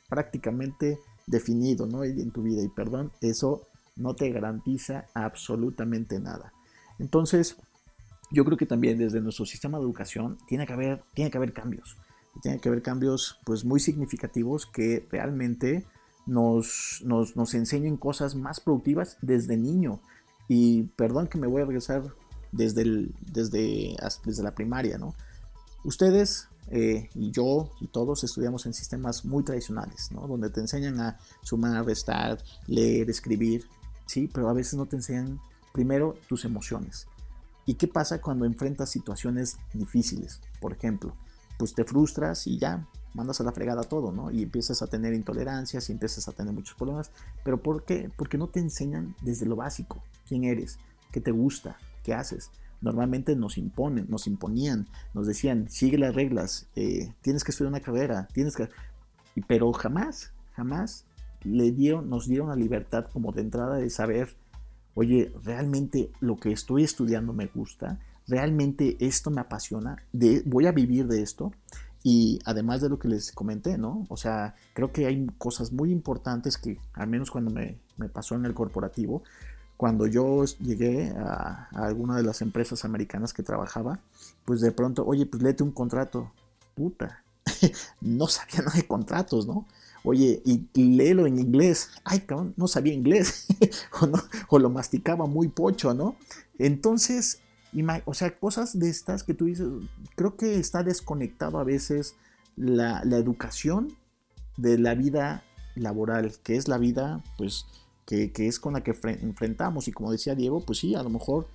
prácticamente 0.10 1.00
definido 1.28 1.86
¿no? 1.88 2.04
en 2.04 2.32
tu 2.32 2.44
vida. 2.44 2.62
Y 2.62 2.68
perdón, 2.70 3.12
eso 3.22 3.68
no 3.96 4.16
te 4.16 4.30
garantiza 4.30 5.06
absolutamente 5.14 6.20
nada. 6.20 6.54
Entonces, 7.00 7.58
yo 8.32 8.46
creo 8.46 8.58
que 8.58 8.66
también 8.66 8.98
desde 8.98 9.22
nuestro 9.22 9.46
sistema 9.46 9.78
de 9.78 9.84
educación 9.84 10.38
tiene 10.48 10.66
que 10.66 10.74
haber, 10.74 11.04
tiene 11.14 11.32
que 11.32 11.38
haber 11.38 11.54
cambios. 11.54 11.98
Tiene 12.42 12.60
que 12.60 12.70
haber 12.70 12.82
cambios 12.82 13.40
pues, 13.46 13.66
muy 13.66 13.80
significativos 13.80 14.66
que 14.66 15.08
realmente 15.12 15.86
nos, 16.26 17.02
nos, 17.04 17.36
nos 17.36 17.54
enseñen 17.54 17.98
cosas 17.98 18.36
más 18.36 18.60
productivas 18.60 19.18
desde 19.22 19.58
niño. 19.58 20.00
Y 20.48 20.84
perdón 20.96 21.28
que 21.28 21.38
me 21.38 21.48
voy 21.48 21.62
a 21.62 21.66
regresar 21.66 22.04
desde, 22.52 22.84
el, 22.84 23.14
desde, 23.22 23.96
desde 24.26 24.44
la 24.44 24.56
primaria, 24.56 24.98
¿no? 24.98 25.16
Ustedes 25.84 26.48
eh, 26.70 27.10
y 27.16 27.32
yo 27.32 27.70
y 27.82 27.88
todos 27.88 28.24
estudiamos 28.24 28.66
en 28.66 28.74
sistemas 28.74 29.26
muy 29.26 29.44
tradicionales, 29.44 30.12
¿no? 30.12 30.28
Donde 30.28 30.50
te 30.50 30.62
enseñan 30.62 31.00
a 31.00 31.20
sumar, 31.44 31.86
restar, 31.86 32.42
leer, 32.68 33.10
escribir, 33.10 33.68
¿sí? 34.06 34.30
Pero 34.34 34.50
a 34.50 34.54
veces 34.54 34.76
no 34.76 34.86
te 34.86 34.96
enseñan 34.96 35.40
primero 35.74 36.16
tus 36.28 36.46
emociones. 36.46 37.08
¿Y 37.66 37.76
qué 37.76 37.88
pasa 37.88 38.22
cuando 38.22 38.46
enfrentas 38.46 38.90
situaciones 38.90 39.58
difíciles? 39.74 40.42
Por 40.60 40.74
ejemplo, 40.74 41.16
pues 41.58 41.74
te 41.74 41.84
frustras 41.84 42.48
y 42.48 42.58
ya 42.58 42.88
mandas 43.14 43.42
a 43.42 43.44
la 43.44 43.52
fregada 43.52 43.84
todo, 43.84 44.12
¿no? 44.12 44.32
Y 44.32 44.44
empiezas 44.44 44.82
a 44.82 44.88
tener 44.88 45.14
intolerancias 45.14 45.90
y 45.90 45.92
empiezas 45.92 46.28
a 46.28 46.32
tener 46.32 46.54
muchos 46.54 46.76
problemas. 46.76 47.12
¿Pero 47.44 47.62
por 47.62 47.84
qué? 47.84 48.10
Porque 48.16 48.38
no 48.38 48.48
te 48.48 48.60
enseñan 48.60 49.16
desde 49.22 49.46
lo 49.46 49.56
básico 49.56 50.02
quién 50.28 50.44
eres, 50.46 50.80
qué 51.12 51.20
te 51.20 51.32
gusta, 51.32 51.78
¿qué 52.04 52.14
haces? 52.14 52.50
Normalmente 52.82 53.36
nos 53.36 53.58
imponen, 53.58 54.08
nos 54.10 54.28
imponían, 54.28 54.88
nos 55.14 55.28
decían, 55.28 55.70
sigue 55.70 55.98
las 55.98 56.16
reglas, 56.16 56.68
eh, 56.76 57.14
tienes 57.22 57.44
que 57.44 57.52
estudiar 57.52 57.72
una 57.72 57.82
carrera, 57.82 58.28
tienes 58.34 58.56
que... 58.56 58.70
Pero 59.48 59.72
jamás, 59.72 60.34
jamás 60.54 61.06
le 61.44 61.72
dieron, 61.72 62.10
nos 62.10 62.28
dieron 62.28 62.50
la 62.50 62.56
libertad 62.56 63.06
como 63.14 63.32
de 63.32 63.42
entrada 63.42 63.78
de 63.78 63.90
saber, 63.90 64.36
oye, 64.96 65.32
realmente 65.44 66.12
lo 66.20 66.38
que 66.38 66.52
estoy 66.52 66.84
estudiando 66.84 67.34
me 67.34 67.48
gusta, 67.48 68.00
realmente 68.28 68.98
esto 69.00 69.30
me 69.32 69.42
apasiona, 69.42 69.98
voy 70.46 70.66
a 70.66 70.72
vivir 70.72 71.08
de 71.08 71.22
esto. 71.22 71.52
Y 72.04 72.40
además 72.46 72.82
de 72.82 72.90
lo 72.90 72.98
que 72.98 73.08
les 73.08 73.32
comenté, 73.32 73.78
¿no? 73.78 74.08
O 74.10 74.18
sea, 74.18 74.56
creo 74.74 74.92
que 74.92 75.06
hay 75.06 75.28
cosas 75.38 75.72
muy 75.72 75.92
importantes 75.92 76.58
que, 76.58 76.80
al 76.94 77.08
menos 77.08 77.30
cuando 77.30 77.52
me, 77.52 77.78
me 77.98 78.10
pasó 78.10 78.34
en 78.34 78.46
el 78.46 78.56
corporativo, 78.56 79.22
cuando 79.82 80.06
yo 80.06 80.46
llegué 80.60 81.12
a, 81.18 81.68
alguna 81.74 82.16
de 82.16 82.22
las 82.22 82.44
empresas 82.44 82.86
americanas 82.86 83.34
que 83.34 83.42
trabajaba, 83.42 84.00
pues 84.46 84.62
de 84.62 84.72
pronto, 84.72 85.04
oye, 85.08 85.26
pues 85.26 85.42
léete 85.42 85.64
un 85.64 85.72
contrato. 85.72 86.32
Puta, 86.76 87.24
no 88.00 88.28
sabía 88.28 88.60
nada 88.60 88.74
de 88.76 88.86
contratos, 88.86 89.48
¿no? 89.48 89.66
Oye, 90.04 90.40
y, 90.46 90.70
léelo 90.76 91.26
en 91.26 91.40
inglés. 91.40 91.90
Ay, 92.04 92.20
cabrón, 92.20 92.54
no 92.58 92.68
sabía 92.68 92.94
inglés. 92.94 93.48
o, 94.50 94.60
lo 94.60 94.70
masticaba 94.70 95.26
muy 95.26 95.48
pocho, 95.48 95.96
¿no? 95.96 96.16
Entonces, 96.60 97.40
o 98.06 98.14
sea, 98.14 98.36
cosas 98.36 98.78
de 98.78 98.88
estas 98.88 99.24
que 99.24 99.34
tú 99.34 99.46
dices, 99.46 99.68
creo 100.16 100.38
que 100.38 100.60
está 100.60 100.84
desconectado 100.84 101.58
a 101.58 101.64
veces 101.64 102.14
la 102.56 103.02
educación 103.02 103.98
de 104.58 104.78
la 104.78 104.94
vida 104.94 105.44
laboral, 105.74 106.36
que 106.44 106.56
es 106.56 106.68
la 106.68 106.78
vida, 106.78 107.24
pues, 107.40 107.66
que, 108.06 108.32
es 108.36 108.60
con 108.60 108.74
la 108.74 108.84
que 108.84 108.96
enfrentamos. 109.22 109.88
Y 109.88 109.92
como 109.92 110.12
decía 110.12 110.36
Diego, 110.36 110.62
pues 110.66 110.80
sí, 110.80 110.96
a 110.96 111.04
lo 111.04 111.10
mejor 111.10 111.48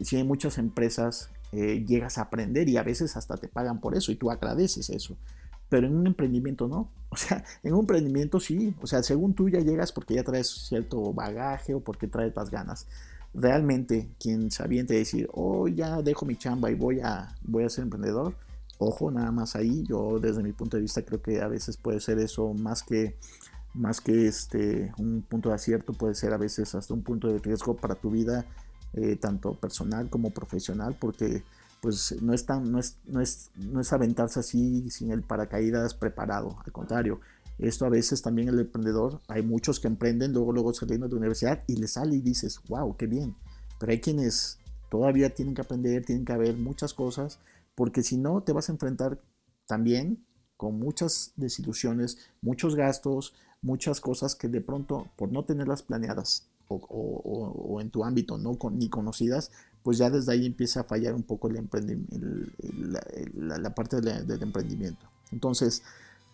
si 0.00 0.16
hay 0.16 0.24
muchas 0.24 0.58
empresas 0.58 1.30
eh, 1.52 1.84
llegas 1.86 2.18
a 2.18 2.22
aprender 2.22 2.68
y 2.68 2.76
a 2.76 2.82
veces 2.82 3.16
hasta 3.16 3.36
te 3.36 3.48
pagan 3.48 3.80
por 3.80 3.96
eso 3.96 4.12
y 4.12 4.16
tú 4.16 4.30
agradeces 4.30 4.90
eso. 4.90 5.16
Pero 5.68 5.86
en 5.86 5.96
un 5.96 6.06
emprendimiento 6.06 6.68
no. 6.68 6.90
O 7.08 7.16
sea, 7.16 7.44
en 7.62 7.72
un 7.72 7.80
emprendimiento 7.80 8.40
sí. 8.40 8.74
O 8.82 8.86
sea, 8.86 9.02
según 9.02 9.32
tú 9.34 9.48
ya 9.48 9.60
llegas 9.60 9.92
porque 9.92 10.14
ya 10.14 10.24
traes 10.24 10.48
cierto 10.48 11.14
bagaje 11.14 11.72
o 11.72 11.80
porque 11.80 12.08
traes 12.08 12.34
las 12.36 12.50
ganas 12.50 12.86
realmente 13.36 14.08
quien 14.18 14.50
se 14.50 14.62
aviente 14.62 14.94
a 14.94 14.98
decir, 14.98 15.28
oh, 15.32 15.68
ya 15.68 16.02
dejo 16.02 16.24
mi 16.24 16.36
chamba 16.36 16.70
y 16.70 16.74
voy 16.74 17.00
a, 17.00 17.34
voy 17.42 17.64
a 17.64 17.68
ser 17.68 17.84
emprendedor, 17.84 18.34
ojo, 18.78 19.10
nada 19.10 19.30
más 19.30 19.56
ahí, 19.56 19.84
yo 19.84 20.18
desde 20.18 20.42
mi 20.42 20.52
punto 20.52 20.76
de 20.76 20.82
vista 20.82 21.02
creo 21.02 21.20
que 21.20 21.40
a 21.40 21.48
veces 21.48 21.76
puede 21.76 22.00
ser 22.00 22.18
eso 22.18 22.52
más 22.54 22.82
que 22.82 23.16
más 23.76 24.00
que 24.00 24.26
este 24.26 24.92
un 24.98 25.22
punto 25.22 25.50
de 25.50 25.54
acierto 25.54 25.92
puede 25.92 26.14
ser 26.14 26.32
a 26.32 26.38
veces 26.38 26.74
hasta 26.74 26.94
un 26.94 27.02
punto 27.02 27.28
de 27.28 27.38
riesgo 27.38 27.76
para 27.76 27.94
tu 27.94 28.10
vida 28.10 28.46
eh, 28.94 29.16
tanto 29.16 29.54
personal 29.54 30.08
como 30.10 30.30
profesional 30.30 30.96
porque 30.98 31.44
pues 31.82 32.20
no 32.22 32.32
es 32.32 32.46
tan 32.46 32.72
no 32.72 32.78
es, 32.78 32.98
no 33.06 33.20
es 33.20 33.50
no 33.56 33.80
es 33.80 33.92
aventarse 33.92 34.40
así 34.40 34.90
sin 34.90 35.10
el 35.10 35.22
paracaídas 35.22 35.94
preparado 35.94 36.56
al 36.64 36.72
contrario 36.72 37.20
esto 37.58 37.86
a 37.86 37.88
veces 37.88 38.20
también 38.20 38.48
el 38.48 38.58
emprendedor, 38.58 39.20
hay 39.28 39.42
muchos 39.42 39.80
que 39.80 39.88
emprenden 39.88 40.32
luego, 40.32 40.52
luego 40.52 40.74
saliendo 40.74 41.06
de 41.06 41.14
la 41.14 41.20
universidad 41.20 41.64
y 41.66 41.76
le 41.76 41.88
sale 41.88 42.16
y 42.16 42.20
dices, 42.20 42.60
wow, 42.68 42.96
qué 42.96 43.06
bien. 43.06 43.34
Pero 43.78 43.92
hay 43.92 44.00
quienes 44.00 44.58
todavía 44.90 45.34
tienen 45.34 45.54
que 45.54 45.62
aprender, 45.62 46.04
tienen 46.04 46.24
que 46.24 46.32
haber 46.32 46.56
muchas 46.56 46.92
cosas, 46.92 47.40
porque 47.74 48.02
si 48.02 48.18
no 48.18 48.42
te 48.42 48.52
vas 48.52 48.68
a 48.68 48.72
enfrentar 48.72 49.20
también 49.66 50.26
con 50.56 50.78
muchas 50.78 51.32
desilusiones, 51.36 52.18
muchos 52.42 52.76
gastos, 52.76 53.34
muchas 53.62 54.00
cosas 54.00 54.34
que 54.34 54.48
de 54.48 54.60
pronto, 54.60 55.08
por 55.16 55.32
no 55.32 55.44
tenerlas 55.44 55.82
planeadas 55.82 56.48
o, 56.68 57.78
en 57.80 57.90
tu 57.90 58.04
ámbito 58.04 58.38
no 58.38 58.58
ni 58.72 58.88
conocidas, 58.88 59.52
pues 59.82 59.98
ya 59.98 60.10
desde 60.10 60.32
ahí 60.32 60.46
empieza 60.46 60.80
a 60.80 60.84
fallar 60.84 61.14
un 61.14 61.22
poco 61.22 61.48
el, 61.48 62.52
la, 63.36 63.74
parte 63.74 64.00
del 64.00 64.42
emprendimiento. 64.42 65.06
Entonces, 65.30 65.82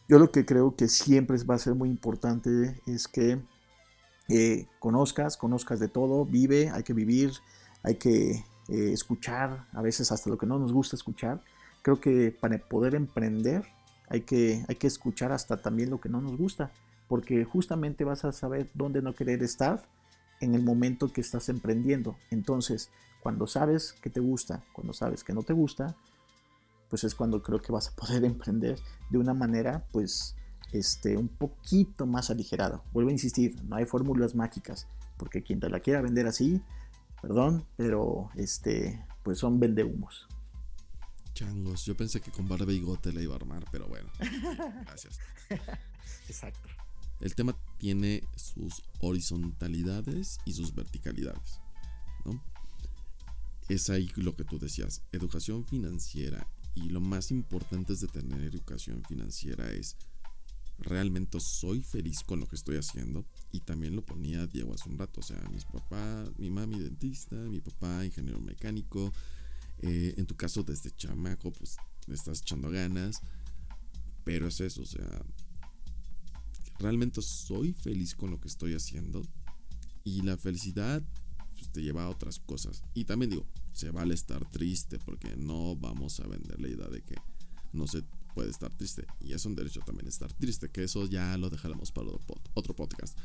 yo 0.08 0.18
lo 0.18 0.30
que 0.30 0.44
creo 0.44 0.74
que 0.74 0.88
siempre 0.88 1.36
va 1.44 1.56
a 1.56 1.58
ser 1.58 1.74
muy 1.74 1.88
importante 1.88 2.80
es 2.86 3.08
que 3.08 3.40
eh, 4.28 4.66
conozcas, 4.78 5.36
conozcas 5.36 5.80
de 5.80 5.88
todo, 5.88 6.24
vive, 6.24 6.70
hay 6.70 6.82
que 6.82 6.94
vivir, 6.94 7.32
hay 7.82 7.96
que 7.96 8.44
eh, 8.68 8.92
escuchar, 8.92 9.66
a 9.72 9.82
veces 9.82 10.12
hasta 10.12 10.30
lo 10.30 10.38
que 10.38 10.46
no 10.46 10.58
nos 10.58 10.72
gusta 10.72 10.96
escuchar. 10.96 11.42
Creo 11.82 12.00
que 12.00 12.36
para 12.38 12.56
poder 12.58 12.94
emprender 12.94 13.64
hay 14.08 14.22
que, 14.22 14.64
hay 14.68 14.76
que 14.76 14.86
escuchar 14.86 15.32
hasta 15.32 15.56
también 15.56 15.90
lo 15.90 16.00
que 16.00 16.08
no 16.08 16.20
nos 16.20 16.36
gusta, 16.36 16.70
porque 17.12 17.44
justamente 17.44 18.04
vas 18.04 18.24
a 18.24 18.32
saber 18.32 18.70
dónde 18.72 19.02
no 19.02 19.14
querer 19.14 19.42
estar 19.42 19.86
en 20.40 20.54
el 20.54 20.62
momento 20.62 21.12
que 21.12 21.20
estás 21.20 21.50
emprendiendo. 21.50 22.16
Entonces, 22.30 22.88
cuando 23.20 23.46
sabes 23.46 23.92
que 24.00 24.08
te 24.08 24.18
gusta, 24.18 24.64
cuando 24.72 24.94
sabes 24.94 25.22
que 25.22 25.34
no 25.34 25.42
te 25.42 25.52
gusta, 25.52 25.94
pues 26.88 27.04
es 27.04 27.14
cuando 27.14 27.42
creo 27.42 27.60
que 27.60 27.70
vas 27.70 27.88
a 27.88 27.96
poder 27.96 28.24
emprender 28.24 28.78
de 29.10 29.18
una 29.18 29.34
manera 29.34 29.84
pues 29.92 30.36
este, 30.72 31.18
un 31.18 31.28
poquito 31.28 32.06
más 32.06 32.30
aligerada. 32.30 32.82
Vuelvo 32.94 33.10
a 33.10 33.12
insistir, 33.12 33.62
no 33.64 33.76
hay 33.76 33.84
fórmulas 33.84 34.34
mágicas, 34.34 34.88
porque 35.18 35.42
quien 35.42 35.60
te 35.60 35.68
la 35.68 35.80
quiera 35.80 36.00
vender 36.00 36.26
así, 36.26 36.62
perdón, 37.20 37.66
pero 37.76 38.30
este, 38.36 39.04
pues 39.22 39.36
son 39.36 39.60
vendehumos. 39.60 40.28
Changos, 41.34 41.84
yo 41.84 41.94
pensé 41.94 42.22
que 42.22 42.30
con 42.30 42.48
barba 42.48 42.72
y 42.72 42.80
gote 42.80 43.12
la 43.12 43.20
iba 43.20 43.34
a 43.34 43.36
armar, 43.36 43.66
pero 43.70 43.86
bueno, 43.86 44.10
gracias. 44.86 45.18
Exacto. 46.26 46.70
El 47.22 47.34
tema 47.34 47.56
tiene 47.78 48.22
sus 48.36 48.82
horizontalidades 49.00 50.38
y 50.44 50.52
sus 50.52 50.74
verticalidades, 50.74 51.60
¿no? 52.24 52.42
Es 53.68 53.88
ahí 53.90 54.10
lo 54.16 54.36
que 54.36 54.44
tú 54.44 54.58
decías, 54.58 55.02
educación 55.12 55.64
financiera 55.64 56.46
y 56.74 56.88
lo 56.88 57.00
más 57.00 57.30
importante 57.30 57.94
de 57.94 58.08
tener 58.08 58.42
educación 58.42 59.02
financiera 59.08 59.70
es, 59.70 59.96
realmente 60.78 61.38
soy 61.40 61.82
feliz 61.82 62.22
con 62.22 62.40
lo 62.40 62.46
que 62.46 62.56
estoy 62.56 62.76
haciendo. 62.76 63.24
Y 63.50 63.60
también 63.60 63.94
lo 63.94 64.04
ponía 64.04 64.46
Diego 64.46 64.74
hace 64.74 64.88
un 64.88 64.98
rato. 64.98 65.20
O 65.20 65.22
sea, 65.22 65.40
mis 65.52 65.64
papá, 65.64 66.24
mi 66.38 66.50
mami 66.50 66.78
dentista, 66.78 67.36
mi 67.36 67.60
papá 67.60 68.04
ingeniero 68.04 68.40
mecánico. 68.40 69.12
Eh, 69.80 70.14
en 70.16 70.26
tu 70.26 70.36
caso, 70.36 70.62
desde 70.62 70.90
chamaco, 70.90 71.52
pues 71.52 71.76
le 72.06 72.14
estás 72.14 72.40
echando 72.40 72.70
ganas. 72.70 73.20
Pero 74.24 74.48
es 74.48 74.60
eso, 74.60 74.82
o 74.82 74.86
sea, 74.86 75.22
realmente 76.82 77.22
soy 77.22 77.72
feliz 77.72 78.14
con 78.14 78.30
lo 78.30 78.40
que 78.40 78.48
estoy 78.48 78.74
haciendo. 78.74 79.22
Y 80.04 80.22
la 80.22 80.36
felicidad 80.36 81.02
pues, 81.54 81.70
te 81.70 81.82
lleva 81.82 82.04
a 82.04 82.10
otras 82.10 82.38
cosas. 82.40 82.82
Y 82.94 83.04
también 83.04 83.30
digo, 83.30 83.46
se 83.72 83.90
vale 83.90 84.14
estar 84.14 84.44
triste 84.50 84.98
porque 84.98 85.36
no 85.36 85.76
vamos 85.76 86.20
a 86.20 86.26
vender 86.26 86.60
la 86.60 86.68
idea 86.68 86.88
de 86.88 87.02
que 87.02 87.14
no 87.72 87.86
se 87.86 88.02
puede 88.34 88.50
estar 88.50 88.70
triste. 88.76 89.06
Y 89.20 89.32
es 89.32 89.46
un 89.46 89.54
derecho 89.54 89.80
también 89.80 90.08
estar 90.08 90.32
triste, 90.32 90.68
que 90.68 90.84
eso 90.84 91.06
ya 91.06 91.36
lo 91.36 91.50
dejaremos 91.50 91.92
para 91.92 92.08
otro 92.54 92.74
podcast. 92.74 93.16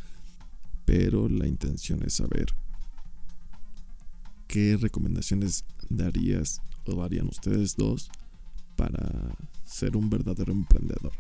Pero 0.85 1.27
la 1.27 1.47
intención 1.47 2.03
es 2.03 2.13
saber 2.13 2.47
qué 4.47 4.77
recomendaciones 4.77 5.65
darías 5.89 6.61
o 6.85 6.95
darían 6.95 7.27
ustedes 7.27 7.75
dos 7.75 8.09
para 8.75 9.35
ser 9.65 9.97
un 9.97 10.09
verdadero 10.09 10.53
emprendedor. 10.53 11.11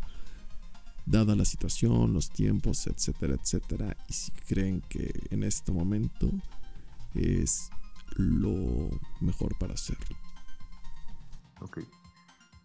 Dada 1.09 1.37
la 1.37 1.45
situación, 1.45 2.13
los 2.13 2.29
tiempos, 2.29 2.85
etcétera, 2.85 3.35
etcétera. 3.35 3.95
Y 4.09 4.13
si 4.13 4.31
creen 4.31 4.81
que 4.81 5.27
en 5.29 5.43
este 5.43 5.71
momento 5.71 6.29
es 7.13 7.69
lo 8.17 8.89
mejor 9.21 9.57
para 9.57 9.73
hacerlo. 9.73 10.17
Ok. 11.61 11.79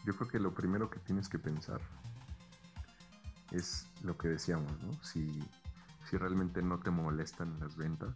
Yo 0.05 0.17
creo 0.17 0.29
que 0.29 0.41
lo 0.41 0.53
primero 0.53 0.91
que 0.91 0.99
tienes 0.99 1.29
que 1.29 1.39
pensar 1.39 1.81
es 3.53 3.87
lo 4.03 4.19
que 4.19 4.27
decíamos, 4.29 4.73
¿no? 4.83 4.93
Si, 5.05 5.41
si 6.11 6.17
realmente 6.17 6.63
no 6.63 6.81
te 6.81 6.91
molestan 6.91 7.59
las 7.61 7.77
ventas 7.77 8.13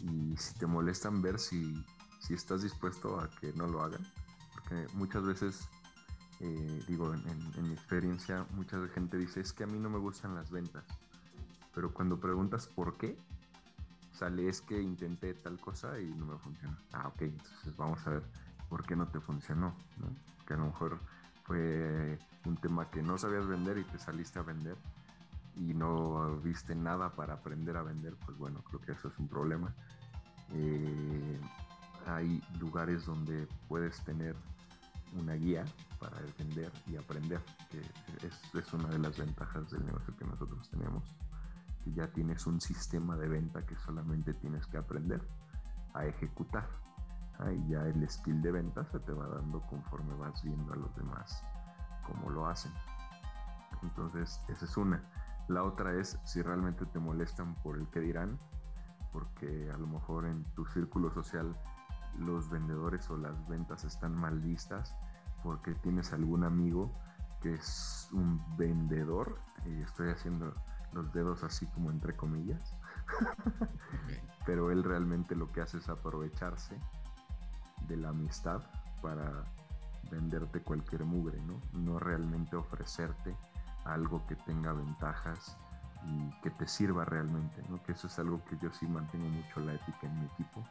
y 0.00 0.36
si 0.36 0.54
te 0.58 0.66
molestan 0.66 1.22
ver 1.22 1.38
si, 1.38 1.82
si 2.20 2.34
estás 2.34 2.62
dispuesto 2.62 3.18
a 3.18 3.30
que 3.40 3.54
no 3.54 3.66
lo 3.66 3.82
hagan. 3.82 4.06
Porque 4.52 4.86
muchas 4.92 5.24
veces, 5.24 5.68
eh, 6.46 6.84
digo, 6.86 7.14
en, 7.14 7.66
mi 7.66 7.72
experiencia, 7.72 8.44
mucha 8.50 8.76
gente 8.88 9.16
dice, 9.16 9.40
es 9.40 9.54
que 9.54 9.64
a 9.64 9.66
mí 9.66 9.78
no 9.78 9.88
me 9.88 9.98
gustan 9.98 10.34
las 10.34 10.50
ventas. 10.50 10.84
Pero 11.74 11.94
cuando 11.94 12.20
preguntas 12.20 12.66
por 12.66 12.98
qué, 12.98 13.16
sale 14.12 14.46
es 14.48 14.60
que 14.60 14.78
intenté 14.80 15.32
tal 15.32 15.58
cosa 15.58 15.98
y 15.98 16.04
no 16.14 16.26
me 16.26 16.36
funcionó. 16.36 16.76
Ah, 16.92 17.08
ok, 17.08 17.22
entonces 17.22 17.74
vamos 17.78 18.06
a 18.06 18.10
ver 18.10 18.22
por 18.68 18.84
qué 18.84 18.94
no 18.94 19.08
te 19.08 19.20
funcionó. 19.20 19.74
Que 20.46 20.52
a 20.52 20.58
lo 20.58 20.66
mejor 20.66 20.98
fue 21.44 22.18
un 22.44 22.56
tema 22.58 22.90
que 22.90 23.02
no 23.02 23.16
sabías 23.16 23.46
vender 23.46 23.78
y 23.78 23.84
te 23.84 23.98
saliste 23.98 24.38
a 24.38 24.42
vender 24.42 24.76
y 25.56 25.72
no 25.72 26.36
viste 26.42 26.74
nada 26.74 27.14
para 27.14 27.34
aprender 27.34 27.78
a 27.78 27.82
vender, 27.82 28.16
pues 28.26 28.36
bueno, 28.36 28.62
creo 28.64 28.82
que 28.82 28.92
eso 28.92 29.08
es 29.08 29.18
un 29.18 29.28
problema. 29.28 29.74
Eh, 30.52 31.40
hay 32.06 32.42
lugares 32.60 33.06
donde 33.06 33.48
puedes 33.66 33.98
tener 34.04 34.36
una 35.14 35.34
guía 35.34 35.64
para 35.98 36.18
vender 36.38 36.72
y 36.86 36.96
aprender, 36.96 37.40
que 37.70 37.80
es, 38.26 38.72
una 38.72 38.88
de 38.88 38.98
las 38.98 39.16
ventajas 39.16 39.70
del 39.70 39.84
negocio 39.84 40.16
que 40.16 40.24
nosotros 40.24 40.68
tenemos 40.70 41.04
ya 41.92 42.08
tienes 42.08 42.46
un 42.46 42.60
sistema 42.60 43.16
de 43.16 43.28
venta 43.28 43.64
que 43.66 43.74
solamente 43.76 44.32
tienes 44.34 44.66
que 44.66 44.78
aprender 44.78 45.20
a 45.92 46.06
ejecutar. 46.06 46.68
Ahí 47.38 47.66
ya 47.68 47.86
el 47.86 48.08
skill 48.08 48.40
de 48.42 48.52
venta 48.52 48.84
se 48.86 49.00
te 49.00 49.12
va 49.12 49.26
dando 49.26 49.60
conforme 49.62 50.14
vas 50.14 50.42
viendo 50.42 50.72
a 50.72 50.76
los 50.76 50.94
demás 50.96 51.42
cómo 52.06 52.30
lo 52.30 52.46
hacen. 52.46 52.72
Entonces, 53.82 54.40
esa 54.48 54.64
es 54.64 54.76
una. 54.76 55.02
La 55.48 55.62
otra 55.62 55.92
es 55.94 56.18
si 56.24 56.40
realmente 56.40 56.86
te 56.86 56.98
molestan 56.98 57.54
por 57.56 57.76
el 57.76 57.88
que 57.88 58.00
dirán, 58.00 58.38
porque 59.12 59.70
a 59.72 59.76
lo 59.76 59.86
mejor 59.86 60.26
en 60.26 60.44
tu 60.54 60.64
círculo 60.66 61.12
social 61.12 61.54
los 62.18 62.48
vendedores 62.48 63.08
o 63.10 63.16
las 63.16 63.46
ventas 63.48 63.84
están 63.84 64.14
mal 64.14 64.40
vistas, 64.40 64.96
porque 65.42 65.74
tienes 65.74 66.12
algún 66.12 66.44
amigo 66.44 66.90
que 67.40 67.54
es 67.54 68.08
un 68.12 68.42
vendedor, 68.56 69.38
y 69.66 69.82
estoy 69.82 70.10
haciendo 70.10 70.54
los 70.92 71.12
dedos 71.12 71.42
así 71.42 71.66
como 71.66 71.90
entre 71.90 72.16
comillas, 72.16 72.74
pero 74.46 74.70
él 74.70 74.84
realmente 74.84 75.34
lo 75.34 75.50
que 75.52 75.60
hace 75.60 75.78
es 75.78 75.88
aprovecharse 75.88 76.78
de 77.88 77.96
la 77.96 78.10
amistad 78.10 78.62
para 79.02 79.44
venderte 80.10 80.62
cualquier 80.62 81.04
mugre, 81.04 81.38
¿no? 81.42 81.60
No 81.72 81.98
realmente 81.98 82.56
ofrecerte 82.56 83.36
algo 83.84 84.26
que 84.26 84.36
tenga 84.36 84.72
ventajas 84.72 85.56
y 86.06 86.30
que 86.40 86.50
te 86.50 86.66
sirva 86.68 87.04
realmente, 87.04 87.62
¿no? 87.68 87.82
Que 87.82 87.92
eso 87.92 88.06
es 88.06 88.18
algo 88.18 88.42
que 88.44 88.56
yo 88.58 88.72
sí 88.72 88.86
mantengo 88.86 89.28
mucho 89.28 89.60
la 89.60 89.74
ética 89.74 90.06
en 90.06 90.20
mi 90.20 90.26
equipo. 90.26 90.64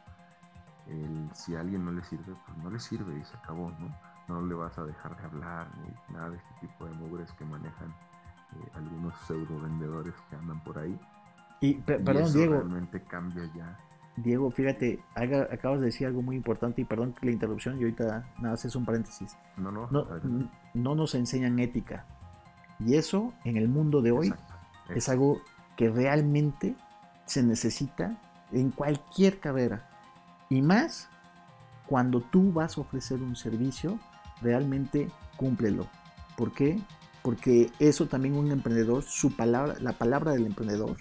El, 0.86 1.30
si 1.34 1.54
a 1.56 1.60
alguien 1.60 1.84
no 1.84 1.92
le 1.92 2.02
sirve, 2.04 2.34
pues 2.46 2.58
no 2.62 2.70
le 2.70 2.78
sirve 2.78 3.18
y 3.18 3.24
se 3.24 3.36
acabó, 3.36 3.70
¿no? 3.78 3.94
No 4.28 4.46
le 4.46 4.54
vas 4.54 4.76
a 4.78 4.84
dejar 4.84 5.16
de 5.16 5.24
hablar 5.24 5.66
ni 5.82 6.14
nada 6.14 6.30
de 6.30 6.36
este 6.36 6.54
tipo 6.60 6.86
de 6.86 6.94
mugres 6.94 7.30
que 7.32 7.44
manejan 7.44 7.88
eh, 7.90 8.70
algunos 8.74 9.14
pseudo 9.26 9.60
vendedores 9.60 10.14
que 10.28 10.36
andan 10.36 10.62
por 10.64 10.78
ahí. 10.78 10.98
Y, 11.60 11.74
perdón, 11.74 12.16
eso 12.18 12.38
Diego. 12.38 12.54
Realmente 12.54 13.02
cambia 13.02 13.44
ya 13.54 13.78
Diego, 14.16 14.50
fíjate, 14.50 15.00
acabas 15.14 15.80
de 15.80 15.86
decir 15.86 16.06
algo 16.06 16.22
muy 16.22 16.36
importante 16.36 16.80
y 16.80 16.84
perdón 16.84 17.14
la 17.20 17.32
interrupción 17.32 17.78
y 17.78 17.82
ahorita 17.82 18.24
nada, 18.38 18.54
es 18.54 18.76
un 18.76 18.84
paréntesis. 18.84 19.36
No, 19.56 19.72
no, 19.72 19.88
no, 20.74 20.94
nos 20.94 21.14
enseñan 21.16 21.58
ética. 21.58 22.04
Y 22.78 22.94
eso 22.94 23.32
en 23.44 23.56
el 23.56 23.68
mundo 23.68 24.02
de 24.02 24.12
hoy 24.12 24.34
es 24.94 25.08
algo 25.08 25.40
que 25.76 25.88
realmente 25.88 26.76
se 27.24 27.42
necesita 27.42 28.16
en 28.52 28.70
cualquier 28.70 29.40
carrera. 29.40 29.88
Y 30.50 30.62
más 30.62 31.08
cuando 31.86 32.20
tú 32.20 32.52
vas 32.52 32.78
a 32.78 32.80
ofrecer 32.80 33.22
un 33.22 33.36
servicio, 33.36 33.98
realmente 34.42 35.08
cúmplelo. 35.36 35.86
¿Por 36.36 36.52
qué? 36.52 36.80
Porque 37.22 37.70
eso 37.78 38.06
también 38.06 38.34
un 38.34 38.50
emprendedor, 38.50 39.02
su 39.02 39.34
palabra, 39.36 39.76
la 39.80 39.92
palabra 39.92 40.32
del 40.32 40.46
emprendedor 40.46 40.96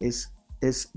es, 0.00 0.32
es, 0.60 0.92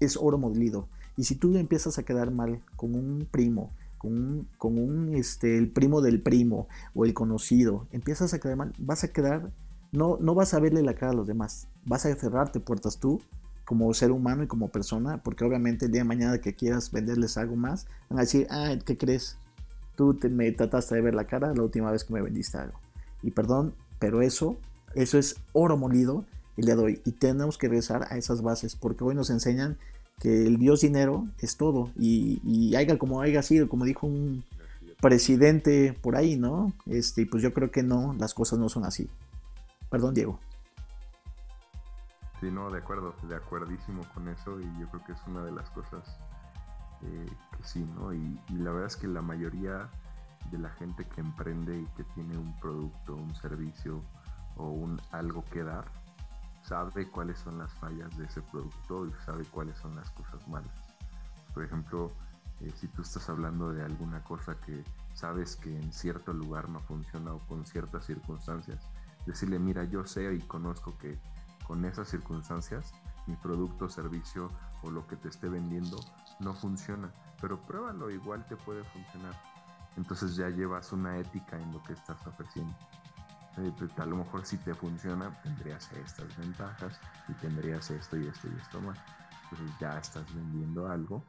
es 0.00 0.16
oro 0.16 0.38
molido. 0.38 0.88
Y 1.16 1.24
si 1.24 1.36
tú 1.36 1.56
empiezas 1.56 1.98
a 1.98 2.04
quedar 2.04 2.30
mal 2.30 2.62
con 2.76 2.94
un 2.94 3.26
primo, 3.30 3.72
con 3.98 4.12
un, 4.12 4.48
con 4.58 4.78
un 4.78 5.14
este, 5.14 5.56
el 5.56 5.70
primo 5.70 6.00
del 6.00 6.20
primo 6.20 6.68
o 6.94 7.04
el 7.04 7.14
conocido, 7.14 7.88
empiezas 7.92 8.34
a 8.34 8.38
quedar 8.38 8.56
mal, 8.56 8.72
vas 8.78 9.04
a 9.04 9.12
quedar, 9.12 9.50
no, 9.92 10.18
no 10.20 10.34
vas 10.34 10.52
a 10.52 10.60
verle 10.60 10.82
la 10.82 10.94
cara 10.94 11.12
a 11.12 11.14
los 11.14 11.26
demás, 11.26 11.68
vas 11.84 12.04
a 12.04 12.14
cerrarte 12.14 12.60
puertas 12.60 12.98
tú 12.98 13.20
como 13.66 13.92
ser 13.92 14.12
humano 14.12 14.44
y 14.44 14.46
como 14.46 14.68
persona, 14.68 15.22
porque 15.22 15.44
obviamente 15.44 15.86
el 15.86 15.92
día 15.92 16.02
de 16.02 16.08
mañana 16.08 16.38
que 16.38 16.54
quieras 16.54 16.90
venderles 16.92 17.36
algo 17.36 17.56
más, 17.56 17.86
van 18.08 18.20
a 18.20 18.22
decir, 18.22 18.46
ah, 18.48 18.74
¿qué 18.86 18.96
crees? 18.96 19.36
Tú 19.96 20.14
te, 20.14 20.28
me 20.28 20.50
trataste 20.52 20.94
de 20.94 21.00
ver 21.02 21.14
la 21.14 21.26
cara 21.26 21.52
la 21.52 21.62
última 21.62 21.90
vez 21.90 22.04
que 22.04 22.14
me 22.14 22.22
vendiste 22.22 22.56
algo. 22.56 22.78
Y 23.22 23.32
perdón, 23.32 23.74
pero 23.98 24.22
eso, 24.22 24.56
eso 24.94 25.18
es 25.18 25.36
oro 25.52 25.76
molido 25.76 26.24
el 26.56 26.66
día 26.66 26.76
de 26.76 26.82
hoy. 26.82 27.02
Y 27.04 27.12
tenemos 27.12 27.58
que 27.58 27.66
regresar 27.66 28.06
a 28.08 28.16
esas 28.16 28.40
bases, 28.40 28.76
porque 28.76 29.02
hoy 29.02 29.16
nos 29.16 29.30
enseñan 29.30 29.76
que 30.20 30.46
el 30.46 30.58
Dios 30.58 30.80
dinero 30.80 31.26
es 31.40 31.56
todo 31.56 31.90
y, 31.98 32.40
y 32.44 32.96
como 32.98 33.20
haya 33.20 33.42
sido, 33.42 33.68
como 33.68 33.84
dijo 33.84 34.06
un 34.06 34.44
presidente 35.00 35.92
por 36.00 36.14
ahí, 36.14 36.36
¿no? 36.36 36.72
Este, 36.86 37.26
pues 37.26 37.42
yo 37.42 37.52
creo 37.52 37.72
que 37.72 37.82
no, 37.82 38.14
las 38.18 38.32
cosas 38.32 38.60
no 38.60 38.68
son 38.68 38.84
así. 38.84 39.08
Perdón, 39.90 40.14
Diego. 40.14 40.38
Sí, 42.40 42.50
no, 42.50 42.70
de 42.70 42.78
acuerdo, 42.78 43.14
de 43.22 43.34
acuerdísimo 43.34 44.02
con 44.12 44.28
eso 44.28 44.60
y 44.60 44.78
yo 44.78 44.88
creo 44.88 45.04
que 45.04 45.12
es 45.12 45.26
una 45.26 45.42
de 45.42 45.52
las 45.52 45.70
cosas 45.70 46.18
eh, 47.02 47.26
que 47.56 47.64
sí, 47.64 47.84
¿no? 47.96 48.12
Y, 48.12 48.38
la 48.50 48.72
verdad 48.72 48.86
es 48.86 48.96
que 48.96 49.08
la 49.08 49.22
mayoría 49.22 49.88
de 50.50 50.58
la 50.58 50.70
gente 50.70 51.04
que 51.04 51.20
emprende 51.20 51.80
y 51.80 51.86
que 51.96 52.04
tiene 52.14 52.36
un 52.36 52.58
producto, 52.60 53.16
un 53.16 53.34
servicio 53.34 54.02
o 54.56 54.68
un 54.68 55.00
algo 55.12 55.44
que 55.46 55.62
dar, 55.62 55.86
sabe 56.62 57.08
cuáles 57.08 57.38
son 57.38 57.58
las 57.58 57.72
fallas 57.74 58.16
de 58.16 58.26
ese 58.26 58.42
producto 58.42 59.06
y 59.06 59.12
sabe 59.24 59.44
cuáles 59.46 59.76
son 59.78 59.94
las 59.96 60.10
cosas 60.10 60.46
malas. 60.48 60.70
Por 61.54 61.64
ejemplo, 61.64 62.12
eh, 62.60 62.70
si 62.76 62.86
tú 62.88 63.02
estás 63.02 63.28
hablando 63.30 63.72
de 63.72 63.82
alguna 63.82 64.22
cosa 64.24 64.56
que 64.60 64.84
sabes 65.14 65.56
que 65.56 65.74
en 65.74 65.92
cierto 65.92 66.32
lugar 66.32 66.68
no 66.68 66.80
funciona 66.80 67.32
o 67.32 67.38
con 67.40 67.64
ciertas 67.64 68.04
circunstancias, 68.04 68.80
decirle, 69.26 69.58
mira, 69.58 69.84
yo 69.84 70.04
sé 70.04 70.34
y 70.34 70.40
conozco 70.40 70.96
que 70.98 71.18
con 71.66 71.84
esas 71.84 72.08
circunstancias 72.08 72.92
mi 73.26 73.36
producto, 73.36 73.88
servicio 73.88 74.50
o 74.82 74.90
lo 74.90 75.06
que 75.06 75.16
te 75.16 75.28
esté 75.28 75.48
vendiendo 75.48 75.98
no 76.38 76.54
funciona, 76.54 77.10
pero 77.40 77.60
pruébalo, 77.60 78.10
igual 78.10 78.46
te 78.46 78.56
puede 78.56 78.84
funcionar. 78.84 79.34
Entonces 79.96 80.36
ya 80.36 80.48
llevas 80.48 80.92
una 80.92 81.18
ética 81.18 81.58
en 81.58 81.72
lo 81.72 81.82
que 81.82 81.94
estás 81.94 82.24
ofreciendo. 82.26 82.74
Eh, 83.58 83.72
pues, 83.78 83.98
a 83.98 84.06
lo 84.06 84.16
mejor 84.16 84.44
si 84.44 84.58
te 84.58 84.74
funciona 84.74 85.30
tendrías 85.42 85.90
estas 85.92 86.36
ventajas 86.36 87.00
y 87.28 87.32
tendrías 87.34 87.90
esto 87.90 88.16
y 88.16 88.26
esto 88.26 88.48
y 88.48 88.60
esto 88.60 88.80
más. 88.80 88.98
Entonces 89.44 89.76
ya 89.80 89.98
estás 89.98 90.32
vendiendo 90.34 90.88
algo 90.88 91.24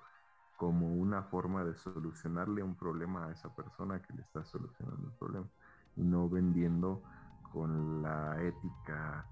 como 0.58 0.88
una 0.94 1.24
forma 1.24 1.64
de 1.64 1.76
solucionarle 1.76 2.64
un 2.64 2.76
problema 2.76 3.28
a 3.28 3.32
esa 3.32 3.56
persona 3.56 4.02
que 4.02 4.14
le 4.14 4.24
está 4.24 4.44
solucionando 4.44 5.08
el 5.08 5.14
problema 5.14 5.48
y 5.96 6.02
no 6.02 6.28
vendiendo 6.28 7.02
con 7.52 8.02
la 8.02 8.42
ética 8.42 9.26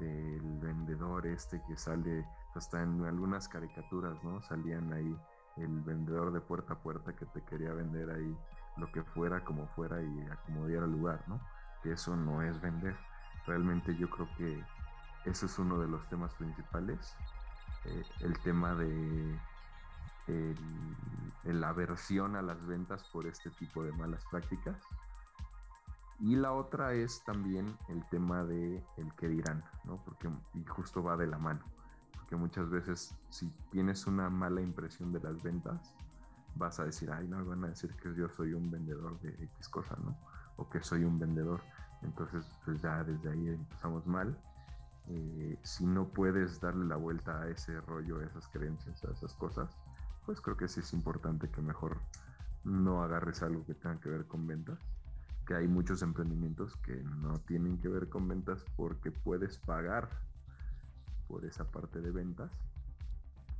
del 0.00 0.58
vendedor 0.58 1.26
este 1.26 1.62
que 1.68 1.76
sale 1.76 2.26
hasta 2.54 2.82
en 2.82 3.04
algunas 3.04 3.48
caricaturas, 3.48 4.22
¿no? 4.24 4.42
Salían 4.42 4.92
ahí 4.92 5.16
el 5.56 5.80
vendedor 5.82 6.32
de 6.32 6.40
puerta 6.40 6.72
a 6.72 6.82
puerta 6.82 7.14
que 7.14 7.26
te 7.26 7.42
quería 7.44 7.72
vender 7.74 8.10
ahí 8.10 8.36
lo 8.76 8.90
que 8.90 9.02
fuera, 9.02 9.44
como 9.44 9.66
fuera 9.68 10.02
y 10.02 10.26
acomodiera 10.26 10.84
el 10.86 10.92
lugar, 10.92 11.22
¿no? 11.28 11.40
que 11.82 11.92
eso 11.92 12.16
no 12.16 12.42
es 12.42 12.60
vender. 12.60 12.96
Realmente 13.46 13.96
yo 13.96 14.08
creo 14.08 14.28
que 14.36 14.62
ese 15.24 15.46
es 15.46 15.58
uno 15.58 15.78
de 15.80 15.88
los 15.88 16.06
temas 16.08 16.34
principales. 16.34 17.14
Eh, 17.84 18.04
el 18.20 18.38
tema 18.40 18.74
de 18.74 19.38
el, 20.26 21.60
la 21.60 21.70
aversión 21.70 22.36
a 22.36 22.42
las 22.42 22.66
ventas 22.66 23.04
por 23.12 23.26
este 23.26 23.50
tipo 23.50 23.82
de 23.82 23.92
malas 23.92 24.24
prácticas. 24.30 24.76
Y 26.20 26.36
la 26.36 26.52
otra 26.52 26.92
es 26.92 27.24
también 27.24 27.76
el 27.88 28.06
tema 28.10 28.44
de 28.44 28.84
el 28.98 29.14
que 29.14 29.28
dirán, 29.28 29.64
¿no? 29.84 30.02
Porque 30.04 30.28
y 30.54 30.64
justo 30.64 31.02
va 31.02 31.16
de 31.16 31.26
la 31.26 31.38
mano. 31.38 31.60
Porque 32.12 32.36
muchas 32.36 32.68
veces 32.68 33.14
si 33.30 33.50
tienes 33.70 34.06
una 34.06 34.28
mala 34.28 34.60
impresión 34.60 35.12
de 35.12 35.20
las 35.20 35.42
ventas, 35.42 35.94
vas 36.56 36.78
a 36.78 36.84
decir, 36.84 37.10
ay, 37.10 37.26
no, 37.26 37.44
van 37.44 37.64
a 37.64 37.68
decir 37.68 37.94
que 37.96 38.14
yo 38.14 38.28
soy 38.28 38.52
un 38.52 38.70
vendedor 38.70 39.18
de 39.20 39.30
X 39.30 39.68
cosa, 39.68 39.96
¿no? 40.04 40.16
o 40.60 40.68
que 40.68 40.82
soy 40.82 41.04
un 41.04 41.18
vendedor. 41.18 41.60
Entonces, 42.02 42.46
pues 42.64 42.80
ya 42.80 43.02
desde 43.02 43.30
ahí 43.30 43.48
empezamos 43.48 44.06
mal. 44.06 44.36
Eh, 45.08 45.58
si 45.62 45.84
no 45.86 46.08
puedes 46.08 46.60
darle 46.60 46.86
la 46.86 46.96
vuelta 46.96 47.42
a 47.42 47.48
ese 47.48 47.80
rollo, 47.80 48.20
a 48.20 48.24
esas 48.24 48.46
creencias, 48.48 49.02
a 49.04 49.10
esas 49.10 49.34
cosas, 49.34 49.76
pues 50.24 50.40
creo 50.40 50.56
que 50.56 50.68
sí 50.68 50.80
es 50.80 50.92
importante 50.92 51.50
que 51.50 51.60
mejor 51.62 51.98
no 52.62 53.02
agarres 53.02 53.42
algo 53.42 53.64
que 53.64 53.74
tenga 53.74 53.98
que 54.00 54.10
ver 54.10 54.26
con 54.26 54.46
ventas. 54.46 54.78
Que 55.50 55.56
hay 55.56 55.66
muchos 55.66 56.00
emprendimientos 56.02 56.76
que 56.76 57.02
no 57.02 57.40
tienen 57.40 57.76
que 57.78 57.88
ver 57.88 58.08
con 58.08 58.28
ventas 58.28 58.60
porque 58.76 59.10
puedes 59.10 59.58
pagar 59.58 60.08
por 61.26 61.44
esa 61.44 61.68
parte 61.68 62.00
de 62.00 62.12
ventas, 62.12 62.52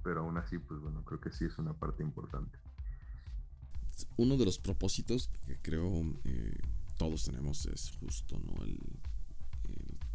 pero 0.05 0.21
aún 0.21 0.39
así, 0.39 0.57
pues 0.59 0.79
bueno, 0.81 1.05
creo 1.05 1.21
que 1.21 1.33
sí 1.33 1.47
es 1.47 1.59
una 1.59 1.73
parte 1.73 2.05
importante. 2.05 2.57
Uno 4.17 4.37
de 4.37 4.45
los 4.45 4.61
propósitos 4.61 5.31
que 5.45 5.57
creo 5.61 5.91
eh, 6.23 6.61
todos 6.97 7.25
tenemos 7.25 7.67
es 7.67 7.91
justo, 7.99 8.39
¿no? 8.39 8.63
El, 8.63 8.79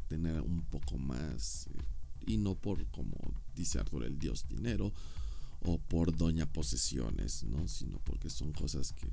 tener 0.07 0.39
un 0.39 0.61
poco 0.61 0.97
más, 0.97 1.67
eh, 1.67 1.81
y 2.25 2.37
no 2.37 2.55
por, 2.55 2.89
como 2.91 3.17
dice 3.53 3.79
Arthur, 3.79 4.05
el 4.05 4.17
dios 4.17 4.47
dinero, 4.47 4.93
o 5.59 5.77
por 5.77 6.15
doña 6.15 6.45
posesiones, 6.45 7.43
¿no? 7.43 7.67
Sino 7.67 7.99
porque 7.99 8.29
son 8.29 8.53
cosas 8.53 8.93
que, 8.93 9.09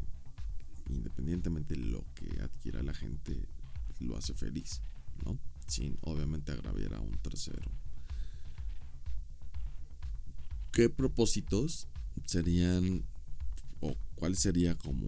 independientemente 0.88 1.74
de 1.74 1.80
lo 1.80 2.04
que 2.14 2.40
adquiera 2.42 2.82
la 2.82 2.94
gente, 2.94 3.48
lo 4.00 4.16
hace 4.16 4.34
feliz, 4.34 4.82
¿no? 5.24 5.38
Sin 5.66 5.98
obviamente 6.02 6.52
agraviar 6.52 6.94
a 6.94 7.00
un 7.00 7.12
tercero. 7.18 7.70
¿Qué 10.72 10.88
propósitos 10.88 11.86
serían, 12.24 13.04
o 13.80 13.96
cuál 14.14 14.36
sería 14.36 14.76
como 14.76 15.06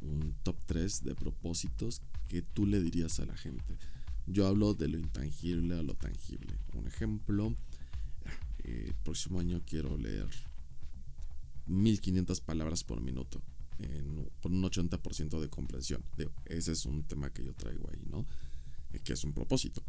un 0.00 0.34
top 0.42 0.56
3 0.66 1.04
de 1.04 1.14
propósitos 1.14 2.02
que 2.28 2.42
tú 2.42 2.66
le 2.66 2.80
dirías 2.80 3.20
a 3.20 3.26
la 3.26 3.36
gente. 3.36 3.76
Yo 4.26 4.46
hablo 4.46 4.74
de 4.74 4.88
lo 4.88 4.98
intangible 4.98 5.78
a 5.78 5.82
lo 5.82 5.94
tangible. 5.94 6.56
Un 6.74 6.86
ejemplo, 6.86 7.54
eh, 8.64 8.84
el 8.88 8.94
próximo 8.94 9.40
año 9.40 9.62
quiero 9.66 9.96
leer 9.96 10.28
1500 11.66 12.40
palabras 12.40 12.84
por 12.84 13.00
minuto. 13.00 13.42
Con 14.40 14.54
un 14.54 14.62
80% 14.62 15.40
de 15.40 15.48
comprensión. 15.48 16.02
ese 16.46 16.72
es 16.72 16.86
un 16.86 17.04
tema 17.04 17.32
que 17.32 17.44
yo 17.44 17.54
traigo 17.54 17.88
ahí, 17.90 18.02
¿no? 18.10 18.26
Eh, 18.92 19.00
que 19.00 19.12
es 19.12 19.24
un 19.24 19.32
propósito. 19.32 19.82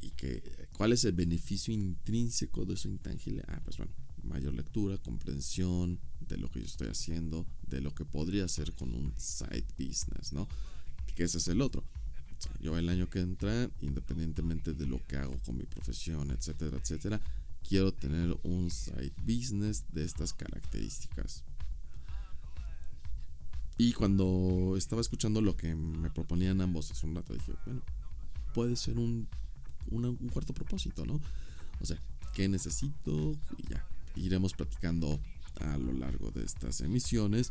Y 0.00 0.10
que, 0.10 0.68
¿cuál 0.72 0.92
es 0.92 1.04
el 1.04 1.12
beneficio 1.12 1.72
intrínseco 1.72 2.64
de 2.64 2.74
eso 2.74 2.88
intangible? 2.88 3.42
Ah, 3.48 3.60
pues 3.64 3.78
bueno, 3.78 3.92
mayor 4.22 4.54
lectura, 4.54 4.98
comprensión 4.98 5.98
de 6.20 6.36
lo 6.36 6.50
que 6.50 6.60
yo 6.60 6.66
estoy 6.66 6.88
haciendo, 6.88 7.46
de 7.66 7.80
lo 7.80 7.94
que 7.94 8.04
podría 8.04 8.44
hacer 8.44 8.74
con 8.74 8.94
un 8.94 9.12
side 9.16 9.66
business, 9.78 10.32
¿no? 10.32 10.48
Que 11.14 11.24
ese 11.24 11.38
es 11.38 11.48
el 11.48 11.60
otro. 11.60 11.84
yo 12.60 12.76
el 12.76 12.88
año 12.88 13.08
que 13.08 13.20
entra, 13.20 13.70
independientemente 13.80 14.74
de 14.74 14.86
lo 14.86 15.02
que 15.06 15.16
hago 15.16 15.38
con 15.46 15.56
mi 15.56 15.64
profesión, 15.64 16.30
etcétera, 16.30 16.76
etcétera, 16.76 17.20
quiero 17.66 17.92
tener 17.92 18.36
un 18.42 18.70
side 18.70 19.14
business 19.22 19.84
de 19.92 20.04
estas 20.04 20.34
características. 20.34 21.44
Y 23.76 23.92
cuando 23.92 24.74
estaba 24.76 25.00
escuchando 25.00 25.40
lo 25.40 25.56
que 25.56 25.74
me 25.74 26.10
proponían 26.10 26.60
ambos 26.60 26.90
hace 26.90 27.06
un 27.06 27.16
rato, 27.16 27.34
dije, 27.34 27.52
bueno, 27.66 27.82
puede 28.52 28.76
ser 28.76 28.98
un, 28.98 29.26
un 29.90 30.16
cuarto 30.32 30.54
propósito, 30.54 31.04
¿no? 31.04 31.20
O 31.80 31.84
sea, 31.84 31.98
¿qué 32.34 32.48
necesito? 32.48 33.36
Y 33.58 33.68
ya, 33.70 33.84
iremos 34.16 34.52
platicando 34.52 35.20
a 35.60 35.76
lo 35.78 35.92
largo 35.92 36.30
de 36.30 36.44
estas 36.44 36.80
emisiones, 36.80 37.50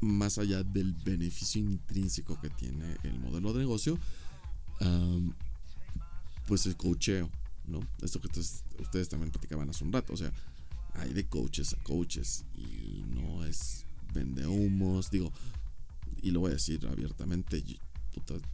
más 0.00 0.38
allá 0.38 0.62
del 0.62 0.92
beneficio 0.92 1.60
intrínseco 1.60 2.38
que 2.40 2.50
tiene 2.50 2.96
el 3.02 3.18
modelo 3.18 3.52
de 3.52 3.60
negocio, 3.60 3.98
pues 6.46 6.66
el 6.66 6.76
coacheo, 6.76 7.30
¿no? 7.66 7.80
Esto 8.02 8.20
que 8.20 8.28
ustedes, 8.28 9.08
también 9.08 9.30
platicaban 9.30 9.68
hace 9.70 9.84
un 9.84 9.92
rato, 9.92 10.12
o 10.12 10.16
sea, 10.16 10.32
hay 10.94 11.12
de 11.12 11.26
coaches 11.26 11.74
a 11.74 11.82
coaches 11.82 12.44
y 12.54 13.04
no 13.08 13.44
es 13.44 13.85
vende 14.16 14.46
humos, 14.46 15.10
digo, 15.10 15.32
y 16.22 16.30
lo 16.30 16.40
voy 16.40 16.50
a 16.50 16.54
decir 16.54 16.86
abiertamente, 16.86 17.62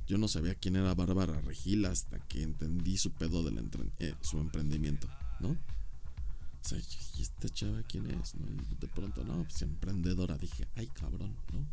yo, 0.06 0.18
no 0.18 0.28
sabía 0.28 0.54
quién 0.54 0.76
era 0.76 0.94
Bárbara 0.94 1.40
Regil 1.40 1.84
hasta 1.86 2.18
que 2.26 2.42
entendí 2.42 2.96
su 2.96 3.12
pedo 3.12 3.42
de 3.44 3.52
eh, 4.00 4.14
su 4.20 4.38
emprendimiento, 4.38 5.08
¿no? 5.40 5.50
O 5.50 6.68
sea, 6.68 6.78
¿y 6.78 7.22
esta 7.22 7.48
chava 7.48 7.82
quién 7.82 8.10
es? 8.10 8.34
Y 8.34 8.74
de 8.80 8.88
pronto, 8.88 9.24
no, 9.24 9.42
pues 9.44 9.62
emprendedora. 9.62 10.36
Dije, 10.38 10.68
ay 10.76 10.86
cabrón, 10.88 11.34
¿no? 11.52 11.66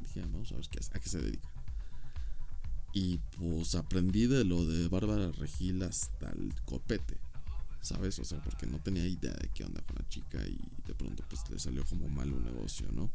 Dije, 0.00 0.20
vamos 0.22 0.50
a 0.52 0.56
ver 0.56 0.68
qué, 0.68 0.78
a 0.78 0.98
qué 0.98 1.08
se 1.08 1.20
dedica. 1.20 1.48
Y 2.92 3.18
pues 3.38 3.74
aprendí 3.74 4.26
de 4.26 4.44
lo 4.44 4.64
de 4.64 4.88
Bárbara 4.88 5.30
Regil 5.32 5.82
hasta 5.82 6.30
el 6.30 6.54
copete. 6.64 7.18
¿Sabes? 7.82 8.18
O 8.18 8.24
sea, 8.24 8.42
porque 8.42 8.66
no 8.66 8.78
tenía 8.78 9.06
idea 9.06 9.32
de 9.32 9.48
qué 9.54 9.64
onda 9.64 9.80
con 9.82 9.96
la 9.96 10.08
chica 10.08 10.38
y 10.46 10.60
de 10.86 10.94
pronto 10.94 11.24
pues 11.28 11.48
le 11.50 11.58
salió 11.58 11.84
como 11.86 12.08
mal 12.08 12.30
un 12.32 12.44
negocio, 12.44 12.86
¿no? 12.92 13.10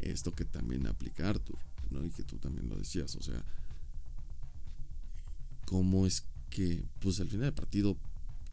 Esto 0.00 0.32
que 0.32 0.44
también 0.44 0.86
aplica 0.86 1.28
Arthur, 1.28 1.58
¿no? 1.90 2.04
Y 2.04 2.10
que 2.10 2.24
tú 2.24 2.38
también 2.38 2.68
lo 2.68 2.76
decías, 2.76 3.14
o 3.16 3.22
sea, 3.22 3.44
¿cómo 5.66 6.06
es 6.06 6.24
que 6.50 6.84
pues 7.00 7.20
al 7.20 7.28
final 7.28 7.46
del 7.46 7.54
partido 7.54 7.96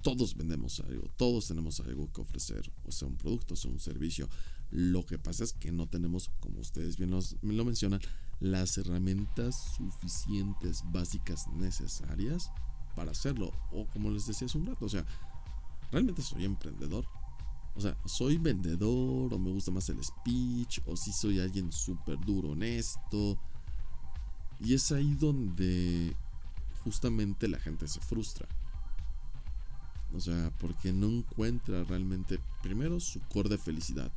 todos 0.01 0.35
vendemos 0.35 0.79
algo, 0.81 1.09
todos 1.17 1.47
tenemos 1.47 1.79
algo 1.79 2.11
que 2.13 2.21
ofrecer, 2.21 2.71
o 2.85 2.91
sea, 2.91 3.07
un 3.07 3.17
producto, 3.17 3.55
o 3.55 3.57
sea, 3.57 3.71
un 3.71 3.79
servicio. 3.79 4.29
Lo 4.69 5.05
que 5.05 5.17
pasa 5.17 5.43
es 5.43 5.53
que 5.53 5.71
no 5.71 5.87
tenemos, 5.87 6.29
como 6.39 6.59
ustedes 6.59 6.97
bien 6.97 7.11
lo 7.11 7.65
mencionan, 7.65 8.01
las 8.39 8.77
herramientas 8.77 9.75
suficientes, 9.75 10.83
básicas, 10.91 11.47
necesarias 11.47 12.51
para 12.95 13.11
hacerlo. 13.11 13.51
O 13.71 13.87
como 13.87 14.11
les 14.11 14.27
decía 14.27 14.45
hace 14.45 14.57
un 14.57 14.67
rato, 14.67 14.85
o 14.85 14.89
sea, 14.89 15.05
realmente 15.91 16.21
soy 16.21 16.45
emprendedor. 16.45 17.05
O 17.77 17.81
sea, 17.81 17.95
soy 18.05 18.37
vendedor 18.37 19.31
o 19.31 19.39
me 19.39 19.51
gusta 19.51 19.69
más 19.69 19.87
el 19.89 20.03
speech 20.03 20.79
o 20.87 20.97
si 20.97 21.11
soy 21.13 21.39
alguien 21.39 21.71
súper 21.71 22.19
duro, 22.19 22.49
honesto. 22.49 23.37
Y 24.59 24.73
es 24.73 24.91
ahí 24.91 25.13
donde 25.13 26.15
justamente 26.83 27.47
la 27.47 27.59
gente 27.59 27.87
se 27.87 28.01
frustra. 28.01 28.47
O 30.15 30.19
sea, 30.19 30.51
porque 30.59 30.91
no 30.91 31.07
encuentra 31.07 31.83
realmente, 31.83 32.39
primero, 32.63 32.99
su 32.99 33.19
core 33.27 33.49
de 33.49 33.57
felicidad. 33.59 34.11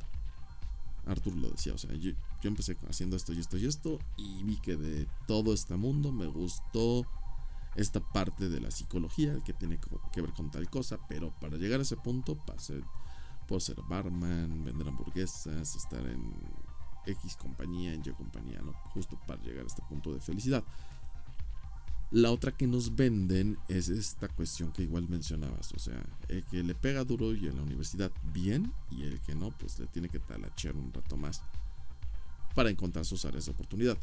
Arthur 1.05 1.35
lo 1.35 1.49
decía, 1.49 1.73
o 1.73 1.77
sea, 1.77 1.93
yo, 1.93 2.11
yo 2.41 2.47
empecé 2.47 2.77
haciendo 2.89 3.15
esto 3.15 3.33
y 3.33 3.39
esto 3.39 3.57
y 3.57 3.65
esto 3.65 3.99
y 4.17 4.43
vi 4.43 4.57
que 4.57 4.75
de 4.75 5.07
todo 5.27 5.53
este 5.53 5.75
mundo 5.75 6.11
me 6.11 6.27
gustó 6.27 7.05
esta 7.75 7.99
parte 7.99 8.49
de 8.49 8.59
la 8.59 8.71
psicología 8.71 9.39
que 9.43 9.53
tiene 9.53 9.79
que 10.11 10.21
ver 10.21 10.33
con 10.33 10.49
tal 10.51 10.69
cosa, 10.69 10.97
pero 11.07 11.31
para 11.39 11.57
llegar 11.57 11.79
a 11.79 11.83
ese 11.83 11.97
punto 11.97 12.35
pasé 12.35 12.81
por 13.51 13.61
ser 13.61 13.81
barman, 13.81 14.63
vender 14.63 14.87
hamburguesas, 14.87 15.75
estar 15.75 15.99
en 16.07 16.33
X 17.05 17.35
compañía, 17.35 17.93
en 17.93 17.99
Y 17.99 18.11
compañía, 18.11 18.61
¿no? 18.61 18.71
Justo 18.93 19.19
para 19.27 19.41
llegar 19.43 19.65
a 19.65 19.67
este 19.67 19.81
punto 19.89 20.13
de 20.13 20.21
felicidad. 20.21 20.63
La 22.11 22.31
otra 22.31 22.53
que 22.53 22.65
nos 22.65 22.95
venden 22.95 23.57
es 23.67 23.89
esta 23.89 24.29
cuestión 24.29 24.71
que 24.71 24.83
igual 24.83 25.09
mencionabas, 25.09 25.73
o 25.73 25.79
sea, 25.79 26.01
el 26.29 26.45
que 26.45 26.63
le 26.63 26.73
pega 26.75 27.03
duro 27.03 27.33
y 27.33 27.45
en 27.45 27.57
la 27.57 27.63
universidad 27.63 28.09
bien 28.31 28.71
y 28.89 29.03
el 29.03 29.19
que 29.19 29.35
no, 29.35 29.51
pues 29.51 29.77
le 29.79 29.87
tiene 29.87 30.07
que 30.07 30.19
talachear 30.19 30.77
un 30.77 30.93
rato 30.93 31.17
más 31.17 31.41
para 32.55 32.69
encontrar 32.69 33.03
sus 33.03 33.25
áreas 33.25 33.47
de 33.47 33.51
oportunidad. 33.51 33.97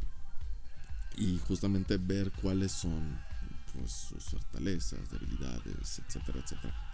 Y 1.17 1.39
justamente 1.39 1.97
ver 1.97 2.33
cuáles 2.33 2.73
son 2.73 3.19
pues, 3.73 3.93
sus 3.93 4.25
fortalezas, 4.25 5.11
debilidades, 5.11 6.03
etcétera, 6.07 6.41
etcétera. 6.41 6.88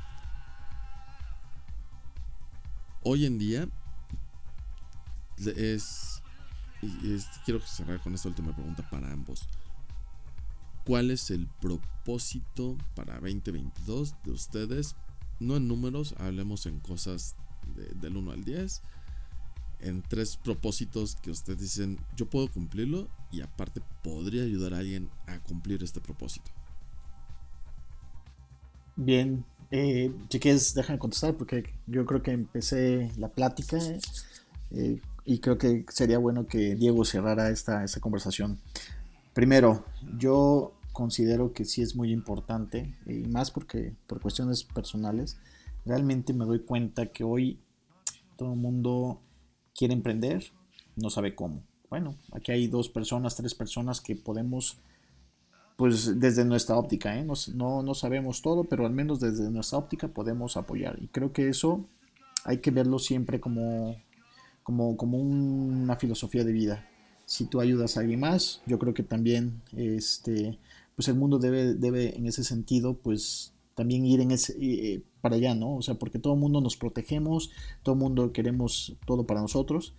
Hoy 3.04 3.26
en 3.26 3.38
día 3.38 3.68
es, 5.56 6.22
quiero 7.44 7.60
cerrar 7.60 8.00
con 8.00 8.14
esta 8.14 8.28
última 8.28 8.54
pregunta 8.54 8.88
para 8.88 9.12
ambos 9.12 9.46
cuál 10.84 11.10
es 11.10 11.30
el 11.30 11.46
propósito 11.60 12.76
para 12.94 13.14
2022 13.14 14.14
de 14.24 14.30
ustedes. 14.30 14.96
No 15.40 15.56
en 15.56 15.66
números, 15.68 16.14
hablemos 16.18 16.66
en 16.66 16.80
cosas 16.80 17.36
del 18.00 18.16
1 18.16 18.30
al 18.30 18.44
10. 18.44 18.82
En 19.80 20.02
tres 20.02 20.36
propósitos 20.36 21.16
que 21.16 21.30
ustedes 21.30 21.60
dicen, 21.60 21.98
yo 22.16 22.28
puedo 22.30 22.48
cumplirlo 22.48 23.08
y 23.30 23.40
aparte 23.42 23.82
podría 24.02 24.44
ayudar 24.44 24.72
a 24.72 24.78
alguien 24.78 25.10
a 25.26 25.40
cumplir 25.40 25.82
este 25.82 26.00
propósito. 26.00 26.50
Bien, 28.96 29.44
eh, 29.70 30.12
si 30.28 30.40
quieres, 30.40 30.74
déjame 30.74 30.98
contestar 30.98 31.34
porque 31.34 31.64
yo 31.86 32.06
creo 32.06 32.22
que 32.22 32.32
empecé 32.32 33.10
la 33.16 33.28
plática 33.28 33.78
eh, 34.70 35.00
y 35.24 35.38
creo 35.38 35.58
que 35.58 35.84
sería 35.88 36.18
bueno 36.18 36.46
que 36.46 36.74
Diego 36.74 37.04
cerrara 37.04 37.50
esta, 37.50 37.84
esta 37.84 38.00
conversación. 38.00 38.58
Primero, 39.32 39.84
yo 40.18 40.74
considero 40.92 41.52
que 41.52 41.64
sí 41.64 41.82
es 41.82 41.96
muy 41.96 42.12
importante, 42.12 42.94
y 43.04 43.28
más 43.28 43.50
porque 43.50 43.94
por 44.06 44.20
cuestiones 44.20 44.62
personales, 44.62 45.36
realmente 45.84 46.32
me 46.32 46.44
doy 46.44 46.60
cuenta 46.60 47.06
que 47.06 47.24
hoy 47.24 47.60
todo 48.36 48.52
el 48.52 48.60
mundo 48.60 49.20
quiere 49.74 49.92
emprender, 49.92 50.44
no 50.96 51.10
sabe 51.10 51.34
cómo. 51.34 51.62
Bueno, 51.90 52.16
aquí 52.32 52.52
hay 52.52 52.68
dos 52.68 52.88
personas, 52.88 53.36
tres 53.36 53.54
personas 53.54 54.00
que 54.00 54.16
podemos, 54.16 54.78
pues 55.76 56.20
desde 56.20 56.44
nuestra 56.44 56.76
óptica, 56.76 57.18
¿eh? 57.18 57.26
no, 57.54 57.82
no 57.82 57.94
sabemos 57.94 58.42
todo, 58.42 58.64
pero 58.64 58.86
al 58.86 58.92
menos 58.92 59.20
desde 59.20 59.50
nuestra 59.50 59.78
óptica 59.78 60.08
podemos 60.08 60.56
apoyar. 60.56 60.96
Y 61.02 61.08
creo 61.08 61.32
que 61.32 61.48
eso 61.48 61.86
hay 62.44 62.58
que 62.58 62.70
verlo 62.70 62.98
siempre 62.98 63.40
como, 63.40 63.96
como, 64.62 64.96
como 64.96 65.18
una 65.18 65.96
filosofía 65.96 66.44
de 66.44 66.52
vida 66.52 66.88
si 67.26 67.46
tú 67.46 67.60
ayudas 67.60 67.96
a 67.96 68.00
alguien 68.00 68.20
más, 68.20 68.62
yo 68.66 68.78
creo 68.78 68.94
que 68.94 69.02
también 69.02 69.62
este, 69.76 70.58
pues 70.94 71.08
el 71.08 71.14
mundo 71.14 71.38
debe, 71.38 71.74
debe 71.74 72.16
en 72.16 72.26
ese 72.26 72.44
sentido, 72.44 72.94
pues 72.94 73.52
también 73.74 74.04
ir 74.06 74.20
en 74.20 74.30
ese, 74.30 74.54
eh, 74.60 75.02
para 75.20 75.36
allá, 75.36 75.54
¿no? 75.54 75.76
O 75.76 75.82
sea, 75.82 75.94
porque 75.94 76.18
todo 76.18 76.34
el 76.34 76.40
mundo 76.40 76.60
nos 76.60 76.76
protegemos, 76.76 77.50
todo 77.82 77.94
el 77.94 78.00
mundo 78.00 78.32
queremos 78.32 78.96
todo 79.06 79.26
para 79.26 79.40
nosotros, 79.40 79.94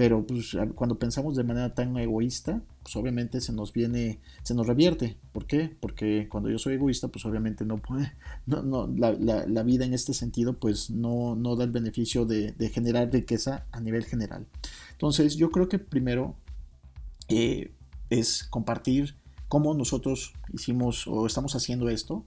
pero 0.00 0.26
pues 0.26 0.56
cuando 0.76 0.98
pensamos 0.98 1.36
de 1.36 1.44
manera 1.44 1.74
tan 1.74 1.94
egoísta, 1.98 2.62
pues 2.82 2.96
obviamente 2.96 3.38
se 3.42 3.52
nos 3.52 3.74
viene, 3.74 4.18
se 4.42 4.54
nos 4.54 4.66
revierte. 4.66 5.18
¿Por 5.30 5.44
qué? 5.46 5.76
Porque 5.78 6.26
cuando 6.26 6.48
yo 6.48 6.58
soy 6.58 6.76
egoísta, 6.76 7.08
pues 7.08 7.26
obviamente 7.26 7.66
no 7.66 7.76
puede, 7.76 8.10
no, 8.46 8.62
no, 8.62 8.86
la, 8.86 9.12
la, 9.12 9.62
vida 9.62 9.84
en 9.84 9.92
este 9.92 10.14
sentido, 10.14 10.58
pues 10.58 10.88
no, 10.88 11.36
no 11.36 11.54
da 11.54 11.64
el 11.64 11.70
beneficio 11.70 12.24
de, 12.24 12.52
de 12.52 12.70
generar 12.70 13.12
riqueza 13.12 13.66
a 13.72 13.80
nivel 13.82 14.06
general. 14.06 14.46
Entonces, 14.92 15.36
yo 15.36 15.50
creo 15.50 15.68
que 15.68 15.78
primero 15.78 16.34
eh, 17.28 17.74
es 18.08 18.44
compartir 18.44 19.16
cómo 19.48 19.74
nosotros 19.74 20.32
hicimos 20.50 21.06
o 21.08 21.26
estamos 21.26 21.54
haciendo 21.56 21.90
esto. 21.90 22.24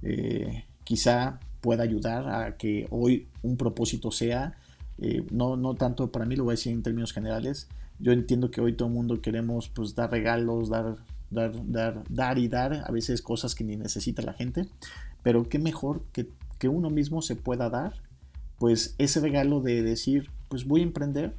Eh, 0.00 0.64
quizá 0.84 1.38
pueda 1.60 1.82
ayudar 1.82 2.30
a 2.30 2.56
que 2.56 2.86
hoy 2.88 3.28
un 3.42 3.58
propósito 3.58 4.10
sea, 4.10 4.58
eh, 5.00 5.24
no, 5.30 5.56
no 5.56 5.74
tanto 5.74 6.12
para 6.12 6.26
mí, 6.26 6.36
lo 6.36 6.44
voy 6.44 6.52
a 6.52 6.54
decir 6.54 6.72
en 6.72 6.82
términos 6.82 7.12
generales, 7.12 7.68
yo 7.98 8.12
entiendo 8.12 8.50
que 8.50 8.60
hoy 8.60 8.74
todo 8.74 8.88
el 8.88 8.94
mundo 8.94 9.20
queremos 9.20 9.68
pues 9.68 9.94
dar 9.94 10.10
regalos, 10.10 10.68
dar, 10.68 10.96
dar, 11.30 11.52
dar, 11.66 12.04
dar 12.08 12.38
y 12.38 12.48
dar, 12.48 12.84
a 12.86 12.90
veces 12.90 13.22
cosas 13.22 13.54
que 13.54 13.64
ni 13.64 13.76
necesita 13.76 14.22
la 14.22 14.32
gente, 14.32 14.66
pero 15.22 15.48
qué 15.48 15.58
mejor 15.58 16.02
que, 16.12 16.28
que 16.58 16.68
uno 16.68 16.90
mismo 16.90 17.22
se 17.22 17.36
pueda 17.36 17.70
dar, 17.70 17.94
pues 18.58 18.94
ese 18.98 19.20
regalo 19.20 19.60
de 19.60 19.82
decir, 19.82 20.30
pues 20.48 20.66
voy 20.66 20.80
a 20.80 20.84
emprender, 20.84 21.34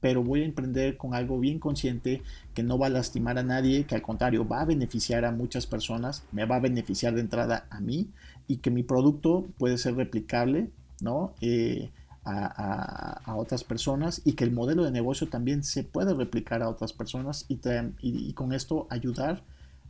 pero 0.00 0.22
voy 0.22 0.42
a 0.42 0.44
emprender 0.44 0.96
con 0.96 1.14
algo 1.14 1.38
bien 1.40 1.58
consciente 1.58 2.22
que 2.54 2.62
no 2.62 2.78
va 2.78 2.86
a 2.86 2.90
lastimar 2.90 3.38
a 3.38 3.42
nadie, 3.42 3.84
que 3.84 3.94
al 3.94 4.02
contrario 4.02 4.46
va 4.46 4.60
a 4.60 4.66
beneficiar 4.66 5.24
a 5.24 5.32
muchas 5.32 5.66
personas, 5.66 6.24
me 6.32 6.44
va 6.44 6.56
a 6.56 6.60
beneficiar 6.60 7.14
de 7.14 7.22
entrada 7.22 7.66
a 7.70 7.80
mí 7.80 8.08
y 8.46 8.58
que 8.58 8.70
mi 8.70 8.82
producto 8.82 9.46
puede 9.58 9.78
ser 9.78 9.96
replicable, 9.96 10.70
¿no? 11.00 11.34
Eh, 11.40 11.90
a, 12.24 13.34
otras 13.36 13.64
personas 13.64 14.22
y 14.24 14.32
que 14.32 14.44
el 14.44 14.52
modelo 14.52 14.84
de 14.84 14.90
negocio 14.90 15.28
también 15.28 15.62
se 15.62 15.82
puede 15.82 16.14
replicar 16.14 16.62
a 16.62 16.68
otras 16.68 16.92
personas 16.92 17.46
y, 17.48 17.58
y, 18.00 18.32
con 18.32 18.52
esto 18.52 18.86
ayudar 18.90 19.42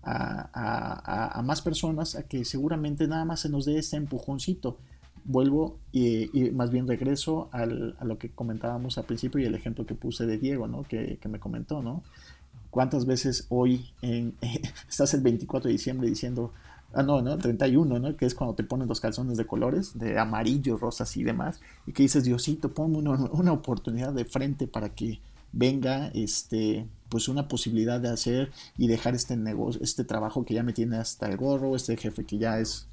a, 0.03 1.41
más 1.45 1.63
personas 1.63 2.15
a 2.17 2.25
que 2.25 2.45
seguramente 2.45 3.07
nada 3.07 3.25
más 3.25 3.41
se 3.41 3.49
nos 3.49 3.65
dé 3.65 3.79
este 3.79 3.97
empujoncito 3.97 4.79
vuelvo 5.25 5.79
y, 5.93 6.51
más 6.53 6.71
bien 6.71 6.87
regreso 6.87 7.49
a 7.53 7.65
lo 7.67 8.19
que 8.19 8.31
comentábamos 8.31 8.99
al 8.99 9.05
principio 9.05 9.41
y 9.41 9.45
el 9.45 9.55
ejemplo 9.55 9.87
que 9.87 9.95
puse 9.95 10.27
de 10.27 10.39
Diego, 10.39 10.67
¿no? 10.67 10.83
Que, 10.83 11.19
me 11.29 11.39
comentó, 11.39 11.83
¿no? 11.83 12.03
¿Cuántas 12.71 13.07
veces 13.07 13.47
hoy 13.49 13.93
en, 14.03 14.35
estás 14.89 15.15
el 15.15 15.21
24 15.21 15.69
de 15.69 15.73
diciembre 15.73 16.09
diciendo, 16.09 16.53
ah, 16.95 17.03
no, 17.03 17.23
no, 17.23 17.39
31, 17.39 17.99
¿no? 17.99 18.17
Que 18.17 18.27
es 18.27 18.35
cuando 18.35 18.55
te 18.55 18.65
ponen 18.65 18.89
los 18.89 19.01
calzones 19.01 19.37
de 19.37 19.47
colores, 19.47 19.99
de 19.99 20.19
amarillo, 20.19 20.77
rosas 20.77 21.17
y 21.17 21.25
demás, 21.25 21.61
y 21.87 21.93
que 21.93 22.03
dices, 22.03 22.25
Diosito, 22.25 22.73
ponme 22.73 22.99
una, 22.99 23.13
una 23.13 23.53
oportunidad 23.53 24.13
de 24.13 24.25
frente 24.25 24.67
para 24.67 24.91
que 24.91 25.21
venga 25.53 26.09
este 26.15 26.89
pues 27.09 27.29
una 27.29 27.47
posibilidad 27.47 28.01
de 28.01 28.09
hacer 28.09 28.51
y 28.77 28.89
dejar 28.89 29.15
este 29.15 29.37
negocio, 29.37 29.81
este 29.83 30.03
trabajo 30.03 30.45
que 30.45 30.55
ya 30.55 30.65
me 30.65 30.73
tiene 30.73 30.97
hasta 30.97 31.29
el 31.29 31.37
gorro, 31.37 31.77
este 31.77 31.97
jefe 31.97 32.25
que 32.25 32.39
ya 32.39 32.59
es 32.59 32.89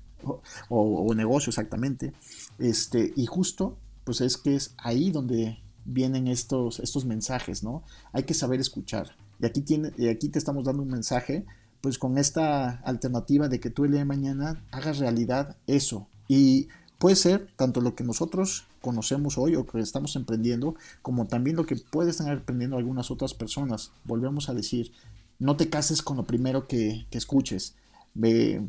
o, 0.69 1.13
negocio 1.15 1.49
exactamente. 1.49 2.13
Este, 2.59 3.13
y 3.15 3.25
justo, 3.25 3.77
pues 4.03 4.21
es 4.21 4.37
que 4.37 4.55
es 4.55 4.75
ahí 4.77 5.11
donde 5.11 5.57
vienen 5.85 6.27
estos, 6.27 6.79
estos 6.79 7.05
mensajes, 7.05 7.63
¿no? 7.63 7.83
Hay 8.13 8.23
que 8.23 8.35
saber 8.35 8.59
escuchar. 8.59 9.15
Y 9.39 9.45
aquí, 9.47 9.61
tiene, 9.61 9.91
y 9.97 10.07
aquí 10.07 10.29
te 10.29 10.37
estamos 10.37 10.65
dando 10.65 10.83
un 10.83 10.89
mensaje, 10.89 11.45
pues 11.81 11.97
con 11.97 12.17
esta 12.17 12.81
alternativa 12.83 13.47
de 13.47 13.59
que 13.59 13.69
tú 13.69 13.85
el 13.85 13.91
día 13.91 13.99
de 13.99 14.05
mañana 14.05 14.63
hagas 14.71 14.99
realidad 14.99 15.57
eso. 15.67 16.07
Y 16.27 16.67
puede 16.97 17.15
ser 17.15 17.49
tanto 17.55 17.81
lo 17.81 17.95
que 17.95 18.03
nosotros 18.03 18.65
conocemos 18.81 19.37
hoy 19.37 19.55
o 19.55 19.65
que 19.65 19.79
estamos 19.79 20.15
emprendiendo, 20.15 20.75
como 21.01 21.27
también 21.27 21.55
lo 21.55 21.65
que 21.65 21.75
pueden 21.75 22.11
estar 22.11 22.31
emprendiendo 22.31 22.77
algunas 22.77 23.11
otras 23.11 23.33
personas. 23.33 23.91
Volvemos 24.03 24.49
a 24.49 24.53
decir, 24.53 24.91
no 25.39 25.57
te 25.57 25.69
cases 25.69 26.01
con 26.01 26.17
lo 26.17 26.23
primero 26.23 26.67
que, 26.67 27.05
que 27.09 27.17
escuches 27.17 27.75
ve, 28.13 28.61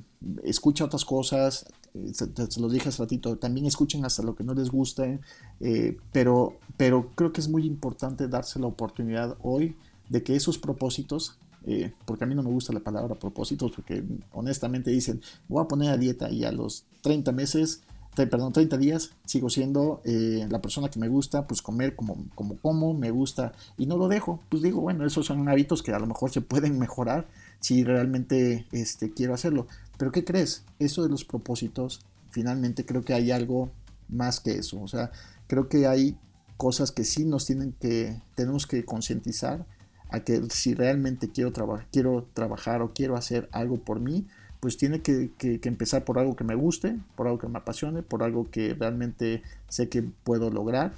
escucha 0.45 0.85
otras 0.85 1.05
cosas, 1.05 1.67
eh, 1.95 2.13
se, 2.15 2.61
los 2.61 2.73
dije 2.73 2.89
hace 2.89 3.03
ratito, 3.03 3.37
también 3.39 3.67
escuchen 3.67 4.05
hasta 4.05 4.23
lo 4.23 4.35
que 4.35 4.45
no 4.45 4.55
les 4.55 4.71
guste, 4.71 5.21
eh, 5.61 5.97
pero, 6.13 6.59
pero 6.77 7.11
creo 7.15 7.33
que 7.33 7.41
es 7.41 7.49
muy 7.49 7.67
importante 7.67 8.29
darse 8.29 8.59
la 8.59 8.67
oportunidad 8.67 9.37
hoy 9.43 9.77
de 10.09 10.23
que 10.23 10.37
esos 10.37 10.59
propósitos, 10.59 11.39
eh, 11.67 11.93
porque 12.05 12.25
a 12.25 12.27
mí 12.27 12.35
no 12.35 12.43
me 12.43 12.51
gusta 12.51 12.73
la 12.73 12.81
palabra 12.81 13.15
propósitos, 13.15 13.73
porque 13.73 14.05
honestamente 14.33 14.91
dicen, 14.91 15.21
voy 15.49 15.63
a 15.63 15.69
poner 15.69 15.91
a 15.91 15.97
dieta 15.97 16.31
y 16.31 16.45
a 16.45 16.53
los 16.53 16.85
30 17.03 17.33
meses, 17.33 17.83
perdón, 18.15 18.53
30 18.53 18.77
días 18.77 19.13
sigo 19.25 19.49
siendo 19.49 20.03
la 20.05 20.61
persona 20.61 20.91
que 20.91 20.99
me 20.99 21.09
gusta, 21.09 21.47
pues 21.47 21.63
comer 21.63 21.97
como, 21.97 22.27
como 22.35 22.57
como, 22.57 22.93
me 22.93 23.11
gusta 23.11 23.53
y 23.79 23.87
no 23.87 23.97
lo 23.97 24.09
dejo, 24.09 24.41
pues 24.51 24.63
digo, 24.63 24.83
bueno, 24.83 25.07
esos 25.07 25.25
son 25.25 25.49
hábitos 25.49 25.83
que 25.83 25.93
a 25.93 25.99
lo 25.99 26.07
mejor 26.07 26.31
se 26.31 26.43
pueden 26.43 26.79
mejorar, 26.79 27.27
si 27.61 27.85
realmente 27.85 28.67
este, 28.73 29.13
quiero 29.13 29.33
hacerlo. 29.33 29.67
Pero 29.97 30.13
¿qué 30.13 30.25
crees? 30.25 30.65
Eso 30.79 31.05
de 31.05 31.09
los 31.09 31.25
propósitos, 31.25 32.01
finalmente 32.31 32.85
creo 32.85 33.03
que 33.03 33.15
hay 33.15 33.31
algo 33.31 33.71
más 34.09 34.41
que 34.41 34.59
eso. 34.59 34.81
O 34.83 34.89
sea, 34.89 35.13
creo 35.47 35.69
que 35.69 35.87
hay 35.87 36.17
cosas 36.57 36.93
que 36.93 37.05
sí 37.05 37.25
nos 37.25 37.47
tienen 37.47 37.73
que, 37.81 38.21
tenemos 38.35 38.67
que 38.67 38.85
concientizar 38.85 39.65
a 40.13 40.21
que 40.21 40.43
si 40.51 40.75
realmente 40.75 41.31
quiero, 41.31 41.53
quiero 41.91 42.29
trabajar 42.35 42.83
o 42.83 42.93
quiero 42.93 43.17
hacer 43.17 43.49
algo 43.51 43.79
por 43.79 43.99
mí, 43.99 44.27
pues 44.61 44.77
tiene 44.77 45.01
que, 45.01 45.33
empezar 45.41 46.05
por 46.05 46.19
algo 46.19 46.37
que 46.37 46.45
me 46.45 46.55
guste, 46.55 46.97
por 47.17 47.27
algo 47.27 47.39
que 47.39 47.49
me 47.49 47.59
apasione, 47.59 48.03
por 48.03 48.23
algo 48.23 48.49
que 48.51 48.75
realmente 48.75 49.43
sé 49.69 49.89
que 49.89 50.03
puedo 50.03 50.51
lograr. 50.51 50.95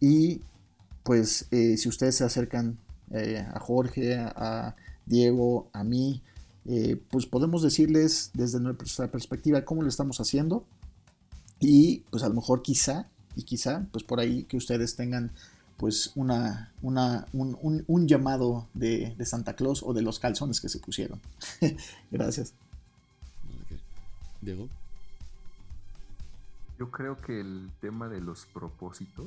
Y 0.00 0.40
pues 1.02 1.46
eh, 1.50 1.76
si 1.76 1.88
ustedes 1.88 2.16
se 2.16 2.24
acercan 2.24 2.78
eh, 3.10 3.44
a 3.52 3.58
Jorge, 3.58 4.16
a, 4.16 4.76
Diego, 5.04 5.68
a 5.72 5.82
mí, 5.82 6.22
eh, 6.64 6.96
pues 7.10 7.26
podemos 7.26 7.62
decirles 7.62 8.30
desde 8.32 8.60
nuestra 8.60 9.08
perspectiva 9.08 9.64
cómo 9.64 9.82
lo 9.82 9.88
estamos 9.88 10.20
haciendo 10.20 10.64
y 11.58 12.04
pues 12.10 12.22
a 12.22 12.28
lo 12.28 12.34
mejor 12.34 12.62
quizá 12.62 13.08
y 13.34 13.42
quizá 13.42 13.84
pues 13.90 14.04
por 14.04 14.20
ahí 14.20 14.44
que 14.44 14.56
ustedes 14.56 14.94
tengan 14.94 15.32
pues 15.82 16.12
una, 16.14 16.72
una 16.80 17.26
un, 17.32 18.06
llamado 18.06 18.68
de, 18.72 19.16
Santa 19.24 19.56
Claus 19.56 19.82
o 19.82 19.92
de 19.92 20.00
los 20.00 20.20
calzones 20.20 20.60
que 20.60 20.68
se 20.68 20.78
pusieron. 20.78 21.20
Gracias. 22.12 22.54
Diego. 24.40 24.68
Yo 26.78 26.88
creo 26.92 27.20
que 27.20 27.40
el 27.40 27.68
tema 27.80 28.08
de 28.08 28.20
los 28.20 28.46
propósitos, 28.46 29.26